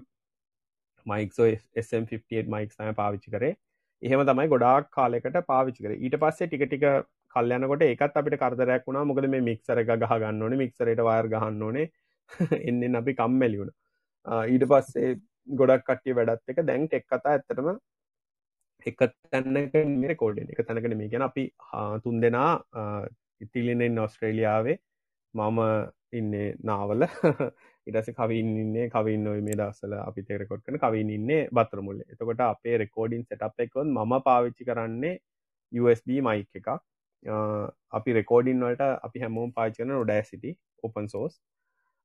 මයික්ෝ 1.05 1.49
SM58 1.83 2.45
මයික් 2.47 2.71
සම 2.71 2.93
පාවිච්චි 2.95 3.31
කරේ. 3.31 3.55
එහෙම 4.01 4.23
තමයි 4.25 4.47
ගොඩාක් 4.47 4.91
කාලෙකට 4.91 5.41
පාවිච්චි 5.47 5.83
කර. 5.83 5.97
ඊට 5.97 6.17
පස්සේ 6.23 6.47
ටික 6.47 6.65
ටික 6.65 6.85
කල්යනකොට 7.35 7.83
ඒකත් 7.87 8.17
අපිට 8.21 8.37
කරදරයක් 8.39 8.87
වුණා. 8.87 9.05
මොකද 9.05 9.29
මේ 9.29 9.47
මික්සර 9.49 9.83
එක 9.83 9.91
ගහ 9.95 10.15
ගන්න 10.15 10.43
ඕනේ 10.43 10.61
මික්සරට 10.63 11.03
වයර් 11.09 11.31
ගහන්න 11.33 11.61
ඕනේ. 11.63 11.87
එන්නෙන් 12.69 12.99
අපි 13.01 13.17
කම්මැලි 13.21 13.61
වුණ. 13.61 13.73
ඊට 14.53 14.67
පස්සේ 14.73 15.15
ගොඩක් 15.61 15.87
කට්ටිය 15.87 16.17
වැඩත් 16.17 16.53
එක 16.53 16.63
දැන් 16.65 16.87
එක් 16.91 17.07
කතා 17.07 17.35
ඇත්තටම 17.35 17.71
එක 18.87 19.01
තැන්නක 19.31 19.75
මේ 19.95 20.15
කෝඩ 20.15 20.39
එක 20.43 20.61
තැනකට 20.67 20.95
මේ 20.95 21.09
ගැන 21.09 21.27
අපි 21.27 21.47
තුන් 22.03 22.21
දෙනා 22.21 22.51
ඉතිලිනෙන් 23.41 23.99
ඔස්ට්‍රේලියාවේ 23.99 24.77
මම 25.33 25.59
ඉන්නේ 26.13 26.47
නාවල. 26.63 27.07
ඉටස 27.87 28.11
කවින් 28.17 28.49
ඉන්නේ 28.63 28.89
කවින් 28.89 29.23
නොයි 29.23 29.41
මේ 29.41 29.57
දස්සල 29.57 29.93
අපි 29.99 30.23
තෙරකොට් 30.23 30.63
කන 30.65 30.79
කවින් 30.79 31.09
ඉන්නේ 31.09 31.41
බත්‍රමුල්ල 31.51 32.01
එතකොට 32.05 32.43
අපේ 32.45 32.77
රෙකෝඩින් 32.77 33.23
සටප් 33.23 33.65
එකකොන් 33.65 33.93
ම 33.95 34.17
පාවිච්චි 34.21 34.67
කරන්නේ 34.69 35.15
USB 35.71 36.19
මයික් 36.21 36.59
එකක්. 36.61 36.69
අපි 37.91 38.13
රෙකෝඩින් 38.13 38.61
වලට 38.61 38.91
අපි 39.07 39.23
හැමෝම් 39.23 39.53
පාචන 39.53 39.95
ොඩෑ 39.97 40.23
සිටි 40.23 40.53
ඔපන් 40.83 41.09
සෝස් 41.09 41.39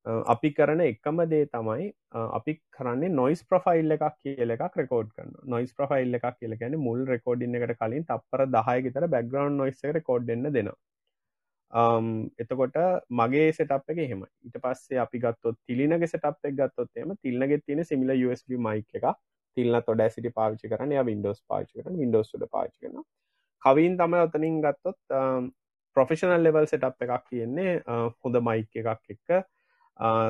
අපි 0.06 0.50
කරන 0.52 0.80
එකම 0.82 1.20
දේ 1.28 1.46
තමයි 1.48 1.86
අපි 2.32 2.52
කරන්නේ 2.72 3.10
නොයිස් 3.10 3.40
ප්‍රෆයිල් 3.44 3.94
එකක් 3.94 4.18
කියල 4.18 4.54
එකක් 4.56 4.76
රෙකෝඩ් 4.76 5.08
කරන්න 5.10 5.32
නොයිස් 5.46 5.72
ප්‍රෆයිල් 5.74 6.18
එකක් 6.18 6.26
කියල 6.40 6.54
ගැන 6.56 6.76
මුල් 6.78 7.06
රෙකෝඩින් 7.06 7.56
එකට 7.58 7.78
කලින් 7.80 8.04
තපර 8.04 8.44
දහය 8.48 8.76
තර 8.88 9.08
බැග්‍රවන්් 9.08 9.56
නොයිස් 9.56 9.82
රෙකෝඩ්න්න 9.90 10.46
දෙනවා. 10.48 10.76
Um, 11.72 12.30
එතකොට 12.38 12.76
මගේ 13.12 13.48
සටප් 13.50 13.90
එක 13.90 13.98
හෙම 14.04 14.22
ඊට 14.22 14.58
පස්සේ 14.58 15.00
අපි 15.02 15.18
ගත්තොත් 15.18 15.58
තිලිනගේ 15.66 16.06
සටප් 16.06 16.50
එක 16.50 16.54
ගත්තොත් 16.54 17.02
එම 17.02 17.16
තිල්නගෙ 17.18 17.58
තියෙන 17.58 17.84
සිමිල 17.84 18.14
USB 18.20 18.54
මයික් 18.58 19.00
එක 19.00 19.08
තිල්න 19.56 19.80
තොඩ 19.82 20.04
සිටි 20.08 20.30
පාවිචි 20.30 20.70
කරන 20.70 20.94
ය 20.94 21.02
වින්ඩෝස් 21.02 21.42
පාචි 21.44 21.80
කරන 21.80 21.98
වින්ඩෝස්ට 21.98 22.46
පාචි 22.48 22.78
කරන 22.78 23.02
කවින් 23.62 23.98
තම 23.98 24.16
ඔතනින් 24.20 24.62
ගත්තොත් 24.62 25.00
ප්‍රොෆෙෂනල් 25.96 26.38
ලෙවල් 26.40 26.70
සටප් 26.70 27.08
එකක් 27.08 27.28
තියෙන්නේ 27.28 27.76
uh, 27.82 28.08
හොඳ 28.22 28.42
මයික් 28.46 28.82
එකක් 28.84 29.16
එක්ක 29.16 29.42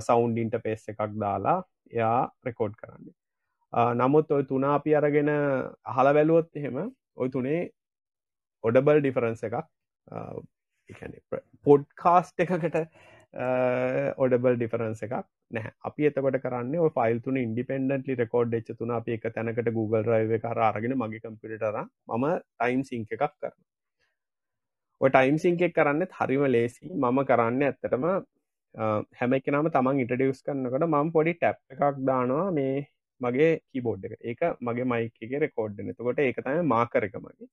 සෞන්් 0.00 0.36
ඉන්ට 0.38 0.58
පේස් 0.62 0.88
එකක් 0.88 1.00
දාලා 1.18 1.58
එයා 1.92 2.20
රෙකෝඩ් 2.44 2.74
කරන්න. 2.74 3.08
uh, 3.72 3.92
නමුත් 3.94 4.30
ඔය 4.30 4.44
තුනා 4.44 4.74
අපි 4.74 4.94
අරගෙන 4.94 5.32
අහල 5.86 6.08
වැලුවොත් 6.10 6.50
එහෙම 6.54 6.78
ඔය 7.16 7.28
තුනේ 7.28 7.60
ඔඩබල් 8.64 9.00
ඩිෆරන්ස 9.00 9.42
එකක් 9.48 9.58
uh, 10.08 10.36
පොඩ්කාස්ට් 11.66 12.44
එකකට 12.44 12.76
ඔඩබල් 14.16 14.56
ඩිෆරන්ස 14.56 15.02
එකක් 15.02 15.16
නෑ 15.50 15.72
අපි 15.88 16.08
එතකොට 16.08 16.38
කරන්න 16.42 16.74
ෆයිල් 16.94 17.18
තුන 17.20 17.36
ඉන්ඩිපෙන්ඩන්ටලි 17.36 18.14
රෙකෝඩ් 18.16 18.54
එච් 18.54 18.70
තුන 18.72 18.92
අප 18.92 19.08
එක 19.08 19.26
තැනකට 19.30 19.72
Google 19.72 20.04
රයිව 20.04 20.36
කර 20.44 20.60
අරගෙන 20.68 20.96
මගේ 20.96 21.24
කම්පිටර 21.24 21.80
මම 22.10 22.26
ටයිම් 22.54 22.84
සිංක 22.90 23.12
එකක් 23.16 23.26
කරන 23.36 23.58
ඔය 25.00 25.10
ටයිම් 25.10 25.38
සිංක 25.38 25.62
එක 25.62 25.74
කරන්න 25.74 26.08
හරිම 26.12 26.46
ලේසි 26.48 26.84
මම 26.94 27.20
කරන්න 27.24 27.62
ඇත්තටම 27.62 28.06
හැම 28.76 29.36
එක 29.38 29.48
නම 29.52 29.68
තමන් 29.70 30.02
ඉටඩියස් 30.04 30.42
කරන්නකට 30.42 30.86
මම 30.86 31.12
පොඩි 31.12 31.32
ටැප් 31.34 31.58
එකක් 31.74 32.02
දානවා 32.10 32.48
මේ 32.58 32.74
මගේ 33.20 33.52
කීබෝඩ් 33.70 34.04
එක 34.08 34.18
ඒක 34.22 34.42
මගේ 34.60 34.90
මයික 34.92 35.24
එක 35.26 35.32
රෙකෝඩ්න 35.44 35.92
එතකොට 35.92 36.20
ඒක 36.20 36.42
තම 36.44 36.68
මාකර 36.74 37.06
එක 37.08 37.16
මගේ. 37.18 37.48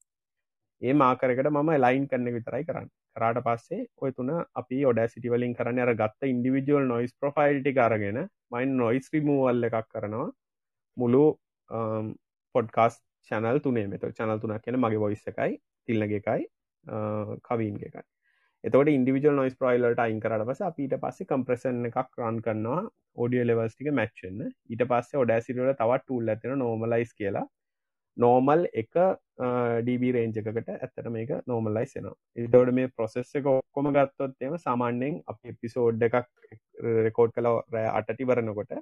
ඒ 0.82 0.94
මාකරකට 0.94 1.50
මම 1.50 1.70
ලයින් 1.84 2.06
කරන්න 2.10 2.36
විතරයි 2.36 2.66
කරන්න. 2.68 2.88
කරාට 3.16 3.40
පස්සේ 3.46 3.86
ඔය 3.98 4.10
තුන 4.12 4.30
අපි 4.54 4.78
ඔඩ 4.90 5.00
සිටිවලින් 5.12 5.54
කරන්න 5.58 5.82
අර 5.84 5.92
ගත්ත 6.02 6.30
ඉන්ඩිවිජුවල් 6.32 6.86
නොයිස් 6.92 7.12
ප්‍රොෆයිල්ටි 7.20 7.74
අරගෙන 7.86 8.20
මයින් 8.52 8.76
නොයිස් 8.76 9.08
රිමූවල් 9.14 9.68
එකක් 9.70 9.88
කරනවා. 9.94 10.28
මුළු 10.96 11.24
පොඩ්කාස් 12.54 13.00
චැනල් 13.30 13.60
තුනේ 13.60 13.86
මෙත 13.92 14.04
චනල් 14.10 14.42
තුනක් 14.42 14.64
කියන 14.64 14.80
මගේ 14.84 15.04
වොයිස් 15.04 15.24
එකයි 15.32 15.52
තිල්ලගේ 15.88 16.20
එකයි 16.22 16.42
කවීන්ගේ 17.48 17.88
එකයි. 17.90 18.04
එතකට 18.64 18.90
ඉන්ඩිවිජල් 18.90 19.34
නොයිස් 19.36 19.56
ප්‍රයිල්ලට 19.60 19.98
අයින් 20.02 20.20
කරට 20.20 20.44
පස 20.48 20.60
අපිට 20.66 20.94
පස්සේ 21.00 21.26
කම්ප්‍රසන් 21.30 21.88
එකක් 21.88 22.20
රන් 22.20 22.38
කරනවා 22.44 22.78
ඔඩිය 23.16 23.42
ලෙවස්ටික 23.44 23.90
මැච්චන්න 23.92 24.38
ඊට 24.44 24.84
පස්සේ 24.92 25.20
ඔඩෑසිරට 25.22 25.74
තවත් 25.80 26.00
ටූල් 26.02 26.32
ඇතින 26.32 26.56
නෝමලයිස් 26.60 27.12
කියලා. 27.14 27.44
නෝමල් 28.16 28.64
එක 28.72 28.96
ඩබ 29.82 30.12
රේන්ජකට 30.16 30.70
ඇත්තට 30.70 31.10
මේක 31.10 31.34
නෝමලයිස්සෙනවා 31.46 32.16
එතවට 32.38 32.74
මේ 32.78 32.92
ප්‍රොසෙස් 32.96 33.34
එක 33.40 33.50
ඔක්කොම 33.52 33.90
ගත්තොත් 33.96 34.48
එම 34.48 34.56
සාමාන්‍යෙන් 34.58 35.20
අප 35.26 35.52
එපිසෝඩ් 35.52 36.08
එකක් 36.08 36.20
රෙකෝඩ් 37.08 37.36
කල 37.36 37.50
රෑ 37.68 37.88
අටටි 37.92 38.28
වරනකොට 38.30 38.76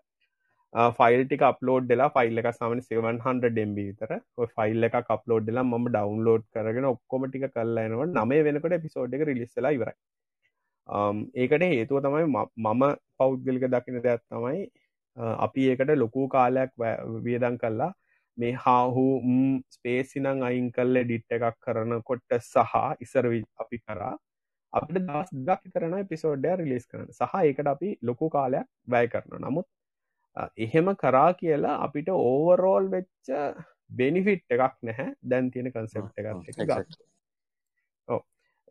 ෆයිල් 0.72 1.22
ටික 1.24 1.42
අප්ලෝඩ් 1.42 1.88
දෙලා 1.88 2.10
ෆයිල් 2.10 2.38
එක 2.38 2.48
සාමන 2.58 2.80
700 2.82 3.48
ඩෙම්බි 3.48 3.84
තර 3.98 4.12
ෆයිල් 4.54 4.88
එක 4.88 4.94
අප්ලෝඩ් 5.08 5.46
දෙලා 5.48 5.64
ම 5.64 5.88
ඩවන්ලෝඩ් 5.88 6.44
කරගෙන 6.50 6.86
ඔක්කොම 6.92 7.26
ටික 7.26 7.46
කල්ලනවට 7.50 8.14
නමේ 8.18 8.44
වෙනකට 8.46 8.76
පිසෝඩ් 8.84 9.16
එක 9.16 9.24
රිලිස්සලා 9.30 9.74
ඉවරයි. 9.78 9.96
ඒකට 11.36 11.64
හේතුව 11.64 12.00
තමයි 12.02 12.26
මම 12.28 12.84
පෞද්ගලික 13.18 13.66
දකින 13.68 14.00
දෙයක් 14.06 14.22
තමයි 14.26 14.62
අපි 15.16 15.68
ඒකට 15.68 15.92
ලොකු 15.96 16.28
කාලයක් 16.28 16.72
වියදන් 17.26 17.58
කල්ලා 17.58 17.92
මේ 18.38 18.54
හාහු 18.56 19.04
ස්පේසිනං 19.70 20.42
අයින් 20.42 20.72
කල්ල 20.72 21.02
ඩිට් 21.02 21.36
එකක් 21.38 21.58
කරනකොට 21.60 22.38
සහ 22.40 22.74
ඉසර 23.00 23.26
අපි 23.58 23.78
කරා. 23.78 24.14
අපිට 24.72 25.04
දස් 25.06 25.30
දක් 25.46 25.72
කරන 25.74 25.94
පිසෝඩ්ඩය 26.08 26.56
රිලිස් 26.58 26.86
කරන 26.86 27.08
සහ 27.10 27.38
ඒකට 27.42 27.72
අපි 27.74 27.94
ලොකු 28.02 28.26
කාලයක් 28.30 28.68
වැය 28.88 29.06
කරන 29.08 29.40
නමුත් 29.40 29.66
එහෙම 30.58 30.90
කරා 30.96 31.30
කියලා 31.34 31.76
අපිට 31.84 32.08
ඕවරෝල් 32.10 32.90
වෙච්ච 32.90 33.32
බෙනිෆිට් 33.92 34.44
එකක් 34.50 34.76
නැහැ. 34.82 35.14
දැන් 35.22 35.50
තියෙන 35.50 35.72
කන්සෙප් 35.72 36.04
එකත් 36.16 36.60
එක 36.60 36.68
ගත්ත 36.68 37.02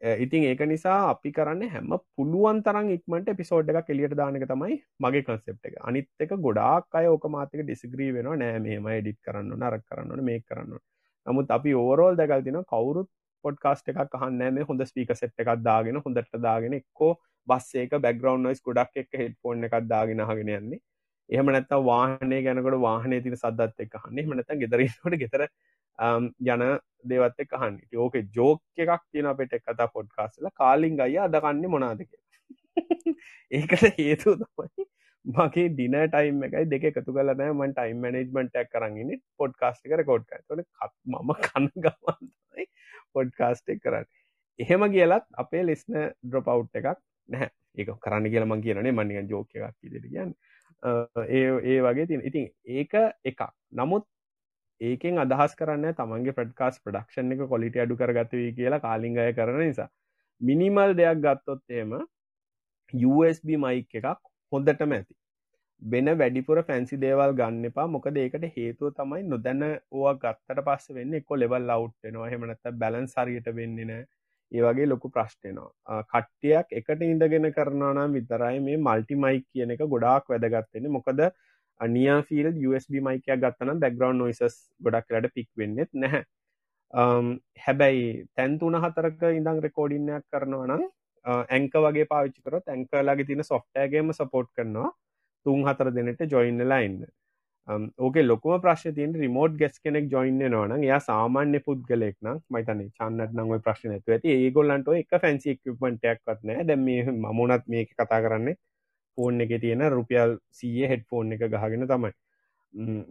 ඉතින් 0.02 0.44
ඒක 0.44 0.62
නිසා 0.64 1.10
අපි 1.10 1.32
කරන්න 1.32 1.70
හැම 1.70 1.92
පුළුවන් 2.16 2.62
තරන් 2.64 2.88
ඉක්මට 2.90 3.28
පිසෝඩ් 3.38 3.70
එක 3.70 3.86
කෙලියට 3.86 4.16
දානක 4.16 4.46
තමයි 4.46 4.78
මගේ 5.00 5.24
කන්සෙප් 5.24 5.60
එක. 5.64 5.76
අනිත් 5.82 6.10
එක 6.20 6.34
ගොඩාක් 6.40 6.88
අය 6.94 7.08
ඕක 7.08 7.28
මාතික 7.30 7.62
ඩිසිග්‍රී 7.62 8.14
වෙන 8.14 8.32
නෑ 8.36 8.60
මේම 8.60 8.88
එඩිත් 8.90 9.20
කරන්න 9.22 9.54
නරක් 9.56 9.86
කරන්න 9.86 10.24
මේ 10.24 10.42
කරන්න 10.42 10.80
නමුත් 11.26 11.52
අපි 11.52 11.74
ඕරෝල් 11.76 12.18
දැකල් 12.18 12.42
තින 12.42 12.58
කවුරුත් 12.66 13.10
පොඩ්කාස්ට 13.44 13.92
එකක් 13.94 14.16
අහන්න 14.18 14.42
මේ 14.52 14.64
හොඳ 14.64 14.86
ස්පික 14.86 15.14
සෙට් 15.16 15.38
එකක් 15.38 15.54
දාගෙන 15.62 16.02
හොඳට 16.04 16.40
දාගෙන 16.40 16.74
එක්කෝ 16.74 17.12
බස්සේක 17.48 17.94
බැග්‍රවන්් 18.00 18.42
නොයිස් 18.42 18.62
ගොඩක් 18.62 18.98
එක් 18.98 19.20
හෙට්ෆෝන් 19.22 19.64
එකක් 19.64 19.78
දාගෙන 19.88 20.26
හගෙන 20.26 20.52
යන්නේ 20.56 20.82
එහෙම 21.32 21.52
නැත්ත 21.56 21.76
වාහනේ 21.86 22.42
ගැනකට 22.46 22.80
වාහනේ 22.82 23.22
තින 23.22 23.38
සදත් 23.38 23.86
එක් 23.86 24.00
හන්නේ 24.06 24.26
හමනත 24.26 24.58
ගෙදරට 24.64 25.20
ගෙතර 25.24 25.46
යන 26.48 26.64
දේවත් 27.06 27.44
එක් 27.44 27.54
අහන්න. 27.54 27.78
ඕක 27.98 28.16
ජෝක 28.32 28.62
එකක් 28.78 29.04
තියෙන 29.12 29.30
අපට 29.32 29.56
කතා 29.60 29.88
පොඩ්කාස්ල 29.90 30.50
කාලින් 30.56 31.00
අය 31.00 31.18
අදකන්නේ 31.20 31.70
මොනාදක 31.70 32.10
ඒකට 33.52 33.86
හේතු 33.98 34.36
තමයි 34.38 34.88
මගේ 35.26 35.68
ඩින 35.70 35.98
ටයිම් 36.06 36.44
එකයි 36.44 36.66
දෙක 36.68 36.88
එකතු 36.92 37.14
කලන 37.14 37.44
මන් 37.48 37.74
ටයිම් 37.74 38.06
මනජමටක් 38.06 38.72
කරන්න 38.74 39.12
පොඩ්කාස්ට 39.38 39.86
කර 39.86 40.04
කෝඩ් 40.04 40.28
තොට 40.28 40.66
මම 41.06 41.34
කන්න 41.42 41.72
ගමන්යි 41.78 42.68
පොඩ්කාස්ට් 43.14 43.70
එක 43.70 43.84
කරන්න. 43.84 44.08
එහෙම 44.60 44.88
කියලත් 44.92 45.28
අපේ 45.38 45.64
ලෙස්න 45.64 46.00
ඩ්‍රොපව් 46.24 46.68
එකක් 46.74 46.98
නැහැ. 47.30 47.52
ඒක 47.78 47.94
කරන්න 48.00 48.32
කියල 48.32 48.46
මං 48.46 48.64
කියනේ 48.64 48.92
මනික 48.94 49.30
ජෝක 49.30 49.56
එකක් 49.56 49.78
කිදට 49.78 50.08
කියන්න 50.08 50.34
ඒ 50.84 51.44
ඒ 51.66 51.80
වගේ 51.82 52.08
තින් 52.08 52.22
ඉතින් 52.24 52.48
ඒක 52.68 52.94
එක 53.26 53.42
නමුත් 53.74 54.06
ඒකෙන් 54.82 55.22
අදහස් 55.24 55.54
කරන්න 55.56 55.96
තමන්ගේ 55.98 56.36
ප්‍රඩ්කාස් 56.38 56.82
ප්‍රඩක්ෂන් 56.82 57.34
එක 57.36 57.44
කොලිට 57.50 57.78
අඩු 57.84 57.98
කරගතවී 57.98 58.52
කියලා 58.58 58.82
කාලිංගය 58.82 59.28
කරන 59.34 59.60
නිසා. 59.62 59.90
මිනිමල් 60.42 60.94
දෙයක් 60.96 61.20
ගත්තොත් 61.26 61.62
එම 61.80 61.92
USB 62.94 63.58
මයික් 63.58 64.00
එකක් 64.00 64.08
හොඳටම 64.52 64.96
ඇති. 64.98 65.14
වෙන 65.82 66.08
වැඩිපුර 66.14 66.64
ෆැන්සි 66.64 66.98
දේවල් 66.98 67.36
ගන්න 67.40 67.70
එපා. 67.70 67.88
මොකද 67.88 68.18
ඒකට 68.18 68.48
හේතුව 68.56 68.96
තමයි 68.98 69.22
නොදැන 69.26 69.62
ඕ 69.92 70.14
ගත්තට 70.16 70.66
පස්ස 70.68 70.98
වෙන්න 70.98 71.20
එක්කො 71.20 71.40
ලෙවල් 71.44 71.70
ලව්ට්නවා 71.70 72.32
හෙමනත 72.34 72.74
බැලන් 72.82 73.08
සරියට 73.08 73.54
වෙන්නන 74.52 74.60
ඒවගේ 74.60 74.88
ලොකු 74.88 75.10
ප්‍රශ්ටයනවා 75.10 76.02
කට්ටියක් 76.04 76.68
එකට 76.72 77.02
ඉඳගෙන 77.02 77.54
කරනනම් 77.54 78.14
විතරයි 78.14 78.60
මේ 78.60 78.78
මල්ටිමයික් 78.80 79.48
කියන 79.54 79.72
එක 79.72 79.88
ගොඩාක් 79.88 80.30
වැදගත්වෙන 80.30 80.92
මොකද 80.92 81.32
අනියා 81.82 82.22
ෆිල් 82.22 82.48
USB 82.70 82.94
මයිකයක් 83.00 83.40
ගත්තනම් 83.40 83.80
බැග්‍රවන්් 83.80 84.18
නොයිසස් 84.18 84.58
ගොඩක් 84.82 85.12
ලට 85.12 85.34
පික් 85.34 85.50
වෙන්නෙත් 85.58 85.90
නැහැ. 85.94 86.24
හැබැයි 87.60 88.28
තැන්තුන 88.36 88.76
හතරක 88.76 89.24
ඉඳං 89.30 89.62
රෙකෝඩින්නයක් 89.62 90.26
කරනවා 90.32 90.68
නම් 90.68 90.84
ඇංක 91.26 91.74
වගේ 91.74 92.06
පාවිච්චි 92.06 92.42
කරොත් 92.42 92.68
ඇංකලාගේ 92.68 93.26
තින 93.26 93.44
සොෆ්ටෑගේම 93.44 94.14
සපෝට් 94.14 94.52
කරනවා. 94.56 94.92
තුන් 95.46 95.66
හතර 95.68 95.92
දෙනට 95.92 96.22
ජොයින්නලා 96.32 96.80
ඉන්න. 96.80 97.02
ඕක 97.98 98.16
ලොකම 98.24 98.56
ප්‍රශ් 98.64 98.86
තින් 98.98 99.14
රිමෝට් 99.22 99.54
ගෙස් 99.62 99.80
කෙනෙක් 99.80 100.10
ජොයින්න 100.14 100.42
නවන 100.48 100.84
යා 100.84 101.00
සාමාන්‍ය 101.02 101.60
පුද්ගලෙක් 101.68 102.18
නම් 102.22 102.42
මයිතන 102.50 102.82
චන්නට 102.98 103.38
නංව 103.38 103.62
ප්‍රශ්න 103.68 103.96
ඇතු 103.96 104.16
ඇති. 104.16 104.34
ඒගොල්ලන්ට 104.38 104.92
එක 104.96 105.22
ෆැන්සි 105.26 105.56
ක්පමටයක් 105.58 106.20
නෑ 106.44 106.66
දැම 106.66 106.90
මමුණත් 107.20 107.68
මේක 107.68 107.94
කතා 107.94 108.22
කරන්නේ 108.26 108.58
ෆෝන් 109.18 109.42
එක 109.42 109.54
තියෙන 109.62 109.86
රුපියල් 109.92 110.38
සීය 110.60 110.90
හෙඩ්ෆෝන් 110.94 111.38
එක 111.38 111.46
ගහගෙන 111.48 111.88
තමයි. 111.88 112.12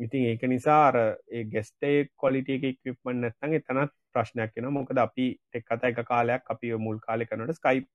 ඉතින් 0.05 0.27
ඒක 0.27 0.43
නිසාර 0.49 0.97
ඒ 0.99 1.45
ගෙස්ටේ 1.55 1.97
කොලිට 2.17 2.49
එකක්පමන් 2.51 3.21
නැත්තන් 3.23 3.57
එතනත් 3.59 3.97
ප්‍රශ්නයක් 4.15 4.55
කෙන 4.55 4.73
මොකද 4.73 4.99
අපි 4.99 5.27
එක් 5.55 5.65
කත 5.67 5.91
එක 5.91 6.05
කාලයක් 6.07 6.53
අපි 6.55 6.73
මුල් 6.79 6.99
කාලෙ 7.01 7.27
කනට 7.27 7.59
ස්කයිප් 7.59 7.87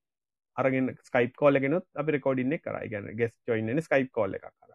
අරගෙන 0.58 0.94
ස්කයිප් 1.04 1.34
කෝලගෙනොත් 1.42 1.86
අපි 1.96 2.16
රෙකෝඩින්න 2.18 2.58
කරයි 2.60 2.92
ගැන 2.92 3.12
ගෙස් 3.18 3.34
ජොයින්න 3.48 3.82
ස්කයිප් 3.82 4.12
කෝල 4.12 4.38
එක 4.38 4.46
කර. 4.46 4.72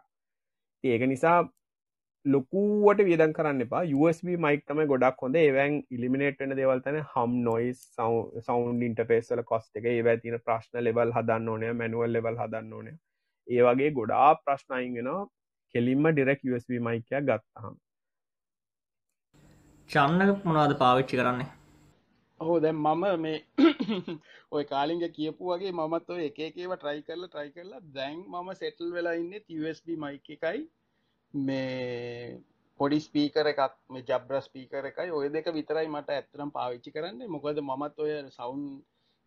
ඒක 0.83 1.07
නිසා 1.07 1.37
ලොකුවට 2.25 2.99
වියදන් 3.03 3.33
කරන්න 3.33 3.61
එපා. 3.61 3.83
USB 3.95 4.27
මයික් 4.37 4.65
තමයි 4.67 4.87
ගොඩක් 4.87 5.21
හොඳ. 5.21 5.35
ඒවැන් 5.37 5.77
ඉලිමිනේට් 5.89 6.39
වෙන 6.39 6.55
දේවල්තන 6.57 6.97
හම් 7.03 7.37
නොයිස් 7.43 7.79
සෞන්් 8.47 8.81
ඉන්ටපේසල 8.83 9.43
කොස්ට 9.43 9.75
එක. 9.75 9.85
ඒවැ 9.87 10.17
තින 10.17 10.37
ප්‍රශ්න 10.39 10.83
ලෙවල් 10.83 11.13
හදන්න 11.17 11.49
ඕනය 11.49 11.71
මැනුවල් 11.75 12.13
ලෙවල් 12.13 12.41
හදන්න 12.41 12.73
ඕනය 12.73 12.91
ඒ 13.47 13.61
වගේ 13.61 13.91
ගොඩා 13.91 14.27
ප්‍රශ්නයිගෙන 14.41 15.09
කෙලින්ම 15.75 16.11
ඩිරෙක් 16.11 16.45
USB 16.45 16.77
මයිකයක් 16.81 17.25
ගත්තහම්. 17.29 17.73
චන්න 19.89 20.37
මොනාද 20.43 20.77
පාවිච්චි 20.77 21.17
කරන්නේ? 21.17 21.49
ඔහෝ 22.39 22.59
දැම් 22.59 22.77
මම 22.79 23.03
මේ 23.21 23.37
ඔය 24.51 24.63
කාලිග 24.65 25.03
කියපු 25.17 25.49
වගේ 25.49 25.73
මමත් 25.73 26.13
ඔය 26.15 26.21
එකේව 26.27 26.75
ට්‍රයි 26.75 27.01
කරල 27.07 27.25
ට්‍රයි 27.27 27.51
කරලා 27.55 27.81
දැන් 27.97 28.21
මම 28.27 28.53
සෙටල් 28.61 28.93
වෙලා 28.93 29.17
ඉන්න 29.21 29.33
USB 29.57 29.97
මයික 30.03 30.31
එකයි 30.37 30.61
මේ 31.33 32.39
පොඩි 32.79 32.99
ස්පීකර 32.99 33.47
එකක් 33.47 33.75
මේ 33.89 34.03
ජබ්‍ර 34.03 34.41
ස්පීකර 34.41 34.85
එකයි. 34.85 35.11
ඔය 35.11 35.29
දෙක 35.29 35.47
විතරයි 35.53 35.87
මට 35.87 36.09
ඇත්තරම් 36.11 36.51
පාවිච්චි 36.51 36.91
කරන්නේ. 36.91 37.27
මොකද 37.27 37.61
මමත් 37.61 37.99
ඔය 37.99 38.11
සවුන් 38.31 38.63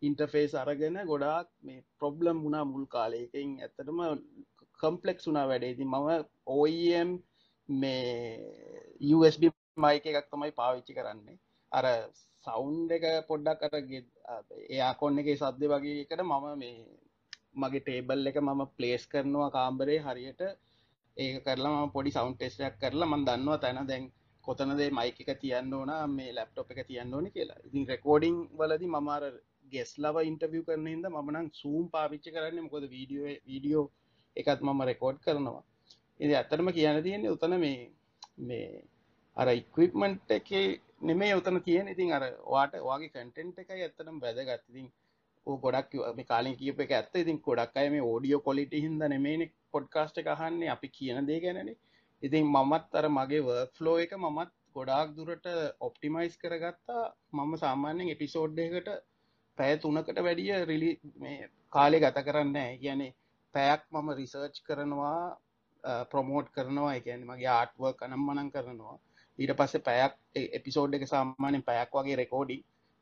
ඉන්ටර්ෆේස් 0.01 0.53
අරගෙන 0.55 0.97
ගොඩාක් 1.07 1.47
මේ 1.61 1.85
ප්‍රොබ්ලම් 1.99 2.43
වුණා 2.43 2.65
මුල් 2.65 2.85
කාලයකින් 2.87 3.55
ඇත්තටම 3.59 3.99
කම්පලෙක්ස් 4.79 5.27
වුනා 5.27 5.47
වැඩේති 5.47 5.85
මම 5.85 6.09
OEM 6.57 7.09
මේ 7.69 8.03
USB 9.15 9.43
මයික 9.77 10.05
එකක් 10.05 10.29
තමයි 10.31 10.51
පාවිච්චි 10.51 10.97
කරන්නේ. 10.97 11.39
අර 11.71 11.85
සෞන්් 12.45 12.75
එක 12.91 13.05
පොඩ්ඩක් 13.29 13.61
අර 13.67 13.73
එයාකොන්න 14.69 15.19
එක 15.21 15.31
සද්‍ය 15.41 15.71
වගේ 15.73 16.03
එකට 16.03 16.21
මම 16.23 16.45
මේ 16.61 16.77
මගේ 17.55 17.83
ටේබල් 17.83 18.29
එක 18.29 18.37
මම 18.41 18.61
ප්ලේස් 18.77 19.03
කරනවා 19.07 19.49
කාම්බරේ 19.57 19.99
හරියට. 19.99 20.41
ඒක 21.17 21.43
කරලා 21.45 21.87
පොඩි 21.95 22.11
සෞන්් 22.11 22.33
ටෙස්ටයක් 22.35 22.75
කරලා 22.81 23.09
මන් 23.11 23.25
දන්නවා 23.27 23.57
තැන 23.57 23.87
දැන් 23.91 24.05
කොතනදේ 24.43 24.89
මයික 24.91 25.19
එක 25.23 25.31
තියන්න 25.43 25.73
ඕන 25.73 25.91
මේ 26.09 26.31
ලැප්ටොප් 26.37 26.71
එක 26.71 26.81
තියන්න 26.87 27.13
ඕනි 27.13 27.29
කියලා. 27.35 27.59
ඉතින් 27.67 27.83
රෙකෝඩිං 27.91 28.37
වලදි 28.59 28.87
මමාර 28.87 29.23
ගෙස්ලව 29.73 30.17
ඉන්ටවිය 30.29 30.63
කරන 30.67 30.87
හිද 30.87 31.07
මනං 31.11 31.47
සූම් 31.61 31.85
පාවිච්චි 31.93 32.35
කරන්න 32.35 32.65
මොකොද 32.65 32.85
වීඩියෝ 32.95 33.37
වීඩියෝ 33.49 33.85
එකත් 34.35 34.59
මම 34.67 34.81
රෙකෝඩ් 34.91 35.17
කරනවා. 35.25 35.63
එ 36.19 36.33
ඇත්තරම 36.33 36.69
කියන්න 36.77 37.03
තියෙන්නේ 37.03 37.35
උතන 37.35 37.55
මේ 37.63 37.79
මේ 38.49 38.67
අර 39.37 39.47
ඉක්විප්මන්ට් 39.61 40.35
එක 40.39 40.49
නෙමේ 41.01 41.33
උතන 41.39 41.57
තියෙන 41.65 41.87
ඉතින් 41.87 42.13
අර 42.17 42.23
වාට 42.53 42.77
වගේ 42.89 43.09
කටෙන්ට් 43.09 43.59
එකයි 43.63 43.83
ඇත්තනම් 43.83 44.21
වැදගත්තිතින් 44.23 44.87
ඕ 45.47 45.57
ගොඩක් 45.63 45.91
මේ 46.17 46.29
කාලින් 46.31 46.55
කියප 46.61 46.79
එක 46.85 46.91
ඇත්ත. 46.91 47.15
ඉතින් 47.23 47.39
ගොඩක් 47.47 47.77
අය 47.81 47.89
මේ 47.89 48.07
ඕඩියෝ 48.11 48.45
කොලිට 48.47 48.73
හිද 48.83 48.95
නෙමේනෙ 49.03 49.45
පොඩ්කාස්ට 49.75 50.21
එකහන්නේ 50.21 50.73
අපි 50.75 50.87
කියන 50.97 51.27
දේ 51.29 51.39
ගැනනේ. 51.45 51.77
ඉතින් 52.23 52.45
මමත් 52.47 52.99
අර 52.99 53.07
මගේ 53.09 53.45
වර්ක් 53.47 53.71
ෆ්ලෝ 53.77 53.97
එක 54.03 54.13
මමත් 54.17 54.51
ගොඩාක් 54.75 55.09
දුරට 55.17 55.47
ඔප්ටිමයිස් 55.87 56.35
කරගත්තා. 56.37 57.03
මම 57.33 57.53
සාමාන්‍යෙන් 57.57 58.13
එපිසෝඩ්ඩයකට 58.15 58.89
පැය 59.57 59.73
තුනකට 59.77 60.19
වැඩිය 60.19 60.53
රිලි 60.65 60.91
මේ 61.17 61.49
කාලෙ 61.69 61.97
ගත 61.99 62.25
කරන්න 62.27 62.59
කියන්නේ 62.81 63.15
පැයක් 63.55 63.81
මම 63.93 64.09
රිසර්ච් 64.19 64.55
කරනවා 64.67 65.19
ප්‍රමෝට් 66.11 66.47
කරනවා. 66.55 66.93
එකන 66.99 67.27
මගේ 67.29 67.51
ආට්ව 67.53 67.83
කනම් 67.99 68.23
මනන් 68.27 68.49
කරනවා. 68.51 68.95
ඊට 69.39 69.53
පස්සේ 69.59 69.85
පැයක් 69.87 70.13
එපිසෝඩ් 70.57 70.97
එක 70.97 71.05
සාමානෙන් 71.07 71.67
පැයක් 71.69 71.95
වගේ 71.97 72.17
රෙකෝඩි 72.21 72.57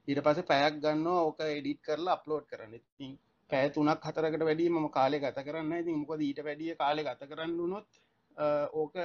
ඊට 0.08 0.22
පස 0.22 0.40
පැයක් 0.44 0.80
ගන්න 0.84 1.08
ඕක 1.10 1.40
එඩිට් 1.48 1.82
කරලා 1.82 2.16
අප්ලෝඩ් 2.18 2.46
කරන්න. 2.48 2.74
ඉතින් 2.80 3.12
පැය 3.54 3.70
තුනක් 3.72 4.08
හතරකට 4.08 4.48
වැඩි 4.50 4.70
ම 4.72 4.90
කාලෙ 4.92 5.20
ගත 5.20 5.46
කරන්න 5.46 5.78
ඉතින් 5.78 6.02
මොකද 6.02 6.22
ඊට 6.22 6.42
වැඩිය 6.44 6.76
කාලෙ 6.78 7.04
ගත 7.04 7.30
කරන්න 7.30 7.56
වුණොත් 7.58 7.88
ඕක 8.76 9.00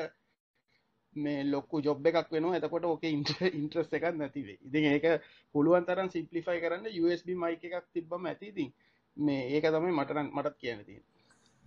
මේ 1.17 1.45
ලොක්කු 1.45 1.83
ජොබ් 1.83 2.07
එකක් 2.07 2.31
වෙන 2.31 2.51
එතකොට 2.55 2.85
ඕක 2.87 3.05
ඉන්ට 3.07 3.31
ඉන්ට්‍රස් 3.53 3.93
එකක් 3.93 4.11
නැතිවේ 4.15 4.59
ඉතින් 4.63 4.91
ඒක 4.91 5.07
පුළුවන් 5.55 5.87
තරන් 5.87 6.11
සිම්පලිෆයි 6.11 6.61
කරන්න 6.61 6.93
USB 7.01 7.35
මයික 7.37 7.65
එකක් 7.67 7.87
තිබ්බම 7.93 8.27
ඇතිතින් 8.27 8.71
මේ 9.17 9.43
ඒක 9.51 9.71
තමයි 9.71 9.95
මටරන් 9.95 10.31
මටත් 10.31 10.59
කියනති 10.59 11.03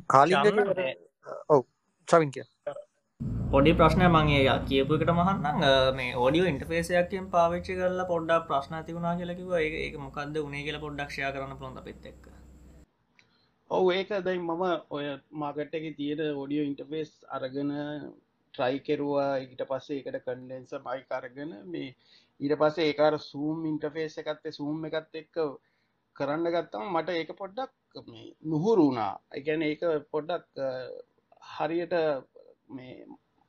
කාලි 0.08 0.34
ඔව 1.50 1.64
චවින් 2.08 2.32
කිය. 2.32 2.46
පොඩි 3.52 3.72
ප්‍රශ්නය 3.74 4.08
මගේ 4.10 4.56
කියපු 4.66 4.98
එකට 4.98 5.12
මහන්න 5.14 5.66
මේ 5.98 6.12
ඕඩියෝ 6.18 6.52
ඉන්ටෆේසයක්ෙන් 6.52 7.26
පාවිච්චි 7.30 7.78
කරලා 7.80 8.08
පොඩ්ඩක් 8.08 8.48
ප්‍රශ්න 8.48 8.78
තිවුණනා 8.84 9.16
කියලකිව 9.18 9.52
ඒක 9.60 9.98
මොකක්ද 10.00 10.40
උනේ 10.42 10.64
කියල 10.64 10.80
පොඩ්ඩක්ෂය 10.80 11.28
කරන්න 11.28 11.60
පොඳ 11.60 11.84
පෙත් 11.84 12.08
එක් 12.12 12.22
ඔව 13.72 13.86
ඒක 13.92 14.10
දැයි 14.26 14.40
මම 14.40 14.64
ඔය 14.96 15.06
මාකට් 15.42 15.76
එක 15.78 15.86
තියෙන 16.00 16.22
ඔඩියෝ 16.42 16.68
ඉන්ටෆේස් 16.70 17.12
අරගෙන 17.36 17.70
ට්‍රයි 18.54 18.80
කෙරවා. 18.88 19.30
ඊට 19.44 19.62
පස්සේ 19.70 20.00
එකට 20.02 20.18
කන්ඩෙන්ස 20.26 20.72
මයි 20.88 21.04
කරගෙන 21.12 21.52
මේ 21.74 21.92
ඊට 22.40 22.56
පස්සේ 22.62 22.88
ඒකාර 22.90 23.16
සූම් 23.22 23.60
ඉන්ටෆේස් 23.70 24.18
එකත්තේ 24.22 24.58
සූම් 24.58 24.88
එකත් 24.90 25.16
එක්ක 25.22 25.38
කරන්න 26.16 26.52
ගත්තම 26.56 26.90
මට 26.94 27.16
ඒක 27.20 27.32
පොඩ්ඩක් 27.42 28.02
නුහුරුුණා 28.52 29.14
එකැන 29.40 29.64
ඒක 29.70 29.86
පොඩ්ඩක් 30.16 30.62
හරියට 31.54 31.96
මේ 32.76 32.98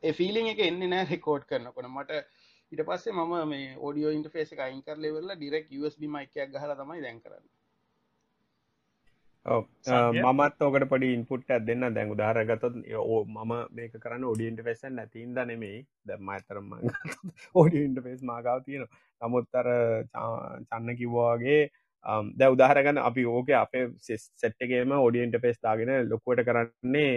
එෆිලිං 0.03 0.53
එක 0.53 0.63
එන්න 0.69 0.87
නෑ 0.93 1.09
රෙකෝඩ් 1.11 1.49
කරනකොට. 1.51 1.91
මට 1.91 2.23
ඉට 2.73 2.85
පස්සේ 2.89 3.17
මම 3.17 3.35
මේ 3.49 3.75
ෝඩියෝ 3.79 4.15
ඉන්ටෆේස 4.19 4.55
එක 4.55 4.63
අයින්කර 4.69 4.97
ලෙවල්ල 4.99 5.35
ඩිරෙක් 5.35 5.67
USB 5.81 6.07
මයිකයක් 6.15 6.55
ගහල 6.55 6.77
තමයි 6.79 7.03
දැන් 7.07 7.21
කරන්න. 7.27 7.45
මමත් 9.45 10.63
ඕකට 10.63 10.87
පඩි 10.89 11.13
ඉන්පුට් 11.15 11.47
දෙන්න. 11.67 11.87
දැන් 11.95 12.15
උදාරගතොත් 12.15 12.75
ඕ 12.97 13.25
මම 13.27 13.53
මේක 13.73 13.93
කරන්න 13.99 14.25
ඔඩියන්ට 14.25 14.63
පෙසන් 14.63 14.95
නැතින්ද 14.95 15.39
නෙමෙයි. 15.45 15.85
දැම 16.07 16.29
ඇතරම 16.29 16.73
ඕඩියන්ට 17.55 18.03
පෙස් 18.03 18.23
මාගාව 18.23 18.65
තියෙන 18.65 18.87
නමුත් 19.21 19.55
අර 19.55 19.69
චන්න 20.13 20.97
කිව්වාගේ 20.97 21.61
දැ 22.35 22.51
උදාහරගන්න 22.51 22.99
අපි 23.01 23.25
ඕක 23.27 23.51
අපේ 23.57 23.87
සෙට්ටගේම 24.01 24.93
ඔඩියන්ට 24.99 25.41
පෙස් 25.41 25.59
දාගෙන 25.61 25.93
ලොකුවට 26.09 26.45
කරන්නේ 26.45 27.17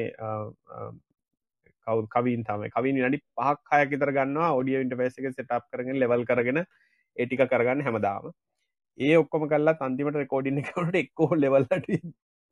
කවු 1.87 2.07
කවින් 2.07 2.43
තම 2.43 2.65
කවින් 2.69 2.99
නඩි 3.03 3.21
පහක් 3.37 3.69
හය 3.73 3.85
කිතර 3.85 4.11
ගන්නවා 4.11 4.51
ඔඩිය 4.53 4.81
ඉන්ට 4.81 4.97
පෙස 4.97 5.17
එක 5.17 5.29
සටප් 5.29 5.63
කරගෙන 5.71 6.01
ලෙවල් 6.01 6.25
කරගෙන 6.25 6.59
ඒටික 7.17 7.45
කරගන්න 7.45 7.85
හැමදාම 7.87 8.31
ඒ 8.97 9.17
ඔක්කොම 9.17 9.49
කල්ලා 9.49 9.79
තන්තිමට 9.79 10.21
රෙකෝඩින්න 10.21 10.63
කනට 10.63 11.03
එක්කෝ 11.03 11.31
ලෙවල්ලට 11.35 11.91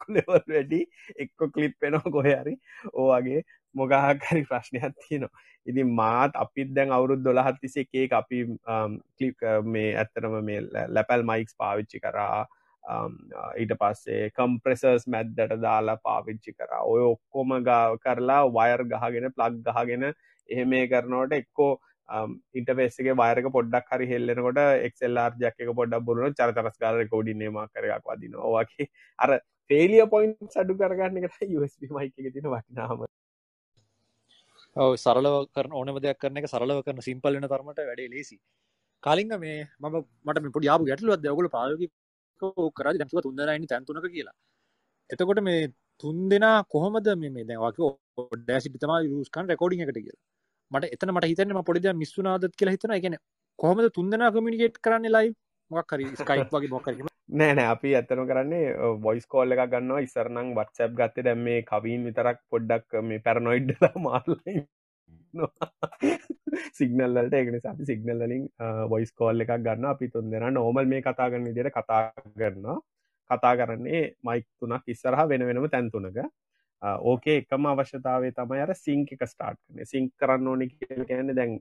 ලෙවල් 0.09 0.39
වැඩි 0.47 0.79
එක්කො 1.25 1.49
කලිප් 1.49 1.75
වෙනවා 1.81 2.13
කොහරි 2.15 2.55
ඕගේ 2.93 3.43
මොගහකරි 3.75 4.43
ප්‍රශ්නයක් 4.49 4.97
තියනවා. 5.03 5.31
ඉතින් 5.65 5.93
මාත් 5.99 6.35
අපිත් 6.35 6.73
දැන් 6.75 6.91
අවුරුද් 6.91 7.23
දොළහත් 7.25 7.61
තිසේ 7.61 7.85
එකේ 7.87 8.07
අපි 8.11 8.43
um, 8.43 8.99
කලිප් 9.17 9.37
uh, 9.43 9.61
මේ 9.63 9.95
ඇත්තරම 9.95 10.35
මේ 10.43 10.59
ලැපැල් 10.89 11.23
මයික්ස් 11.23 11.55
පාවිච්චි 11.57 12.03
කරා. 12.03 12.45
Um, 12.83 13.15
uh, 13.31 13.51
ඊට 13.55 13.73
පස්සේ 13.79 14.29
කම්ප්‍රෙසර්ස් 14.35 15.07
මැද්දට 15.07 15.55
දාලා 15.61 15.97
පාවිච්චි 16.03 16.53
කරා. 16.53 16.83
ඔය 16.83 17.01
ඔක්කොම 17.13 17.57
ගා 17.63 17.97
කරලා 17.97 18.43
වයර් 18.57 18.85
ගහගෙන 18.91 19.31
ප්ලග් 19.31 19.63
ගහගෙන 19.69 20.11
එහෙ 20.49 20.65
මේ 20.65 20.87
කරනවට 20.87 21.39
එක්කෝ 21.41 21.71
Um, 22.09 22.31
ඉන්ටපේස්සගේ 22.53 23.15
වයරක 23.15 23.45
පොඩ්ඩක් 23.49 23.91
හරි 23.91 24.07
හෙල්ලෙනකොට 24.07 24.59
එක්සෙල්ලාර් 24.87 25.31
ජැක 25.39 25.55
එක 25.57 25.69
පොඩ්ඩක් 25.71 26.03
බුරුණ 26.03 26.33
චරතරස් 26.33 26.77
කාර 26.77 26.99
කෝඩින්නේම 27.07 27.59
කරක් 27.69 28.03
වදින 28.05 28.35
ඕවාගේ 28.37 28.87
අර 29.19 29.39
ෆේලිය 29.69 30.03
පොයින්් 30.09 30.33
සඩු 30.47 30.75
කරගන්න 30.75 31.19
එකට 31.21 31.45
USB 31.49 31.87
මයික 31.89 32.13
එක 32.19 32.33
තින 32.35 32.49
වටිනාම. 32.49 33.05
සරලව 34.97 35.37
කරන 35.49 35.73
ඕනම 35.73 35.99
දෙයක් 35.99 36.19
කරන 36.19 36.37
එක 36.37 36.49
සරලව 36.49 36.83
කරන 36.83 36.99
සිම්පල්ලන 37.01 37.47
තරමට 37.47 37.81
වැඩේ 37.81 38.09
ලේසි 38.09 38.37
කාලිංග 39.03 39.33
මේ 39.39 39.57
මම 39.79 39.97
මට 40.25 40.53
පොඩි 40.53 40.69
යාපු 40.69 40.89
ගැටලුවත් 40.89 41.29
ඔගුල 41.33 41.49
පාලකි 41.49 41.89
කර 42.73 42.91
දැතුව 42.93 43.21
තුන්දරයිනි 43.21 43.67
තැන්තුනක 43.67 44.09
කියලා. 44.09 44.37
එතකොට 45.09 45.41
මේ 45.41 45.71
තුන් 46.03 46.21
දෙනා 46.29 46.57
කොහොමද 46.67 47.09
මේ 47.17 47.49
දැවක 47.49 47.81
ඩෑසි 48.37 48.77
තම 48.77 48.93
යස්කන් 49.17 49.51
රෙකෝඩිං 49.51 49.83
එකට 49.83 49.99
කියලා. 49.99 50.21
මට 50.73 50.93
එතන 50.95 51.13
මට 51.13 51.31
හිතන්නම 51.31 51.63
පොඩිද 51.63 51.89
මිස්සුනාදත් 51.95 52.53
කියලා 52.53 52.75
හිතන 52.75 52.93
ගැන 52.97 53.17
කොහොමද 53.59 53.89
තුන්දෙනා 53.93 54.31
කමිනිකේට් 54.31 54.79
කරන්න 54.81 55.11
ලයි 55.11 55.33
මොක් 55.71 55.91
හරි 55.91 56.07
ස්කයිප් 56.17 56.55
වගේ 56.55 56.71
මොකරම 56.71 57.09
නෑනෑ 57.33 57.67
අපි 57.67 57.95
ඇත්තන 57.95 58.23
කරන්නේ 58.27 58.63
වොයිස් 59.01 59.27
කෝල්ල 59.27 59.55
එක 59.55 59.65
ගන්නවා. 59.69 59.99
ඉස්සරනං 60.01 60.53
වත්සැප් 60.55 60.95
ගත්තේ 60.99 61.25
දැම් 61.25 61.43
මේ 61.45 61.59
කවීන් 61.63 62.07
විතරක් 62.07 62.39
පොඩ්ඩක් 62.49 63.03
මේ 63.03 63.23
පැරනොයිඩ්ඩ 63.27 63.99
මාර්ලයි 63.99 64.63
සිගනල්ලට 66.73 67.33
ඒකන 67.33 67.59
අපි 67.65 67.85
සිගනල්ලින් 67.85 68.47
වොයිස් 68.89 69.11
කෝල් 69.13 69.45
එකක් 69.45 69.53
ගන්න 69.59 69.89
අපි 69.91 70.09
තුන් 70.09 70.31
දෙෙන 70.31 70.53
නෝමල් 70.53 70.85
මේ 70.85 71.01
කතා 71.01 71.29
කරන්න 71.29 71.47
විදියට 71.49 71.73
කතා 71.73 72.01
කරන්න 72.35 72.81
කතා 73.29 73.53
කරන්නේ 73.55 74.03
මයික් 74.23 74.47
තුනක් 74.59 74.83
ඉස්සරහ 74.87 75.23
වෙන 75.29 75.47
වෙනම 75.49 75.69
තැන්තුනක 75.69 76.19
ඕකේ 76.83 77.37
එකම 77.41 77.65
අවශ්‍යතාවේ 77.65 78.31
තමයි 78.33 78.61
අර 78.61 78.73
සිංක 78.75 79.11
එක 79.15 79.25
ස්ටාර්ට් 79.25 79.59
කන 79.61 79.85
සිංක් 79.85 80.13
කරන්න 80.19 80.47
ඕනි 80.47 80.69
කියන්න 80.71 81.35
දැන් 81.35 81.59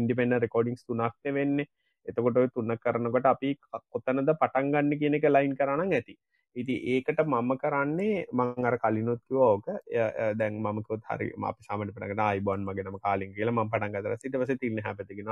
ඉන්ඩිපෙන්ඩ 0.00 0.40
රෙකෝඩිංස් 0.44 0.84
තුනක්ත 0.84 1.32
වෙන්නේ 1.38 1.70
එතකොට 2.06 2.36
ඔය 2.36 2.48
තුන්න 2.48 2.74
කරනකොට 2.76 3.26
අපි 3.26 3.54
කොතනද 3.92 4.30
පටන්ගන්න 4.34 4.98
කියන 5.00 5.18
එක 5.18 5.26
ලයින් 5.28 5.56
කරන්න 5.56 5.92
ඇති. 5.92 6.14
ඉති 6.56 6.74
ඒකට 6.92 7.20
මම 7.24 7.50
කරන්නේ 7.62 8.26
මං 8.32 8.66
අර 8.66 8.76
කලිනොත්ව 8.78 9.40
ඕක. 9.40 9.66
දැන් 10.38 10.58
මමකොත් 10.58 11.02
හරි 11.10 11.30
අපි 11.42 11.66
සමට 11.66 11.94
පටගෙන 11.94 12.24
අයිබොන් 12.26 12.64
මගෙනම 12.64 12.98
කාලින් 12.98 13.34
කියල 13.34 13.52
ම 13.52 13.62
පටන් 13.66 13.94
ගතර 13.94 14.16
සිටවස 14.16 14.54
තිල්න්න 14.56 14.82
හැපතිගෙන 14.86 15.30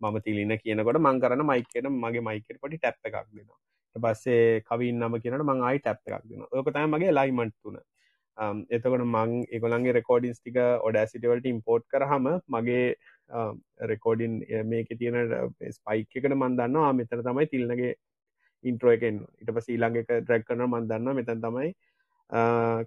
මම 0.00 0.16
තිලින 0.26 0.56
කියනකොට 0.58 1.00
මං 1.00 1.20
කරන 1.20 1.46
මයි 1.46 1.64
කියන 1.64 1.92
මගේ 1.94 2.26
මයිකට 2.28 2.60
පොටි 2.60 2.78
ටැප් 2.78 2.98
එකක් 3.04 3.16
දෙනවා. 3.28 3.58
පස්සේ 3.96 4.62
කවින් 4.62 5.00
නම 5.00 5.16
කියනට 5.22 5.44
මං 5.44 5.64
අයි 5.64 5.78
ටැප් 5.78 6.00
එකක් 6.08 6.28
දෙන 6.28 6.44
ඕකතයි 6.50 6.86
මගේ 6.88 7.12
ලයිමන්ට් 7.12 7.56
තුන. 7.62 7.78
Um, 8.40 8.60
එතකොට 8.70 9.02
මං 9.04 9.32
එකගොලන්ගේ 9.50 9.92
රෙකෝඩින්ස් 9.92 10.38
ටික 10.40 10.58
ඔඩෑසිටවලට 10.88 11.48
ඉම්පෝට් 11.50 11.84
කරහම 11.92 12.28
මගේ 12.48 12.86
um, 13.30 13.58
රෙකෝඩින් 13.92 14.38
මේක 14.66 14.94
තියෙන 15.00 15.18
uh, 15.38 15.48
ස්පයික් 15.70 16.16
එකට 16.16 16.36
මන්දන්නවා 16.36 16.94
මෙතර 16.94 17.20
තමයි 17.26 17.50
තිල්නගේ 17.52 17.92
ඉන්ට්‍රෝ 18.64 18.94
එකෙන් 18.96 19.20
ඉට 19.42 19.52
පස 19.52 19.68
ඊළඟ 19.68 20.00
එක 20.02 20.10
ඩ්‍රැක් 20.14 20.46
කරන 20.48 20.66
මන්දන්න 20.66 21.16
මෙතැන් 21.18 21.44
තමයි 21.44 21.70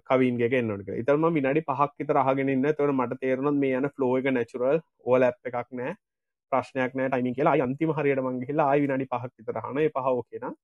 කවින්ගේ 0.04 0.62
නොක 0.62 0.88
ඉතරම 0.94 1.24
විනාඩි 1.34 1.62
පහක් 1.62 2.08
රහගෙන 2.10 2.48
ඉන්න. 2.48 2.66
තොට 2.72 2.92
මට 2.92 3.20
තේරනොත් 3.20 3.54
මේ 3.56 3.76
යන 3.76 3.88
ෆ්ලෝ 3.90 4.12
එක 4.18 4.30
නැචුරල් 4.32 4.80
ඕල 5.04 5.22
ඇ් 5.22 5.32
එකක් 5.44 5.68
නෑ 5.72 5.94
ප්‍රශ්නයක් 6.52 6.94
නෑ 6.94 7.08
ටයිමි 7.08 7.34
කියලා. 7.34 7.56
අන්තිම 7.62 7.92
හරියට 7.92 8.22
මංගේලා 8.22 8.68
ආයි 8.70 8.84
විනාඩි 8.84 9.06
පහක් 9.06 9.32
විතරහන 9.38 9.82
පහෝ 9.96 10.22
කියෙන 10.22 10.54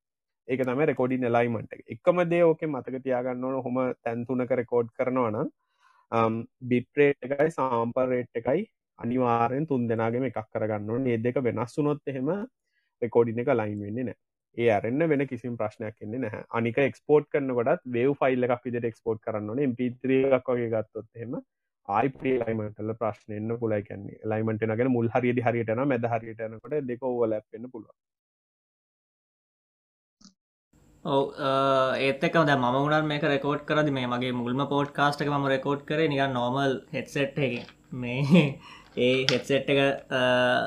ඒක 0.51 0.63
තම 0.63 0.83
රෙකෝඩින් 0.85 1.27
එලයිමට 1.27 1.75
එකම 1.89 2.23
දේ 2.27 2.43
ඕක 2.45 2.63
මතක 2.67 3.03
තියාගන්න 3.03 3.45
ඕන 3.45 3.59
හොම 3.61 3.79
තැන්තුනක 4.01 4.55
රෙකෝඩ් 4.55 4.89
කරනවන 4.93 5.53
බිට්‍රේට් 6.65 7.21
um, 7.21 7.27
එකයි 7.29 7.51
සාම්පරේට් 7.53 8.41
එකයි 8.41 8.65
අනිවාරෙන් 8.99 9.67
තුන් 9.67 9.87
දෙනාගේම 9.89 10.27
එකක් 10.27 10.43
කරගන්න 10.49 11.07
ඒ 11.09 11.21
දෙක 11.21 11.39
වෙනස් 11.43 11.79
වුනොත් 11.79 12.03
එහෙම 12.07 12.35
රෙකෝඩින 13.03 13.41
එක 13.41 13.55
ලයින් 13.55 13.81
වෙන්නේ 13.81 14.05
නෑ 14.05 14.19
ඒ 14.57 14.71
අරන්න 14.73 15.09
වෙන 15.09 15.27
කිසිම 15.29 15.57
ප්‍රශ්නයක් 15.57 15.97
එන්නේ 16.01 16.21
නැහැ. 16.21 16.45
අනික 16.51 16.79
එක්ස්පෝට් 16.81 17.27
කරනකොටත් 17.29 17.87
වේව් 17.89 18.13
ෆයිල් 18.19 18.47
එකක් 18.47 18.65
විදිට 18.65 18.87
එක්ස්පෝට් 18.87 19.21
කරන්න 19.23 19.51
ඕනේ. 19.51 19.69
MP3 19.69 20.21
එකක් 20.31 20.51
වගේ 20.51 20.71
ගත්තොත් 20.73 21.09
එහෙම 21.15 21.37
ආයිප්‍රී 21.89 22.37
ලයිමටල 22.41 22.93
ප්‍රශ්න 22.95 23.37
එන්න 23.37 23.53
පුලයි 23.59 23.83
කන්නේ 23.85 24.19
ලයිමට 24.25 24.65
නගෙන 24.67 24.91
මුල් 24.91 25.09
හරියට 25.11 25.43
හරියටන 25.47 25.83
මැද 25.85 26.07
හරියටනකොට 26.07 26.77
දෙක 26.85 27.05
ඕවල 27.05 27.37
ඇන්න 27.37 27.71
පුළුව 27.73 27.91
ඔව 27.91 28.10
ඒත්තක 31.05 32.35
ද 32.39 32.55
ම 32.55 32.65
උනත් 32.77 33.05
මේක 33.05 33.23
රෙකෝඩ් 33.25 33.65
කරදි 33.65 33.91
මේ 33.91 34.07
මගේ 34.07 34.33
මුල්ම 34.33 34.69
පෝට් 34.69 34.93
කාස්ටක 34.93 35.29
ම 35.29 35.47
රෙකෝඩ් 35.47 35.87
කර 35.87 36.01
නික 36.07 36.21
නොමල් 36.31 36.83
හෙට්සෙට් 36.93 37.39
එක 37.39 37.67
මේ 37.93 38.59
ඒ 38.99 39.25
හෙත්සෙට් 39.25 39.67
එක 39.67 39.81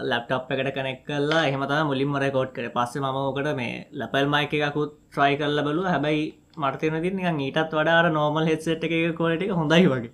ලප්ටප් 0.04 0.52
එකට 0.52 0.74
කනෙක් 0.74 1.06
කල්ලා 1.06 1.46
එහමතා 1.46 1.86
මුලින්ම 1.86 2.18
රෙකෝඩ් 2.18 2.52
කර. 2.52 2.70
පස්සේ 2.70 3.02
ම 3.02 3.06
ඕකට 3.16 3.54
මේ 3.56 3.86
ලපල් 3.94 4.26
මයික 4.28 4.54
එකකුත් 4.60 4.98
ට්‍රයි 5.12 5.38
කරල 5.38 5.62
බලු 5.62 5.86
හැබැයි 5.86 6.34
මර්තයන 6.58 7.00
ති 7.00 7.10
නික 7.12 7.30
ඊටත් 7.40 7.72
වඩාර 7.72 8.12
නෝමල් 8.12 8.46
හෙත්සෙට් 8.46 8.84
එක 8.84 9.16
කොලට 9.16 9.42
එක 9.42 9.54
හොඳයි 9.54 9.86
වගේ. 9.88 10.14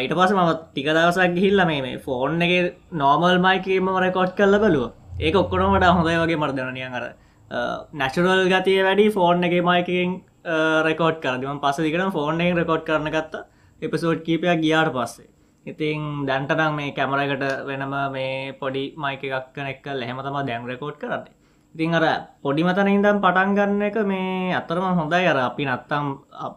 ඊට 0.00 0.14
පස 0.14 0.32
මම 0.32 0.52
ටික 0.64 0.88
දවසක් 0.88 1.34
ගිහිල්ල 1.36 1.66
මේ 1.66 1.98
ෆෝන් 2.00 2.40
එක 2.40 2.76
නෝමල් 2.94 3.36
මයිකම 3.38 3.96
රෙකෝඩ් 4.00 4.32
කල්ල 4.34 4.58
බලුව. 4.58 4.92
ඒක 5.18 5.34
ඔක්කොන 5.36 5.68
වඩා 5.70 5.92
හොඳයි 5.92 6.16
වගේ 6.18 6.38
මර්දනනිය 6.38 6.88
අර 6.90 7.12
නැචුරල් 7.50 8.46
ගතිය 8.48 8.82
වැඩි 8.82 9.06
ෆෝන් 9.10 9.44
එක 9.44 9.54
මයිකෙන් 9.70 10.10
රෙකෝඩ් 10.88 11.18
කරදම 11.24 11.58
පස 11.60 11.82
දිකට 11.84 12.12
ෆෝන් 12.12 12.40
එක 12.40 12.54
රෙකෝඩ් 12.60 12.86
කරන 12.86 13.10
ගත්ත 13.10 13.44
එපසෝඩ් 13.82 14.24
කීපයක් 14.26 14.60
ගියාට 14.62 14.92
පස්සේ. 14.92 15.28
ඉතින් 15.66 16.26
දැන්ටනම් 16.28 16.76
මේ 16.76 16.94
කැමරකට 16.94 17.44
වෙනම 17.66 17.94
මේ 18.12 18.54
පොඩි 18.60 18.84
මයික 18.96 19.22
එකක් 19.24 19.52
කනෙක්කල් 19.54 20.02
එහෙම 20.02 20.18
තම 20.18 20.38
දැන් 20.46 20.66
රෙකෝඩ් 20.66 20.96
කරන්නේ. 21.02 21.34
ඉතින් 21.74 21.94
අර 21.94 22.04
පොඩි 22.42 22.62
මතන 22.62 22.88
ඉදම් 22.88 23.18
පටන් 23.24 23.54
ගන්න 23.58 23.82
එක 23.82 23.96
මේ 24.06 24.54
අතරම 24.54 24.86
හොඳයි. 25.00 25.26
අර 25.26 25.38
අපි 25.48 25.64
නත්තම් 25.66 26.06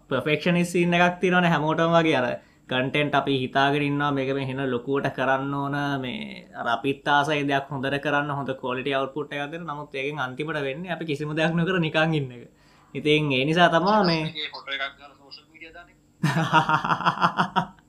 පෆෙක්ෂනිස්සින්න 0.10 0.94
එකක් 0.94 1.20
තිරන 1.22 1.46
හැමෝටම 1.46 1.94
වගේ. 1.98 2.18
අර 2.22 2.26
කටෙන්ට 2.70 3.14
අපි 3.14 3.34
හිතාගරන්නවා 3.40 4.12
මේක 4.12 4.30
මේ 4.32 4.46
හෙන 4.46 4.62
ලොකුවට 4.68 5.08
කරන්න 5.14 5.54
ඕන. 5.54 5.76
මේ 6.02 6.48
අපිත්තාසයි 6.68 7.44
දෙයක් 7.46 7.68
හොඳර 7.70 7.96
කරන්න 8.00 8.30
හොඳ 8.32 8.50
කොලිට 8.56 8.90
අවුපුට් 8.92 9.34
එකද 9.34 9.54
නමුත් 9.62 9.94
ඒකෙන් 9.94 10.20
අන්තිමට 10.20 10.60
වෙන්න 10.62 10.84
අපි 10.90 11.06
කිසිම 11.06 11.30
දෙයක් 11.34 11.54
නොකර 11.54 11.78
නිකං 11.80 12.14
ඉන්න 12.14 12.32
එක. 12.34 12.44
ඉතින් 12.96 13.32
ඒ 13.32 13.44
නිසා 13.46 13.70
තමා 13.70 14.02
මේ 14.04 14.24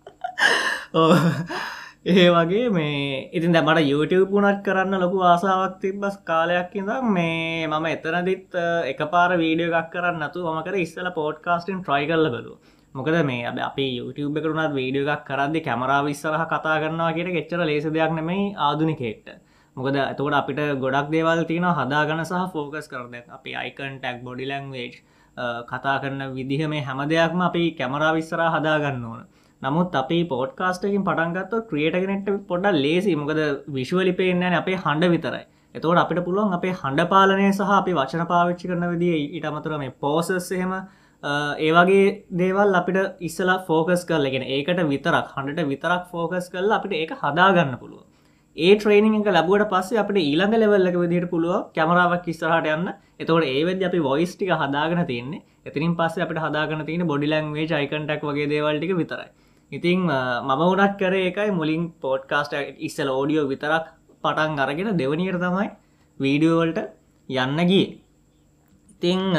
ඒ 2.06 2.28
වගේ 2.30 2.68
මේ 2.70 3.30
ඉතින් 3.32 3.52
දැමට 3.52 3.80
YouTube 3.82 4.30
පුනත් 4.30 4.58
කරන්න 4.62 5.00
ලොකු 5.00 5.18
ආසාාවක් 5.24 5.76
තිබ්බස් 5.80 6.16
කාලයක් 6.22 6.74
ඉඳම් 6.74 7.06
මේ 7.14 7.66
මම 7.66 7.86
එතනදිත් 7.86 8.58
එක 8.90 9.00
පාර 9.12 9.30
වීඩියෝ 9.38 9.78
එකක් 9.78 9.90
කරන්න 9.92 10.24
නතු 10.24 10.42
මකර 10.50 10.76
ඉස්සල 10.76 11.08
පෝඩ්කාස්ටින් 11.12 11.78
ට්‍රයි 11.80 12.04
කරල 12.06 12.26
බලු 12.34 12.52
මොකද 12.94 13.16
මේ 13.28 13.46
අද 13.46 13.58
අපි 13.58 13.86
YouTube 13.98 14.36
එකරුණත් 14.40 14.74
වීඩියෝ 14.76 15.14
එකක් 15.14 15.24
කරදදි 15.28 15.60
කැමරාව 15.68 16.08
ඉස්සරහ 16.12 16.42
කතා 16.52 16.74
කරනවා 16.82 17.10
කියට 17.16 17.30
ගෙච්චර 17.36 17.62
ලේස 17.70 17.86
දෙයක් 17.96 18.12
නෙමයි 18.18 18.44
ආදුනිකෙක්ට 18.66 19.28
මොකද 19.76 19.96
ඇතකොට 20.02 20.36
අපිට 20.40 20.60
ගොඩක් 20.84 21.08
දේවල් 21.14 21.42
තියෙන 21.50 21.66
හදාගන 21.78 22.22
සහ 22.22 22.44
ෆෝකස් 22.54 22.86
කරද 22.92 23.16
අපි 23.38 23.56
අයිකන් 23.62 23.98
ටැක් 23.98 24.22
බොඩි 24.28 24.46
ලංවේජ් 24.50 24.94
කතා 25.72 25.96
කරන 26.02 26.22
විදිහ 26.38 26.62
මේ 26.68 26.84
හැම 26.88 27.02
දෙයක්ම 27.08 27.44
අපි 27.48 27.64
කැමරා 27.80 28.14
විස්සරා 28.14 28.50
හදාගන්න 28.56 29.04
ඕන. 29.04 29.20
නමුත් 29.62 29.94
අපි 30.02 30.18
පෝඩ්කාස්ටකින් 30.32 31.04
පටන්ගත්ත 31.08 31.54
ක්‍රියටගෙනෙට 31.70 32.28
පොඩ 32.48 32.66
ලේසි. 32.76 33.16
මොකද 33.16 33.40
විශ්වලි 33.76 34.12
පේෙන්න්න 34.20 34.60
අපේ 34.62 34.76
හඬ 34.76 35.12
විතරයි. 35.14 35.44
එතවට 35.74 36.02
අපිට 36.04 36.26
පුළුවන් 36.26 36.54
අපේ 36.58 36.74
හඬ 36.80 37.10
පාලනය 37.12 37.46
සහ 37.52 37.78
අපි 37.80 37.92
වචන 38.00 38.28
පාවිච්චි 38.32 38.70
කරන 38.70 38.92
විදිිය 38.92 39.24
ඊට 39.26 39.48
අමතුර 39.50 39.80
මේ 39.82 39.96
පෝසස් 40.02 40.52
එහෙම 40.52 40.74
ඒවගේ 41.24 42.08
දේවල් 42.40 42.80
අපිට 42.80 43.22
ඉස්සලා 43.28 43.60
ෆෝකස් 43.68 44.02
කරලගෙන 44.08 44.48
ඒකට 44.48 44.82
විතරක් 44.90 45.30
හඬට 45.36 45.70
විතරක් 45.72 46.10
ෆෝකස් 46.10 46.50
කරල 46.50 46.76
අපිට 46.78 46.98
ඒක 47.00 47.14
හදාගන්න 47.22 47.78
පුළුව 47.82 48.02
ඒ 48.56 48.74
ට්‍රේනිං 48.74 49.14
එක 49.18 49.28
ලැබුවට 49.28 49.70
පස්සේ 49.70 49.98
අපට 50.00 50.18
ඊළඟ 50.18 50.52
ලෙවල්ලක 50.54 50.96
විදිහට 50.96 51.30
පුළුව 51.30 51.72
කැමරාවක් 51.76 52.26
ඉස්සරහට 52.32 52.68
යන්න. 52.70 52.92
එතවට 53.18 53.48
ඒවෙද 53.48 53.82
අපි 53.88 54.00
වොයිස් 54.00 54.34
ටික 54.34 54.52
හදාගෙන 54.54 55.00
තියන්නේ 55.08 55.42
එතිනින් 55.66 55.96
පස්සේ 55.98 56.22
අපට 56.24 56.38
හදාගන 56.38 56.84
තියෙන 56.86 57.02
බොඩි 57.04 57.30
ලංවේ 57.32 57.66
චයිකන්ටක් 57.66 58.22
වගේ 58.22 58.46
දේවල්ටික 58.52 58.92
විතරයි. 59.00 59.28
ඉතිං 59.72 60.06
මම 60.06 60.62
උනත් 60.66 60.94
කරේ 61.00 61.26
එකයි 61.30 61.50
මුලින් 61.50 61.82
පෝඩ්කාස්ට 62.00 62.54
ඉස්සල 62.78 63.10
ඕඩියෝ 63.10 63.48
විතරක් 63.48 63.90
පටන් 64.24 64.62
අරගෙන 64.64 64.90
දෙවනියට 65.02 65.40
තමයි 65.40 65.68
වීඩියෝවල්ට 66.20 66.80
යන්න 67.28 67.66
ගිය. 67.70 67.86
ඉතිං 69.04 69.36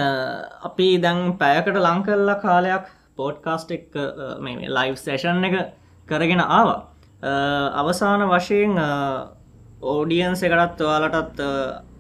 අපි 0.61 0.87
දැන් 0.97 1.37
පැයකට 1.37 1.77
ලංකල්ලා 1.77 2.41
කාලයක් 2.41 2.85
පෝඩ්කාස්ට 3.17 3.71
එක් 3.71 3.93
මේ 4.39 4.69
ලයිව් 4.69 4.95
සේෂන් 4.95 5.43
එක 5.43 5.55
කරගෙන 6.07 6.39
ආවා. 6.39 6.81
අවසාන 7.73 8.21
වශයෙන් 8.29 8.77
ඕඩියන්ස 9.83 10.43
එකටත් 10.43 10.81
ඔයාලටත් 10.81 11.41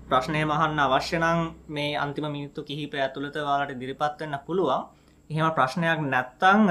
ප්‍රශ්නය 0.07 0.43
මහන්න 0.43 0.79
අවශ්‍යනං 0.79 1.25
මේ 1.67 1.97
අන්තිම 1.97 2.25
මිනිත්තු 2.27 2.61
කිහිප 2.63 2.93
ඇතුළත 2.95 3.37
වාලට 3.39 3.73
දිරිපත්වන්න 3.75 4.37
පුළුවන්. 4.45 4.85
එහෙම 5.29 5.49
ප්‍රශ්නයක් 5.51 5.99
නැත්තං 6.05 6.69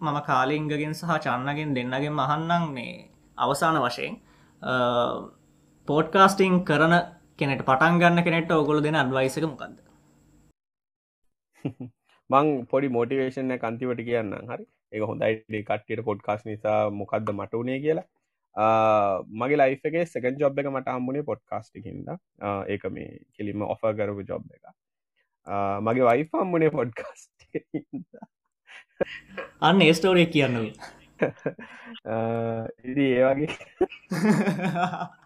මම 0.00 0.18
කාලිංගගෙන් 0.22 0.92
සහ 0.92 1.12
චන්නගෙන් 1.18 1.74
දෙන්නගෙන් 1.74 2.12
මහන්නම් 2.12 2.64
මේ 2.70 3.08
අවසාන 3.38 3.76
වශයෙන්. 3.78 4.20
පෝඩ්කාස්ටිං 5.88 6.64
කරන 6.64 6.94
කෙනෙට 7.38 7.62
පටන් 7.62 8.00
ගන්න 8.00 8.22
කෙනෙට 8.22 8.50
ඔගොල 8.52 8.82
දෙන 8.82 8.94
අඩවයිසක 8.96 9.44
මොකක්ද 9.44 9.79
මං 12.30 12.46
පොඩි 12.72 12.94
මෝටිවේෂන 12.96 13.56
කන්තිවට 13.64 14.06
කියන්න 14.08 14.32
හරි? 14.52 14.64
එක 14.92 15.02
හොඳයි. 15.10 15.62
කට්ටියට 15.68 16.06
පොඩ්කාස් 16.08 16.42
නිසා 16.50 16.80
මොකක්ද 17.02 17.32
මට 17.36 17.62
වනේ 17.62 17.78
කියලා. 17.84 18.08
මගේ 19.40 19.58
ලයිෆ 19.60 19.82
එක 19.88 19.96
සකන් 20.04 20.38
ජොබ් 20.42 20.58
එක 20.58 20.68
මට 20.70 20.94
හම්බුණේ 20.96 21.26
පොඩ්කාස්ටිකින්ද 21.30 22.08
ඒක 22.68 22.84
මේ 22.94 23.18
කෙලිම 23.34 23.62
ඔෆ 23.74 23.82
කරපු 23.98 24.22
ජොබ් 24.30 24.46
එක 24.56 24.64
මගේ 25.88 26.06
වයි 26.08 26.24
හම්බුණේ 26.32 26.72
පොඩ්කාස්ට 26.78 27.38
අන්න 29.68 29.84
ඒස්ටෝරය 29.86 30.26
කියන්න 30.34 30.58
ඉදි 32.90 33.06
ඒ 33.14 33.22
වගේ 33.28 33.48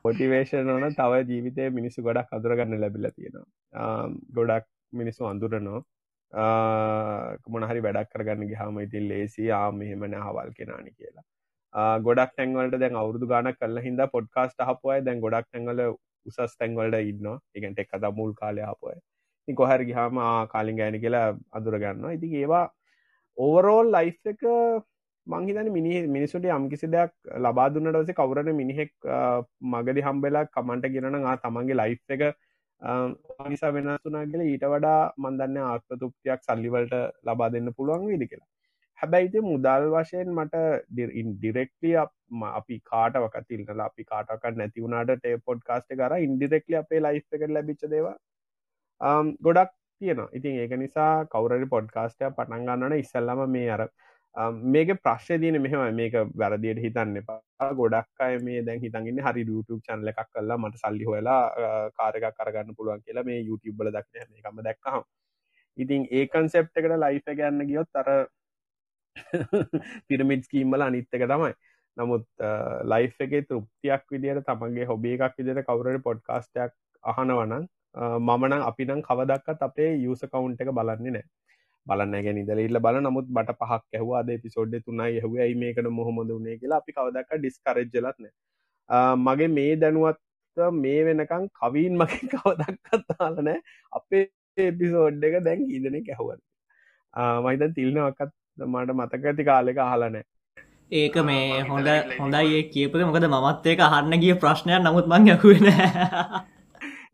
පොටිවේෂන් 0.04 0.70
ඕන 0.74 0.86
තව 1.00 1.24
ජීවිතය 1.32 1.70
මිනිස්සු 1.78 2.06
ගොඩක් 2.06 2.36
අදුරගන්න 2.36 2.80
ලැබිල 2.84 3.08
තියෙනවා. 3.16 3.48
ගොඩක් 4.36 4.66
මිනිස්සු 5.00 5.30
අඳුරනවා 5.32 5.82
මොනහරි 7.48 7.80
වැඩක් 7.80 8.10
කරගන්න 8.12 8.48
ගහම 8.48 8.80
ඉතින් 8.80 9.08
ලේසි. 9.08 9.50
ආම 9.52 9.78
මෙහෙමන 9.78 10.18
හවල් 10.18 10.52
කෙනානි 10.52 10.92
කියලා. 10.92 11.24
ගොඩක් 12.00 12.36
තැන්වලට 12.36 12.78
දැන් 12.78 12.96
අවුරදු 12.96 13.26
ගාන 13.26 13.50
කල්ල 13.54 13.78
හිද 13.80 14.00
පොඩ්කාස්ට 14.12 14.60
හපුයි 14.62 15.00
දැන් 15.02 15.20
ගොඩක් 15.20 15.50
තැන්වල 15.50 15.80
උසස් 16.26 16.56
තැන්වලට 16.56 17.00
ඉන්න 17.02 17.26
එකට 17.56 17.78
එක් 17.78 17.94
අද 17.94 18.06
මුල් 18.14 18.32
කාලය 18.34 18.62
හපුයි 18.62 19.54
කොහර 19.54 19.80
ගහම 19.82 20.20
කාලින් 20.48 20.76
ගෑන 20.76 20.98
කියලා 21.00 21.26
අදුරගන්න 21.52 22.10
ඉති 22.12 22.30
ඒවා 22.36 22.66
ඕවරෝල් 23.38 23.90
ලයි් 23.90 24.12
එක 24.26 24.44
මංහිතන 25.26 25.68
මිනි 25.72 26.06
මිනිසුට 26.08 26.46
යම්කිසි 26.48 26.88
දෙයක් 26.88 27.12
ලබා 27.38 27.68
දුන්නට 27.68 27.98
වසේ 27.98 28.14
කවරන 28.14 28.50
මිනිහෙක් 28.54 28.92
මගදි 29.66 30.06
හම්බෙලා 30.08 30.44
කමන්ට 30.48 30.92
ගෙනන 30.94 31.20
තමන්ගේ 31.42 31.76
ලයි් 31.76 31.98
එක 32.08 32.24
නිසා 32.84 33.72
වෙනස්තුනා 33.72 34.24
කියල 34.26 34.42
ඊට 34.44 34.66
වඩා 34.66 34.98
මන්දන්න 35.18 35.62
ආත්පතුප්තියක් 35.64 36.42
සල්ලිවලට 36.42 36.94
ලබා 37.24 37.52
දෙන්න 37.52 37.72
පුළුවන් 37.76 38.06
විදි 38.06 38.28
කියලා. 38.28 38.48
හැබැයිති 38.98 39.40
මුදල් 39.42 39.86
වශයෙන් 39.92 40.34
මට 40.34 40.64
ඩිරෙක්ලිය 41.36 41.96
අපි 42.50 42.76
කාටවක 42.84 43.36
තිල්නල 43.48 43.80
අපි 43.80 44.04
කාටක 44.04 44.44
නැතිවුණට 44.54 45.14
ටේ 45.14 45.40
පොඩ් 45.46 45.64
කාස්ට 45.64 45.94
කර 45.94 46.16
ඉන්ඩිරෙක්ලි 46.18 46.76
අපේ 46.76 47.00
ලයි් 47.00 47.22
එකට 47.22 47.50
ලැබිච්ච 47.50 47.88
දේව 47.88 48.10
ගොඩක් 49.40 49.74
තියෙන 50.00 50.22
ඉතින් 50.32 50.56
ඒක 50.56 50.74
නිසා 50.76 51.12
කවරරි 51.26 51.68
පොඩ්කාස්ටය 51.68 52.30
පටන්ගන්නන 52.30 52.96
ඉස්සල්ලම 52.96 53.44
මේ 53.48 53.70
අර 53.70 53.82
මේක 54.36 54.88
ප්‍රශ්ය 55.00 55.38
දන 55.38 55.60
මෙහම 55.62 55.96
මේක 55.96 56.14
වැරදියට 56.36 56.80
හිතන්න 56.84 57.16
එපා. 57.16 57.40
ගොඩක් 57.72 58.20
අය 58.20 58.38
මේ 58.38 58.62
දැන් 58.62 58.80
හිතන්ගන්න 58.80 59.20
හරි 59.22 59.44
YouTube 59.44 59.82
චනල 59.82 60.08
එකක් 60.08 60.30
කල්ලා 60.32 60.58
මට 60.58 60.80
සල්ලි 60.82 61.04
හොලා 61.04 61.42
කාරක 61.98 62.24
කරගන්න 62.38 62.74
පුළුවන් 62.76 63.02
කියලා 63.02 63.24
මේ 63.24 63.42
YouTube 63.42 63.76
බල 63.76 63.90
දක්න 63.90 64.40
එකම 64.40 64.62
දැක්කහම්. 64.68 65.04
ඉතින් 65.78 66.08
ඒ 66.10 66.26
කන්සෙප් 66.26 66.66
එකට 66.72 66.96
ලයිෆ 66.96 67.30
ගන්න 67.32 67.68
ගියොත් 67.68 68.00
අර 68.02 68.08
පිරමිඩ් 70.08 70.50
කීම්මල 70.50 70.82
අනිත්තක 70.82 71.14
තමයි. 71.24 71.52
නමුත් 71.96 72.26
ලයිෆ් 72.84 73.14
එක 73.20 73.38
තෘප්තියක් 73.48 74.10
විදියට 74.10 74.42
තමන්ගේ 74.50 74.90
හොබේ 74.92 75.14
එකක් 75.18 75.38
විදිට 75.38 75.66
කවුරට 75.68 76.02
පොඩ්කාස්ටයක් 76.02 76.74
අහනවනන් 77.04 77.66
මමනං 78.20 78.66
අපිනම් 78.68 79.06
කවදක්කත් 79.08 79.62
අපේ 79.62 79.90
යුස 80.02 80.26
කවුන්් 80.32 80.58
එක 80.58 80.74
බලන්නේ 80.78 81.14
නෑ 81.16 81.26
බලන්න 81.86 82.24
ගැන 82.26 82.40
ඉදලඉල්ල 82.42 82.80
බල 82.80 82.98
නමුත් 83.00 83.28
බට 83.30 83.56
පහක් 83.60 83.98
ඇහවාද 83.98 84.30
පිසෝඩ් 84.42 84.76
තුනයි 84.80 85.20
හව 85.20 85.32
ඇයි 85.38 85.56
මේකට 85.56 85.90
මොහොමද 85.92 86.34
වනේ 86.36 86.58
කියලා 86.60 86.80
අපි 86.82 86.96
කවදක් 86.98 87.40
ඩිස්කරජ්ජලත්න 87.40 88.30
මගේ 89.20 89.50
මේ 89.50 89.72
දැනුවත් 89.76 90.20
මේ 90.76 91.00
වෙනකං 91.04 91.48
කවීන් 91.54 91.96
මකින් 91.96 92.32
කවදක්කත්තාලනෑ 92.34 93.58
අපේ 93.92 94.24
එපිසෝඩ් 94.56 95.24
එක 95.24 95.40
දැන් 95.44 95.66
ඉදන 95.70 95.98
කැහුවත් 96.06 96.42
මයිතන් 97.42 97.74
තිල්නවක්කත් 97.74 98.32
මට 98.66 98.96
මතක 98.96 99.24
ඇති 99.24 99.44
කාලෙක 99.44 99.78
අහලනෑ 99.80 100.24
ඒක 100.92 101.16
මේ 101.24 101.62
හොඳ 101.64 101.88
හොඳයි 102.14 102.56
ඒ 102.56 102.64
කියපක 102.70 103.00
මොකද 103.02 103.26
මත් 103.26 103.66
ඒක 103.66 103.80
අහන්න 103.82 104.20
ගිය 104.20 104.34
ප්‍රශ්නයක්. 104.36 104.80
නමුත් 104.80 105.06
මං 105.08 105.28
යකුවෙන 105.28 105.66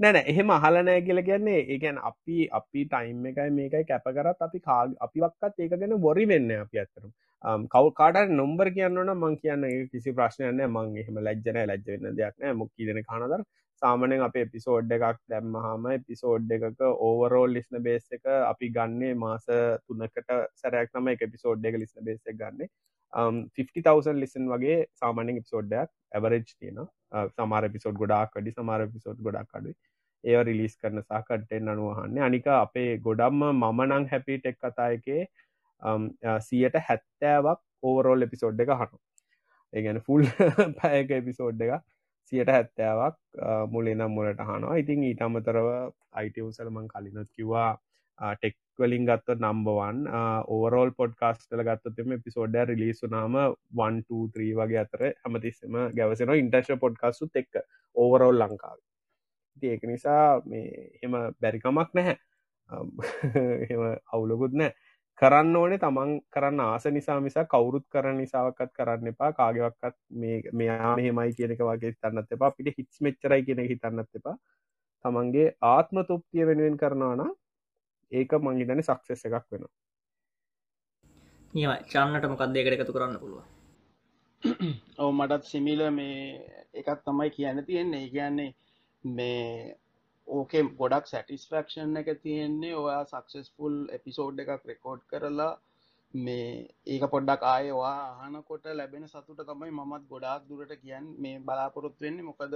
නැන 0.00 0.16
එහෙම 0.22 0.50
අහලනෑ 0.52 1.00
කියල 1.02 1.22
කියන්නේ 1.24 1.58
ඒගැන් 1.66 1.98
අපි 2.04 2.36
අපි 2.52 2.84
ටයිම් 2.86 3.26
එකයි 3.30 3.50
මේකයි 3.54 3.84
කැප 3.86 4.06
කරත් 4.10 4.46
අපි 4.46 4.60
කා 4.60 4.82
අපිවක්කත් 5.00 5.58
ඒක 5.58 5.74
ගැන 5.74 5.96
බොරි 6.00 6.24
වෙන්න 6.28 6.52
අපි 6.56 6.80
ඇත්තරම් 6.82 7.10
um, 7.44 7.62
කව් 7.68 7.92
කාට 7.94 8.32
නොම්බර් 8.32 8.68
කියන්නන 8.72 9.12
මං 9.14 9.36
කියන්න 9.42 9.66
කිසි 9.92 10.14
ප්‍රශ්නයන්න 10.14 10.62
මං 10.66 10.96
එහෙම 11.02 11.20
ලැජ්ජන 11.20 11.60
ලැජ්ජ 11.62 11.86
වෙන්න 11.88 12.16
දෙයක් 12.18 12.36
නෑ. 12.36 12.54
මුක්කී 12.54 12.88
දෙන 12.88 13.00
කානදර 13.04 13.44
සාමනෙන් 13.82 14.24
අප 14.26 14.36
එපිසෝඩ් 14.36 14.94
එකක් 14.96 15.20
දැම්මහම 15.32 15.88
එපිසෝඩ් 15.92 16.54
එකක 16.58 16.82
ඕවරෝල් 17.00 17.56
ලිස්න 17.56 17.82
බේස් 17.82 18.06
එක 18.18 18.30
අපි 18.42 18.72
ගන්නේ 18.76 19.14
මාස 19.16 19.46
තුනකට 19.48 20.34
සැරයක් 20.62 20.92
තම 20.92 21.12
එක 21.14 21.26
එපිසෝඩ් 21.28 21.68
එක 21.70 21.78
ලිස්න 21.82 22.08
බේස 22.08 22.22
එක 22.26 22.40
ගන්නේ. 22.42 22.70
Um, 23.12 23.38
50,000 23.58 24.20
ලිසන් 24.22 24.50
වගේ 24.50 24.80
සාමානෙන් 24.96 25.38
එපිසෝඩ්ඩයක් 25.38 25.94
ඇවරේජ් 26.12 26.44
තියෙන 26.50 26.82
uh, 26.82 27.26
සමාර 27.30 27.64
පිසෝඩ් 27.76 27.96
ගොඩක් 28.02 28.36
අඩි 28.38 28.52
සමාර 28.52 28.84
පිසෝඩ් 28.92 29.24
ගොඩක් 29.26 29.58
අඩුයි. 29.58 29.76
ඒ 30.24 30.42
රිලිස් 30.44 30.74
කරන 30.76 31.02
සාකට්ටෙන් 31.02 31.68
අනුවහන්න 31.68 32.18
අනික 32.20 32.48
අපේ 32.54 32.90
ගොඩම්ම 32.98 33.44
මමනං 33.52 34.08
හැපි 34.08 34.38
ටෙක් 34.38 34.58
කතා 34.58 34.88
එකේ 34.90 35.22
සියට 36.40 36.80
හැත්තෑවක් 36.88 37.62
ඕවරෝල් 37.82 38.22
එපිසෝඩ් 38.22 38.60
එක 38.60 38.74
හනු 38.74 39.00
ඒගැන 39.74 40.00
ෆුල් 40.00 40.26
පැයක 40.80 41.12
එපිසෝඩ් 41.12 41.62
එක 41.62 41.76
සියට 42.32 42.50
හැත්තෑවක් 42.50 43.16
මුලනම් 43.68 44.10
මුලට 44.10 44.42
හනවා 44.44 44.76
ඉතින් 44.76 45.04
ඊට 45.04 45.22
අමතරව 45.22 45.70
අයිටවසලමං 46.14 46.88
කලිනොත් 46.88 47.30
කිවා 47.32 47.70
ටෙක්වලින් 48.18 49.06
ගත්ත 49.06 49.36
නම්බවන් 49.38 50.02
ඕවරෝල් 50.48 50.92
පොඩ්කාස්ටල 50.92 51.62
ගත්තතම 51.62 52.12
එපිසෝඩ්ඩ 52.12 52.70
රිලිසුනාම 52.70 53.38
123 53.80 54.52
වගේ 54.58 54.80
අතර 54.82 55.06
හැමතිස්සම 55.22 55.80
ගැවසෙන 55.96 56.36
ඉන්ටර්ශ 56.36 56.78
පොඩ්කාස්ුත් 56.78 57.42
එක්ක 57.42 57.62
ඕවරෝල් 57.96 58.42
ලංකාව. 58.42 58.78
ඒක 59.62 59.82
නිසා 59.84 60.42
මේ 60.44 60.90
එම 61.02 61.16
බැරිකමක් 61.40 61.94
නැහැ. 61.94 62.16
එම 63.72 63.82
අවුලකුත් 64.12 64.54
නෑ 64.54 64.74
කරන්න 65.18 65.56
ඕනේ 65.56 65.78
තමන් 65.78 66.12
කරන්න 66.30 66.60
ආස 66.62 66.86
නිසා 66.88 67.18
මිසා 67.20 67.44
කවුරුත් 67.46 67.86
කරන්න 67.88 68.18
නිසාවකත් 68.18 68.72
කරන්න 68.72 69.12
එපා. 69.12 69.32
කාගවක්කත් 69.32 69.96
මෙයා 70.52 70.96
මෙහෙමයි 70.96 71.36
කියනක 71.36 71.60
වගේ 71.62 71.92
හිතන්නත් 71.92 72.32
එපා. 72.32 72.50
පිට 72.52 72.78
හිස් 72.78 73.00
මෙච්චරයි 73.00 73.44
කියෙන 73.44 73.62
හිතන්නත් 73.66 74.16
එපා. 74.16 74.36
තමන්ගේ 75.04 75.46
ආත්ම 75.66 76.02
තුප්තිය 76.06 76.46
වෙනුවෙන් 76.46 76.76
කරනවාන 76.78 77.36
ඒක 78.12 78.32
මංගිතන 78.38 78.82
සක්සෙස් 78.82 79.24
එකක් 79.26 79.46
වෙන 79.50 79.66
නිය 81.54 81.66
චන්නට 81.86 82.30
මොකක්ද 82.32 82.56
එකට 82.56 82.76
එකතු 82.76 82.96
කරන්න 82.96 83.20
පුළුව 83.22 83.60
ඔව 84.98 85.10
මටත් 85.12 85.44
සිමිල 85.44 85.82
මේ 85.90 86.16
එකත් 86.74 87.00
තමයි 87.04 87.30
කියන්න 87.30 87.64
තියෙන්නේ. 87.64 88.08
කියන්නේ 88.08 88.54
මේ 89.04 89.76
ඕකේ 90.28 90.62
ගොඩක් 90.78 91.06
සැටිස්ෆක්ෂන් 91.06 91.96
එක 91.96 92.08
තියෙන්නේ 92.22 92.74
ඔයා 92.76 93.02
සක්සෙස්ෆුල් 93.06 93.76
එපිසෝඩ් 93.92 94.42
එකක් 94.42 94.66
රෙකෝඩ් 94.66 95.02
කරලා 95.10 95.52
මේ 96.14 96.68
ඒක 96.86 97.04
පොඩ්ඩක් 97.06 97.42
ආයවා 97.44 97.96
අහනකොට 98.18 98.64
ලැබෙන 98.72 99.06
සතුට 99.06 99.40
තමයි 99.42 99.70
මමත් 99.72 100.04
ගොඩාක් 100.08 100.42
දුරට 100.48 100.72
කියන් 100.76 101.04
මේ 101.18 101.38
බලාපොරොත් 101.40 101.96
වෙන්නේ. 102.00 102.22
මොකද 102.22 102.54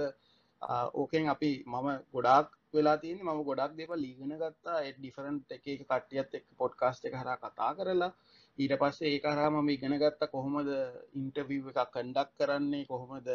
ඕකෙන් 0.93 1.29
අපි 1.29 1.51
මම 1.65 1.87
ගොඩක් 2.13 2.49
වෙලා 2.73 2.97
තියන්නේ 2.97 3.23
මම 3.25 3.41
ගොඩක් 3.43 3.71
දෙප 3.77 3.91
ලීගෙන 3.95 4.33
ගත්තා. 4.33 4.79
ඩිෆරන්ට් 4.91 5.51
එක 5.51 5.65
කටියත් 5.81 6.31
එක් 6.33 6.45
පොඩ්කාස්ට 6.57 7.05
එක 7.05 7.15
හර 7.15 7.29
කතා 7.37 7.71
කරලා. 7.73 8.11
ඊට 8.57 8.73
පස්සේ 8.81 9.09
ඒ 9.09 9.19
කරා 9.19 9.49
මම 9.49 9.69
ඉගෙන 9.69 9.95
ගත්ත 9.97 10.31
කොහොමද 10.31 10.69
ඉන්ටවීව 11.15 11.65
එකක් 11.71 11.91
කණ්ඩක් 11.93 12.29
කරන්නේ 12.37 12.85
කොහොමද 12.85 13.27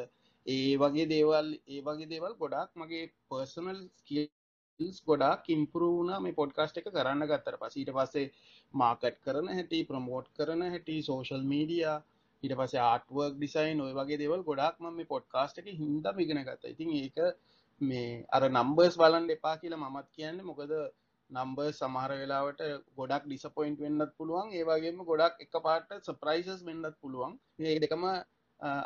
ඒ 0.46 0.76
වගේ 0.76 1.06
දේවල් 1.06 1.48
ඒ 1.68 1.80
වගේ 1.82 2.08
දේවල් 2.08 2.34
ගොඩක් 2.36 2.70
මගේ 2.74 3.10
පර්සනල් 3.28 3.80
ස්කිල්ස් 4.00 4.98
ගොඩක් 5.04 5.50
ඉම්පරුණ 5.50 6.10
මේ 6.18 6.34
පොඩ්කාස්ට් 6.34 6.78
එක 6.78 6.88
කරන්න 6.90 7.26
ගත්තර 7.26 7.58
පසීට 7.58 7.92
පස්සේ 7.92 8.32
මාකට් 8.74 9.20
කරන 9.20 9.50
හැටි 9.50 9.80
ප්‍රමෝට් 9.84 10.32
කරන 10.34 10.62
හැටි 10.66 10.96
සෝශල් 11.02 11.44
මීඩිය 11.44 11.84
ඊට 12.42 12.54
පස 12.56 12.74
ආටුවක් 12.82 13.34
ඩිසයින් 13.34 13.80
ඔය 13.80 13.92
වගේ 13.92 14.18
දේවල් 14.18 14.42
ගොඩක් 14.42 14.80
ම 14.80 14.86
මේ 14.92 15.06
පොඩ්කාස්ට් 15.06 15.60
එක 15.60 15.68
හින්දම 15.74 16.16
ඉගෙන 16.18 16.42
ගත්ත. 16.42 16.64
ඉතින් 16.66 16.90
ඒක 16.94 17.18
මේ 17.80 18.24
අර 18.30 18.42
නම්බර්ස් 18.48 18.96
බලන් 18.96 19.30
එපා 19.30 19.54
කියලා 19.56 19.82
මමත් 19.82 20.08
කියන්න. 20.16 20.40
මොකද 20.42 20.72
නම්බර් 21.30 21.70
සමහර 21.72 22.12
වෙලාවට 22.14 22.60
ගොඩක් 22.96 23.24
ඩිසපොයින්ට 23.26 23.80
වෙන්නත් 23.80 24.16
පුළුවන්. 24.16 24.48
ඒවාගේම 24.52 25.04
ගොඩක් 25.04 25.44
එක 25.44 25.54
පාට 25.60 25.90
සප්‍රයිසස් 26.02 26.64
වෙන්නත් 26.64 26.96
පුළුවන්. 27.00 27.32
ඒ 27.62 27.78
දෙකම 27.78 28.04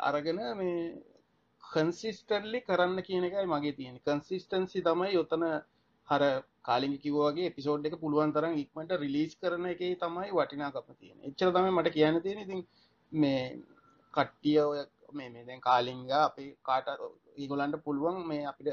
අරගෙන 0.07 0.41
මේ 0.55 0.79
කන්සිස්ටර්ලි 1.75 2.59
කරන්න 2.61 2.99
කියන 3.03 3.25
එකයි 3.25 3.45
මගේ 3.47 3.73
තියෙන 3.73 3.95
කන්සිස්ටන්සි 4.01 4.81
තමයි 4.81 5.11
යොතන 5.11 5.45
හර 6.07 6.23
කාලින් 6.61 6.95
කිවගේ 6.99 7.51
පිසෝඩ් 7.51 7.87
එක 7.87 7.95
පුළුවන් 7.99 8.33
තරම් 8.33 8.57
ඉක්මට 8.57 8.91
රිලිස් 8.97 9.37
කරන 9.37 9.65
එක 9.67 9.83
තමයි 9.99 10.31
වටිනාකම 10.31 10.91
තියෙන 10.95 11.17
එච්චර 11.23 11.51
තම 11.51 11.69
මට 11.71 11.95
කියන්න 11.95 12.21
තියෙන 12.21 12.41
ඉතින් 12.41 12.61
මේ 13.11 13.41
කට්ටිය 14.13 14.59
ඔය 14.63 14.81
මේ 15.13 15.29
මේ 15.29 15.45
දැන් 15.45 15.61
කාලිංග 15.61 16.05
අපි 16.19 16.45
කාට 16.63 16.87
ඒගොලන්ට 17.37 17.83
පුළුවන් 17.83 18.17
මේ 18.27 18.43
අපිට 18.45 18.69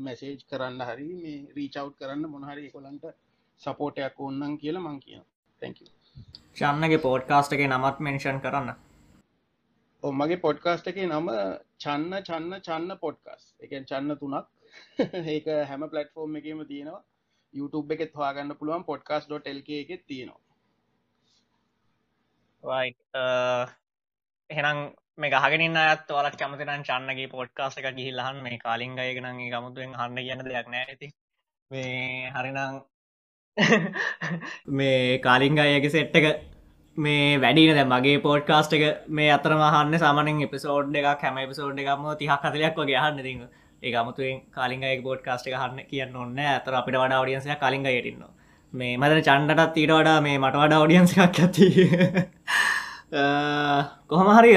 මැසේජ් 0.00 0.40
කරන්න 0.46 0.80
හරි 0.84 1.08
මේ 1.16 1.38
රීචව් 1.56 1.92
කරන්න 1.98 2.32
මොනහරි 2.32 2.64
ඒකොලන්ට 2.64 3.06
සපෝටයක් 3.60 4.20
ඔන්නන් 4.22 4.58
කියලා 4.58 4.84
මං 4.84 4.98
කියන 5.00 5.22
තැක 5.62 5.76
චන්නගේ 6.56 7.00
පෝඩ්කාස්ට් 7.00 7.54
එක 7.54 7.62
නමත් 7.64 7.98
මෙන්ෂන් 8.00 8.38
කරන්න. 8.40 8.68
මගේ 10.02 10.38
පොඩ්කාස්ට 10.38 10.86
එක 10.86 10.98
නම 11.02 11.28
චන්න 11.80 12.14
චන්න 12.28 12.54
චන්න 12.60 12.92
පොඩ්කාස් 13.04 13.42
එක 13.60 13.72
චන්න 13.82 14.12
තුනක්. 14.20 14.46
ඒක 15.34 15.46
හැම 15.70 15.82
පලටෆෝර්ම් 15.92 16.36
එකම 16.40 16.60
තියෙනවා. 16.72 17.02
YouTube 17.54 17.90
එකෙත් 17.94 18.12
හවාගන්න 18.14 18.58
පුළුවන් 18.60 18.84
පොඩ්කාස්.ල්ක 18.90 19.68
එකෙත් 19.80 20.02
තියෙනවා. 20.06 20.42
එහෙනම් 24.50 24.78
මේ 25.18 25.30
ගහගෙන 25.34 25.76
අත් 25.82 26.10
වලක් 26.10 26.36
කැමතිනම් 26.40 26.82
චන්නගේ 26.88 27.28
පොඩ්කාස් 27.36 27.78
එක 27.78 27.86
ගිහිල්ලහන් 28.00 28.42
මේ 28.42 28.58
කාලින් 28.58 28.98
අයගෙනගේ 29.04 29.52
ගමුතුවෙන් 29.54 29.96
හන්න 30.00 30.18
කියන්න 30.26 30.44
දෙයක් 30.48 30.68
නෑ. 30.74 30.84
ඇති 30.90 31.08
මේ 31.70 32.30
හරිනම් 32.36 32.74
මේ 34.78 35.18
කාලිංග 35.20 35.58
අයගේ 35.58 35.94
සෙට්ට 35.96 36.16
එක 36.20 36.26
මේ 36.96 37.38
වැඩින 37.38 37.74
දැ 37.74 37.84
මගේ 37.86 38.20
පෝඩ්කාස්ට් 38.20 38.72
එක 38.72 38.84
මේ 39.10 39.30
අතර 39.30 39.52
මහන්න 39.54 39.98
සාමනින් 39.98 40.42
එපිසෝඩ් 40.42 40.96
එක 40.96 41.08
කැම 41.20 41.38
පිසෝඩ් 41.44 41.78
එකම 41.78 42.06
තිහක් 42.16 42.42
කතලයක් 42.44 42.76
වගේ 42.76 42.98
හන්න 42.98 43.22
ති 43.22 43.32
ඒ 43.82 43.94
අමුතුවෙන් 43.94 44.40
කාලිංගයි 44.50 45.02
පෝඩ්කාස්ට් 45.02 45.48
එක 45.48 45.56
හන්න 45.56 45.86
කියන්න 45.86 46.16
ඔන්න 46.16 46.38
ඇතර 46.46 46.74
අපිට 46.74 46.96
වඩා 46.96 47.20
ෝඩියන්සය 47.20 47.56
කලින්ග 47.56 47.86
යටන්න 47.90 48.24
මේ 48.72 48.96
මදන 48.96 49.20
චන්ඩටත් 49.22 49.76
ඊට 49.76 49.92
වඩා 49.92 50.18
මේ 50.20 50.38
මට 50.38 50.62
වඩා 50.62 50.80
ෝඩියන්ස 50.80 51.12
එකක් 51.16 51.40
ඇති 51.40 51.68
කොහොම 54.08 54.30
හරි 54.30 54.54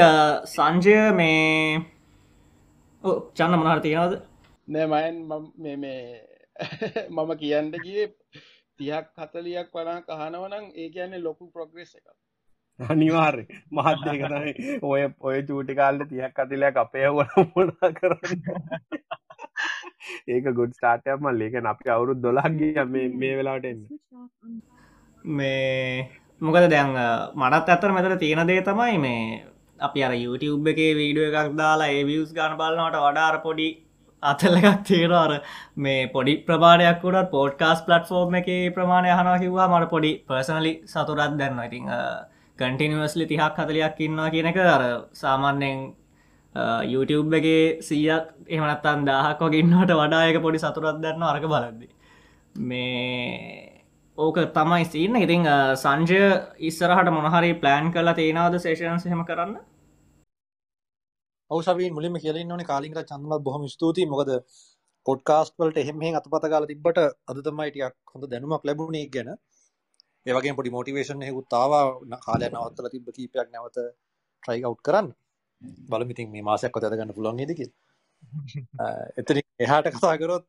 සංජය 0.47 0.95
මේ 1.13 1.83
චන්න 3.35 3.57
මනහර 3.57 3.81
තියෙනවද? 3.81 4.15
නෑමයන් 4.67 5.17
මේ 5.77 5.77
මම 7.09 7.29
කියන්න 7.37 7.71
කිය 7.79 8.07
තියක් 8.77 9.05
හතලියක් 9.17 9.69
වනා 9.73 9.99
කහනවනම් 10.03 10.65
ඒ 10.75 10.89
කියන්නේ 10.89 11.21
ලොකු 11.21 11.51
ප්‍රොග්‍රෙස් 11.51 11.95
එකක්. 11.95 12.09
අනිවාර්ය 12.79 13.43
මහත්ය 13.71 14.15
කරයි 14.21 14.79
ඔය 14.83 15.01
ඔය 15.21 15.37
චූටි 15.43 15.75
කාල්ල 15.75 15.99
තියක් 16.05 16.39
අතිලයක් 16.39 16.77
අපේ 16.77 17.09
වන 17.09 17.49
මොනා 17.51 17.91
කරන්න? 17.91 18.39
ඒක 20.27 20.47
ගුඩ් 20.59 20.71
ස්ටාටයක් 20.77 21.19
මල් 21.19 21.41
ඒක 21.41 21.59
අපි 21.65 21.89
අවුරුත් 21.89 22.21
දොලක්ගේ 22.21 22.85
මේ 22.87 23.35
වෙලාට 23.37 23.65
එන්න. 23.65 23.83
මේ 25.25 26.09
මොකද 26.41 26.69
දැන් 26.69 26.95
මනත් 27.35 27.67
ඇතර 27.67 27.91
මෙතර 27.91 28.17
තියෙන 28.17 28.47
දේ 28.47 28.63
තමයි 28.63 28.97
මේ 28.99 29.43
අපි 29.79 30.03
අර 30.03 30.13
YouTube 30.15 30.71
එක 30.71 30.81
වීඩියෝ 30.95 31.29
එකක් 31.33 31.53
දාලා 31.57 31.91
ඒ 31.91 32.01
වියස් 32.05 32.33
ගාන 32.33 32.57
බලන්නට 32.57 32.99
වඩාර 33.05 33.37
පොඩි 33.45 33.69
අතල 34.23 34.55
එකක් 34.61 34.81
තේරවාර 34.87 35.35
මේ 35.77 36.01
පොඩි 36.15 36.39
ප්‍රමාණයක් 36.47 37.03
වුණත් 37.03 37.31
පෝඩ්කාස් 37.35 37.85
පලට්ෆෝර්ම් 37.85 38.41
එක 38.41 38.49
ප්‍රමාණය 38.77 39.11
හනවා 39.11 39.39
කිවවා 39.43 39.69
මට 39.69 39.93
පොඩි 39.95 40.11
පර්සනලි 40.27 40.73
සතුරත් 40.85 41.39
දැන්න 41.39 41.63
ඉතිං 41.67 41.95
කටිනිවස්ලි 42.59 43.25
තිහක් 43.27 43.57
හතලයක් 43.57 43.99
ඉන්නවා 43.99 44.29
කියනක 44.29 44.57
අර 44.67 44.83
සාමාන්‍යයෙන් 45.13 45.79
YouTube 46.85 47.33
එක 47.33 47.47
සීයක් 47.81 48.25
එමනත්තන් 48.49 49.05
දාහක් 49.05 49.41
වගේන්නට 49.41 49.91
වඩායක 49.93 50.41
පොඩි 50.41 50.59
සතුරත් 50.59 51.01
දන්න 51.01 51.23
අරක 51.23 51.45
බලද්දි. 51.45 51.87
මේ 52.61 53.79
ඕක 54.17 54.37
තමයි 54.51 54.85
සින්න 54.85 55.15
ඉතිං 55.17 55.45
සංජය 55.75 56.21
ඉස්සරහට 56.59 57.11
මොනහරි 57.11 57.51
ප්ලෑන් 57.55 57.91
කලා 57.93 58.13
තේනාවද 58.13 58.57
සේෂන්ස් 58.59 59.05
හෙම 59.05 59.23
කරන්න? 59.25 59.53
ඔවසවී 61.51 61.91
මුලිම 61.91 62.15
කියලන්න 62.15 62.51
ඕන 62.51 62.63
කාලින්ට 62.65 62.99
චන්ම 63.05 63.31
බොහම 63.43 63.63
ස්තුති 63.67 64.03
මොකද 64.05 64.29
පොඩ්කාස්ට 65.05 65.55
වලට 65.57 65.77
එහෙම 65.77 66.01
අතපත 66.19 66.45
කාල 66.51 66.65
තිබට 66.65 66.99
අදතමයිටයක් 67.31 67.95
හොඳ 68.11 68.25
දැනුමක් 68.31 68.65
ලැබුණේ 68.67 69.05
ගැන 69.13 69.29
ඒවගේ 70.29 70.57
පොඩි 70.59 70.75
මෝටිවේෂන් 70.75 71.25
හෙකුත්තාවා 71.29 71.83
කාලය 72.25 72.45
නවත්තල 72.49 72.91
තිබ 72.93 73.09
කීපයක් 73.17 73.49
නැවත 73.51 73.77
ට්‍රයි 73.79 74.63
අව් 74.69 74.75
කරන්න. 74.85 75.07
බලමිතින් 75.91 76.31
මේ 76.33 76.47
මාසයක් 76.49 76.71
කොත 76.73 76.87
ගන්න 76.91 77.17
පුළොන් 77.17 77.41
දෙක 77.43 77.61
එතන 79.19 79.41
එහාට 79.59 79.91
කතාකරොත් 79.95 80.47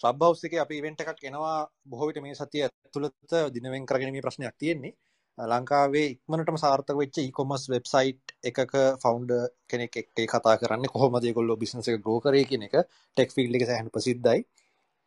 ලබ්බවස් 0.00 0.42
එක 0.46 0.54
අපි 0.64 0.80
ඉවෙන්ට 0.80 1.02
එකක් 1.02 1.22
එනවා. 1.28 1.68
බොහෝවිට 1.86 2.22
මේ 2.24 2.34
සතිය 2.34 2.64
ඇතුළත 2.66 3.36
දිනවෙන් 3.54 3.86
කරගෙන 3.86 4.20
ප්‍රශ්නයක් 4.26 4.56
තියෙන්නේ. 4.58 4.94
ලංකාවේ 5.38 6.06
ඉක්මනටම 6.14 6.58
සාර්ථක 6.62 6.96
වෙච්ච 7.00 7.18
ඉකොමස් 7.20 7.62
වෙබ්සයිට් 7.72 8.34
එකක 8.48 8.74
ෆවන්ඩ 9.02 9.32
කෙනෙක් 9.70 9.94
එක්ේ 10.02 10.26
කතා 10.26 10.56
කරන්න 10.60 10.92
කොහොමද? 10.94 11.26
ගොල්ලො 11.36 11.56
බිනස 11.56 11.88
එක 11.88 12.02
ගෝ 12.06 12.18
කරය 12.20 12.42
කියන 12.44 12.66
එක 12.68 12.76
ටෙක් 13.16 13.30
ෆිල්් 13.36 13.56
එක 13.56 13.64
සහන් 13.68 13.88
ප්‍රසිද්ධයි. 13.94 14.40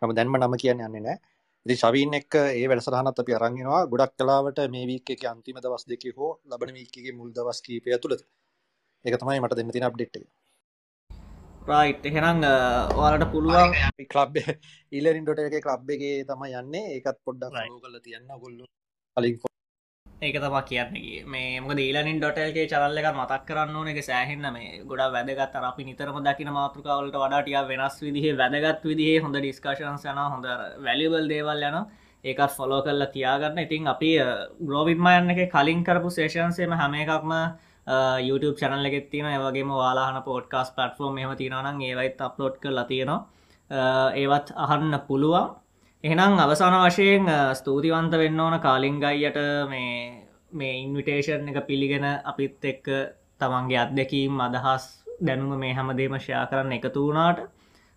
ම 0.01 0.13
දැන්ම 0.17 0.37
නම 0.37 0.55
කියන්න 0.61 0.81
යන්නේ 0.81 1.05
නෑ 1.07 1.17
ඉතින් 1.65 1.77
ශවීන් 1.81 2.13
එක්ක 2.19 2.33
ඒ 2.59 2.63
වැඩසටහනත් 2.69 3.19
අපි 3.21 3.35
අරන් 3.35 3.57
එනවා. 3.57 3.81
ගොඩක් 3.91 4.13
කලාවට 4.19 4.59
මේ 4.73 4.87
වීක් 4.89 5.09
එකේ 5.13 5.29
අන්තිම 5.29 5.57
දවස් 5.63 5.85
දෙකේ 5.91 6.13
හෝ 6.17 6.31
ලබන 6.51 6.73
වීක් 6.77 6.97
එකේ 6.99 7.13
මුල් 7.19 7.29
දවස් 7.37 7.59
කීපය 7.65 7.93
ඇතුළත. 7.95 8.23
ඒක 9.05 9.15
තමයි 9.21 9.39
මට 9.43 9.57
දෙන්න 9.57 9.71
තියෙන 9.71 9.87
අප්ඩේට් 9.89 10.17
එක. 10.19 10.27
රයිට් 11.69 12.03
එහෙනම් 12.09 12.43
ඔයාලට 12.99 13.31
පුළුවන් 13.33 13.71
ක්ලබ් 14.13 14.35
ඊලරින්.ට 14.91 15.47
එකේ 15.47 15.63
ක්ලබ් 15.67 15.95
එකේ 15.95 16.17
තමයි 16.29 16.53
යන්නේ. 16.61 16.85
ඒකත් 16.95 17.19
පොඩ්ඩක් 17.25 17.55
ෆලෝ 17.55 17.79
කරලා 17.83 18.05
තියන්න. 18.07 18.29
ඔයගොල්ලෝ 18.35 18.67
කලින් 19.17 19.37
ඒක 20.27 20.37
තමා 20.43 20.61
කියන්නේ. 20.69 21.23
මේ 21.33 21.59
මොක 21.63 21.73
දීලනින් 21.79 22.19
ඩොටල්ගේ 22.19 22.69
චරල්ල 22.71 22.99
එක 23.01 23.07
මතක් 23.13 23.41
කරන්න 23.49 23.75
ඕන 23.79 23.87
එක 23.91 23.99
සෑහෙන්න 24.09 24.45
මේ 24.55 24.69
ගොඩ 24.89 25.03
වැදගත් 25.15 25.57
අපි 25.71 25.83
නිතරම 25.89 26.17
දකින 26.27 26.51
මාතෘකාවලට 26.59 27.17
වඩාටිය 27.23 27.59
වෙනස් 27.71 27.97
විදිහ 28.05 28.25
වැදගත් 28.41 28.87
විදිහ 28.91 29.19
හොඳ 29.25 29.35
ඩිස්කශන්ස් 29.39 30.05
යන 30.11 30.23
හොඳ 30.33 30.47
වැලිබල් 30.87 31.27
දේවල් 31.33 31.67
යන 31.69 31.77
ඒකත් 32.23 32.55
ෆොලෝ 32.57 32.81
කරලා 32.85 33.11
තියාගන්න. 33.15 33.59
ඉතින් 33.65 33.87
අපි 33.93 34.11
ග්‍රෝවිත්මයන්න 34.67 35.33
එක 35.33 35.41
කලින් 35.55 35.83
කරපු 35.87 36.09
සේෂන්සේම 36.17 36.75
හැම 36.81 36.93
එකක්ම 37.03 37.33
YouTube 38.29 38.57
චැනල් 38.59 38.85
එකෙත් 38.89 39.09
තියෙන 39.11 39.27
ඒවගේම 39.31 39.71
වාලාහන 39.81 40.21
පෝඩ්කාස් 40.27 40.69
පටෆෝර්ම් 40.77 41.15
මෙම 41.19 41.35
තියෙනනම් 41.41 41.81
ඒවයිත් 41.89 42.21
අප්ලෝඩ් 42.27 42.55
කරලා 42.63 42.87
තියෙනවා. 42.91 43.25
ඒවත් 44.21 44.47
අහන්න 44.55 44.95
පුළුවන්. 45.07 45.51
එහෙනම් 46.03 46.33
අවසාන 46.37 46.73
වශයෙන් 46.81 47.27
ස්තුතිවන්ත 47.53 48.13
වෙන්න 48.13 48.39
ඕන 48.39 48.59
කාලිංගයියට 48.59 49.37
මේ 49.69 49.91
මේ 50.51 50.73
ඉන්විටේෂන් 50.77 51.47
එක 51.49 51.59
පිළිගෙන 51.65 52.05
අපිත් 52.23 52.65
එක්ක 52.65 52.87
තමන්ගේ 53.39 53.79
අත්දැකීම් 53.79 54.41
අදහස් 54.41 54.85
දැනුම 55.21 55.53
මේ 55.57 55.73
හැමදේම 55.73 56.17
ෂයා 56.17 56.45
කරන්න 56.45 56.75
එකතු 56.77 57.05
වුණාට 57.05 57.39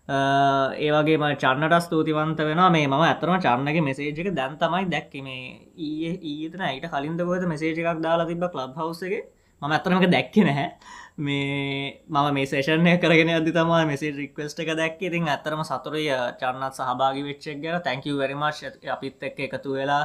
ඒවගේ 0.07 1.35
චන්නට 1.35 1.75
ස්තුතිවන්ත 1.81 2.39
වෙන 2.41 2.63
මේ 2.71 2.87
ම 2.87 2.95
ඇතරම 2.99 3.39
චන්නගේ 3.39 3.83
මෙසේජක 3.83 4.31
දැන් 4.33 4.55
තමයි 4.57 4.85
දැක්ක. 4.87 5.13
මේ 5.21 5.67
ඒ 5.77 6.13
ඊතන 6.25 6.61
අයිට 6.61 6.87
කලින්දකොද 6.87 7.43
මෙසේජ 7.45 7.75
එකක් 7.75 8.01
දාලා 8.01 8.25
තිබ 8.25 8.43
ලබ් 8.45 8.73
හවසගේ 8.77 9.21
ම 9.61 9.71
ඇතරමක 9.71 10.07
දැක්ක 10.09 10.35
නැහැ. 10.41 10.71
මේ 11.17 12.03
මම 12.07 12.33
මේ 12.33 12.45
සේෂණය 12.45 12.97
කරගෙන 12.99 13.29
අදි 13.31 13.51
තමා 13.51 13.85
මෙසේ 13.85 14.11
රික්වස්ට 14.13 14.59
එක 14.59 14.69
දැක් 14.77 15.01
ඉතින් 15.01 15.27
ඇතරම 15.27 15.63
සතුරය 15.63 16.03
චන්නත් 16.39 16.73
සහභාගි 16.75 17.23
වෙච්චක් 17.27 17.61
ගැන. 17.63 17.81
තැංකව 17.81 18.17
වැරිමශ් 18.17 18.61
අපිත් 18.87 19.23
එක්ක 19.23 19.39
එකතු 19.47 19.73
වෙලා 19.73 20.03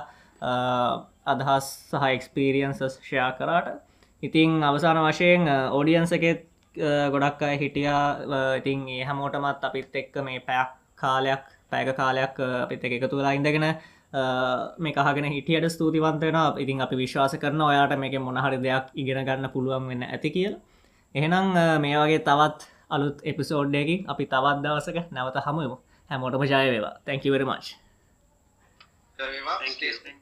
අදහස් 1.27 1.67
සහ 1.91 2.07
එක්ස්පීරියන්සස් 2.09 2.81
ෂයා 2.89 3.31
කරාට. 3.39 3.69
ඉතිං 4.23 4.51
අවසාන 4.63 5.03
වශයෙන් 5.03 5.49
ඕඩියන්ස 5.49 6.13
එකෙත් 6.13 6.49
ගොඩක් 7.13 7.43
අය 7.43 7.59
හිටියා. 7.59 8.05
ඉතින් 8.57 8.89
ඒ 8.89 9.05
හැමෝටමත් 9.05 9.65
අපිත් 9.65 9.95
එක්ක 9.95 10.17
මේ 10.25 10.41
පැයක් 10.41 10.71
කාලයක් 10.97 11.45
පැක 11.71 11.95
කාලයක් 11.95 12.41
අපිත් 12.65 12.85
එක 12.85 12.93
එකතු 12.99 13.17
වෙලා 13.17 13.33
ඉඳගෙන 13.33 13.69
මේ 14.79 14.93
කහගෙන 14.95 15.29
හිටියට 15.29 15.69
ස්තුතිවන්තයෙන 15.69 16.43
ඉතින් 16.59 16.81
අපි 16.81 16.97
විශ්වාස 16.97 17.37
කරන 17.37 17.61
ඔයාට 17.63 17.99
මේක 17.99 18.21
මොනහරි 18.21 18.59
දෙයක් 18.59 18.87
ඉගෙන 18.95 19.27
ගන්න 19.27 19.53
පුළුවන් 19.53 19.89
වෙන්න 19.89 20.03
ඇති 20.05 20.31
කියලා. 20.31 20.72
එහෙනම් 21.15 21.53
මේ 21.81 21.97
වගේ 21.97 22.21
තවත් 22.21 22.69
අලුත් 22.91 23.23
එපිසෝඩ්ඩයකින් 23.25 24.09
අපි 24.09 24.25
තවත් 24.27 24.59
දවසක 24.65 24.99
නැවත 25.11 25.39
හමුවමු. 25.47 25.77
හැමෝටම 26.11 26.45
ජයවේවා 26.45 26.95
තැංකිවර 27.05 27.45
මච් 27.47 27.67
Thank 29.19 29.83
you. 29.83 30.22